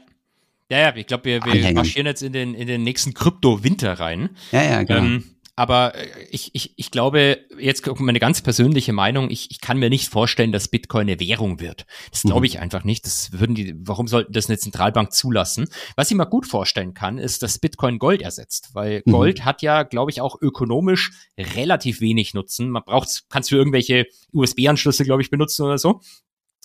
Ja, 0.69 0.79
ja, 0.79 0.97
ich 0.97 1.07
glaube, 1.07 1.27
wir, 1.27 1.41
wir 1.45 1.73
marschieren 1.73 2.07
jetzt 2.07 2.25
in 2.25 2.33
den, 2.33 2.55
in 2.55 2.67
den 2.67 2.83
nächsten 2.83 3.15
Krypto-Winter 3.15 3.93
rein. 4.01 4.31
Ja, 4.51 4.65
ja, 4.65 4.83
genau. 4.83 5.05
Ähm, 5.05 5.25
aber 5.61 5.95
äh, 5.95 6.09
ich, 6.31 6.55
ich, 6.55 6.73
ich 6.77 6.91
glaube, 6.91 7.39
jetzt 7.59 7.83
kommt 7.83 8.01
meine 8.01 8.19
ganz 8.19 8.41
persönliche 8.41 8.95
Meinung, 8.95 9.29
ich, 9.29 9.51
ich 9.51 9.61
kann 9.61 9.79
mir 9.79 9.91
nicht 9.91 10.09
vorstellen, 10.09 10.53
dass 10.53 10.69
Bitcoin 10.69 11.03
eine 11.03 11.21
Währung 11.21 11.61
wird. 11.61 11.85
Das 12.11 12.23
glaube 12.23 12.41
mhm. 12.41 12.45
ich 12.47 12.61
einfach 12.61 12.83
nicht. 12.83 13.05
Das 13.05 13.39
würden 13.39 13.55
die, 13.55 13.75
warum 13.77 14.09
sollten 14.09 14.33
das 14.33 14.49
eine 14.49 14.57
Zentralbank 14.57 15.13
zulassen? 15.13 15.69
Was 15.97 16.11
ich 16.11 16.17
mir 16.17 16.25
gut 16.25 16.47
vorstellen 16.47 16.95
kann, 16.95 17.19
ist, 17.19 17.43
dass 17.43 17.59
Bitcoin 17.59 17.99
Gold 17.99 18.23
ersetzt, 18.23 18.71
weil 18.73 19.03
mhm. 19.05 19.13
Gold 19.13 19.45
hat 19.45 19.61
ja, 19.61 19.83
glaube 19.83 20.11
ich, 20.11 20.23
auch 20.23 20.41
ökonomisch 20.41 21.11
relativ 21.37 22.01
wenig 22.01 22.33
Nutzen. 22.33 22.71
Man 22.71 22.85
braucht, 22.85 23.25
kannst 23.29 23.51
für 23.51 23.57
irgendwelche 23.57 24.07
USB-Anschlüsse, 24.33 25.05
glaube 25.05 25.21
ich, 25.21 25.29
benutzen 25.29 25.67
oder 25.67 25.77
so. 25.77 26.01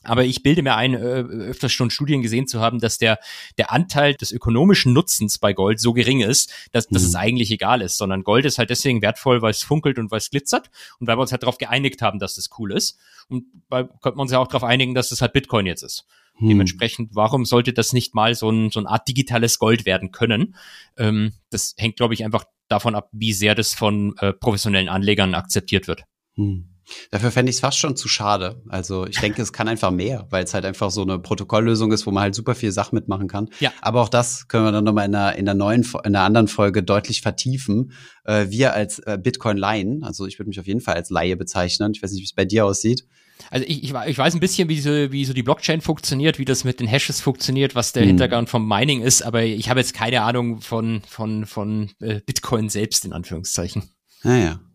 Aber 0.06 0.24
ich 0.26 0.44
bilde 0.44 0.62
mir 0.62 0.76
ein, 0.76 0.94
äh, 0.94 0.98
öfters 0.98 1.72
schon 1.72 1.90
Studien 1.90 2.22
gesehen 2.22 2.48
zu 2.48 2.60
haben, 2.60 2.80
dass 2.80 2.98
der, 2.98 3.20
der 3.58 3.72
Anteil 3.72 4.14
des 4.16 4.32
ökonomischen 4.32 4.94
Nutzens 4.94 5.38
bei 5.38 5.54
Gold 5.54 5.80
so 5.80 5.94
gering 5.94 6.22
ist, 6.22 6.52
dass, 6.72 6.88
dass 6.88 7.04
mhm. 7.04 7.08
es 7.10 7.16
eigentlich 7.16 7.52
egal 7.52 7.82
ist, 7.82 7.98
sondern 7.98 8.24
Gold 8.24 8.46
ist 8.46 8.58
halt 8.58 8.70
deswegen 8.70 9.02
wertvoll, 9.02 9.42
weil 9.42 9.52
es 9.52 9.64
funkelt 9.64 10.00
und 10.00 10.12
weil 10.12 10.20
es 10.20 10.30
glitzert 10.30 10.70
und 11.00 11.08
weil 11.08 11.18
wir 11.18 11.22
uns 11.22 11.32
halt 11.32 11.44
darauf 11.44 11.58
geeinigt 11.58 12.02
haben, 12.02 12.20
dass 12.20 12.36
das 12.36 12.50
cool 12.58 12.72
ist. 12.72 12.98
Und 13.28 13.46
weil 13.70 13.86
könnte 14.02 14.18
man 14.18 14.24
uns 14.24 14.32
ja 14.32 14.40
auch 14.40 14.48
darauf 14.48 14.64
einigen, 14.64 14.94
dass 14.94 15.10
das 15.10 15.22
halt 15.22 15.34
Bitcoin 15.34 15.66
jetzt 15.66 15.84
ist. 15.84 16.06
Mhm. 16.40 16.50
Dementsprechend, 16.50 17.16
warum 17.16 17.46
sollte 17.46 17.74
das 17.74 17.94
nicht 17.94 18.14
mal 18.14 18.36
so, 18.36 18.50
ein, 18.50 18.72
so 18.72 18.80
eine 18.80 18.90
Art 18.90 19.08
digitales 19.08 19.60
Gold 19.60 19.86
werden 19.86 20.12
können? 20.12 20.56
Ähm, 20.98 21.34
das 21.50 21.76
hängt, 21.78 21.98
glaube 21.98 22.14
ich, 22.14 22.24
einfach 22.24 22.46
davon 22.68 22.96
ab, 22.96 23.10
wie 23.12 23.34
sehr 23.34 23.56
das 23.56 23.74
von 23.74 24.16
äh, 24.20 24.34
professionellen 24.34 24.90
Anlegern 24.90 25.36
akzeptiert 25.36 25.88
wird. 25.88 26.04
Mhm. 26.36 26.75
Dafür 27.12 27.32
fände 27.32 27.50
ich 27.50 27.58
es 27.58 27.60
fast 27.60 27.80
schon 27.80 27.96
zu 27.96 28.08
schade. 28.08 28.62
Also 28.70 29.08
ich 29.08 29.20
denke, 29.20 29.42
es 29.42 29.54
kann 29.54 29.68
einfach 29.68 29.92
mehr, 29.92 30.28
weil 30.30 30.44
es 30.44 30.54
halt 30.54 30.66
einfach 30.66 30.92
so 30.92 31.02
eine 31.02 31.20
Protokolllösung 31.20 31.92
ist, 31.92 32.06
wo 32.06 32.12
man 32.12 32.24
halt 32.24 32.36
super 32.36 32.56
viel 32.56 32.72
Sachen 32.72 32.96
mitmachen 32.96 33.28
kann. 33.28 33.50
Ja. 33.60 33.72
Aber 33.82 34.02
auch 34.02 34.10
das 34.10 34.48
können 34.48 34.66
wir 34.66 34.72
dann 34.72 34.84
nochmal 34.84 35.06
in 35.06 35.16
einer, 35.16 35.36
in 35.36 35.50
einer 35.50 35.58
neuen, 35.58 35.84
in 35.84 36.16
einer 36.16 36.22
anderen 36.22 36.48
Folge 36.48 36.84
deutlich 36.84 37.22
vertiefen. 37.22 37.92
Äh, 38.24 38.48
wir 38.50 38.74
als 38.74 39.00
äh, 39.00 39.18
Bitcoin-Laien, 39.22 40.04
also 40.04 40.26
ich 40.26 40.40
würde 40.40 40.50
mich 40.50 40.60
auf 40.60 40.68
jeden 40.68 40.82
Fall 40.82 40.96
als 40.96 41.10
Laie 41.10 41.36
bezeichnen. 41.36 41.92
Ich 41.96 42.04
weiß 42.04 42.12
nicht, 42.12 42.22
wie 42.22 42.26
es 42.26 42.34
bei 42.34 42.46
dir 42.46 42.66
aussieht. 42.66 43.06
Also 43.52 43.66
ich, 43.68 43.84
ich, 43.84 43.94
ich 43.94 44.18
weiß 44.18 44.34
ein 44.34 44.40
bisschen, 44.40 44.70
wie 44.70 44.80
so, 44.80 44.90
wie 45.12 45.26
so 45.26 45.34
die 45.34 45.44
Blockchain 45.44 45.82
funktioniert, 45.82 46.40
wie 46.40 46.46
das 46.46 46.64
mit 46.64 46.80
den 46.80 46.88
Hashes 46.88 47.20
funktioniert, 47.22 47.76
was 47.76 47.94
der 47.94 48.04
hm. 48.04 48.10
Hintergrund 48.10 48.50
vom 48.50 48.68
Mining 48.68 49.02
ist, 49.02 49.24
aber 49.24 49.44
ich 49.44 49.70
habe 49.70 49.80
jetzt 49.80 49.94
keine 49.94 50.22
Ahnung 50.22 50.62
von, 50.62 51.02
von, 51.08 51.46
von 51.46 51.92
äh, 52.00 52.22
Bitcoin 52.26 52.70
selbst, 52.70 53.06
in 53.06 53.14
Anführungszeichen. 53.14 53.84
Naja. 54.24 54.60
Ah, 54.62 54.75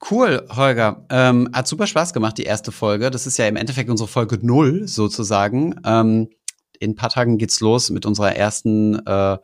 Cool, 0.00 0.46
Holger. 0.48 1.04
Ähm, 1.10 1.48
hat 1.52 1.66
super 1.66 1.86
Spaß 1.86 2.12
gemacht, 2.12 2.38
die 2.38 2.44
erste 2.44 2.70
Folge. 2.70 3.10
Das 3.10 3.26
ist 3.26 3.36
ja 3.36 3.48
im 3.48 3.56
Endeffekt 3.56 3.90
unsere 3.90 4.08
Folge 4.08 4.38
null 4.40 4.86
sozusagen. 4.86 5.74
Ähm, 5.84 6.28
in 6.78 6.92
ein 6.92 6.94
paar 6.94 7.10
Tagen 7.10 7.36
geht's 7.36 7.60
los 7.60 7.90
mit 7.90 8.06
unserer 8.06 8.36
ersten, 8.36 9.04
äh, 9.04 9.38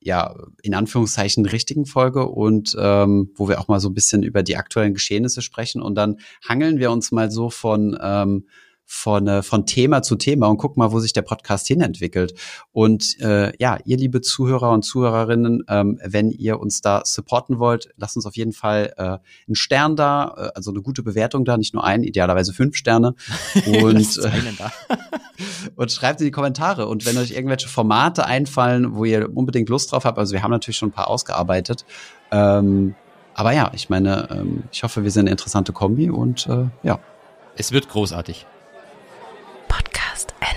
ja, 0.00 0.34
in 0.62 0.74
Anführungszeichen 0.74 1.46
richtigen 1.46 1.86
Folge 1.86 2.26
und 2.26 2.76
ähm, 2.78 3.32
wo 3.34 3.48
wir 3.48 3.58
auch 3.58 3.68
mal 3.68 3.80
so 3.80 3.88
ein 3.88 3.94
bisschen 3.94 4.22
über 4.22 4.42
die 4.42 4.56
aktuellen 4.56 4.92
Geschehnisse 4.92 5.40
sprechen. 5.40 5.80
Und 5.80 5.94
dann 5.94 6.18
hangeln 6.46 6.78
wir 6.78 6.90
uns 6.90 7.10
mal 7.10 7.30
so 7.30 7.48
von 7.48 7.98
ähm, 8.00 8.46
von, 8.86 9.26
äh, 9.26 9.42
von 9.42 9.66
Thema 9.66 10.02
zu 10.02 10.14
Thema 10.14 10.46
und 10.46 10.58
guck 10.58 10.76
mal, 10.76 10.92
wo 10.92 11.00
sich 11.00 11.12
der 11.12 11.22
Podcast 11.22 11.66
hinentwickelt. 11.66 12.34
Und 12.72 13.20
äh, 13.20 13.52
ja, 13.58 13.78
ihr 13.84 13.96
liebe 13.96 14.20
Zuhörer 14.20 14.70
und 14.70 14.84
Zuhörerinnen, 14.84 15.64
ähm, 15.68 15.98
wenn 16.04 16.30
ihr 16.30 16.60
uns 16.60 16.80
da 16.80 17.02
supporten 17.04 17.58
wollt, 17.58 17.88
lasst 17.96 18.14
uns 18.16 18.26
auf 18.26 18.36
jeden 18.36 18.52
Fall 18.52 18.94
äh, 18.96 19.02
einen 19.48 19.54
Stern 19.54 19.96
da, 19.96 20.34
äh, 20.36 20.50
also 20.54 20.70
eine 20.70 20.82
gute 20.82 21.02
Bewertung 21.02 21.44
da, 21.44 21.56
nicht 21.56 21.74
nur 21.74 21.84
einen, 21.84 22.04
idealerweise 22.04 22.52
fünf 22.52 22.76
Sterne. 22.76 23.14
Und, 23.66 24.18
äh, 24.18 24.30
und 25.76 25.92
schreibt 25.92 26.20
in 26.20 26.26
die 26.26 26.30
Kommentare. 26.30 26.86
Und 26.86 27.04
wenn 27.04 27.18
euch 27.18 27.32
irgendwelche 27.32 27.68
Formate 27.68 28.24
einfallen, 28.24 28.94
wo 28.94 29.04
ihr 29.04 29.28
unbedingt 29.36 29.68
Lust 29.68 29.90
drauf 29.92 30.04
habt, 30.04 30.18
also 30.18 30.32
wir 30.32 30.42
haben 30.42 30.50
natürlich 30.50 30.76
schon 30.76 30.90
ein 30.90 30.92
paar 30.92 31.08
ausgearbeitet. 31.08 31.84
Ähm, 32.30 32.94
aber 33.34 33.52
ja, 33.52 33.70
ich 33.74 33.90
meine, 33.90 34.28
ähm, 34.30 34.64
ich 34.72 34.82
hoffe, 34.82 35.02
wir 35.02 35.10
sind 35.10 35.22
eine 35.22 35.32
interessante 35.32 35.72
Kombi 35.72 36.10
und 36.10 36.46
äh, 36.46 36.66
ja. 36.82 37.00
Es 37.56 37.72
wird 37.72 37.88
großartig. 37.88 38.46
podcast 40.16 40.32
and 40.40 40.55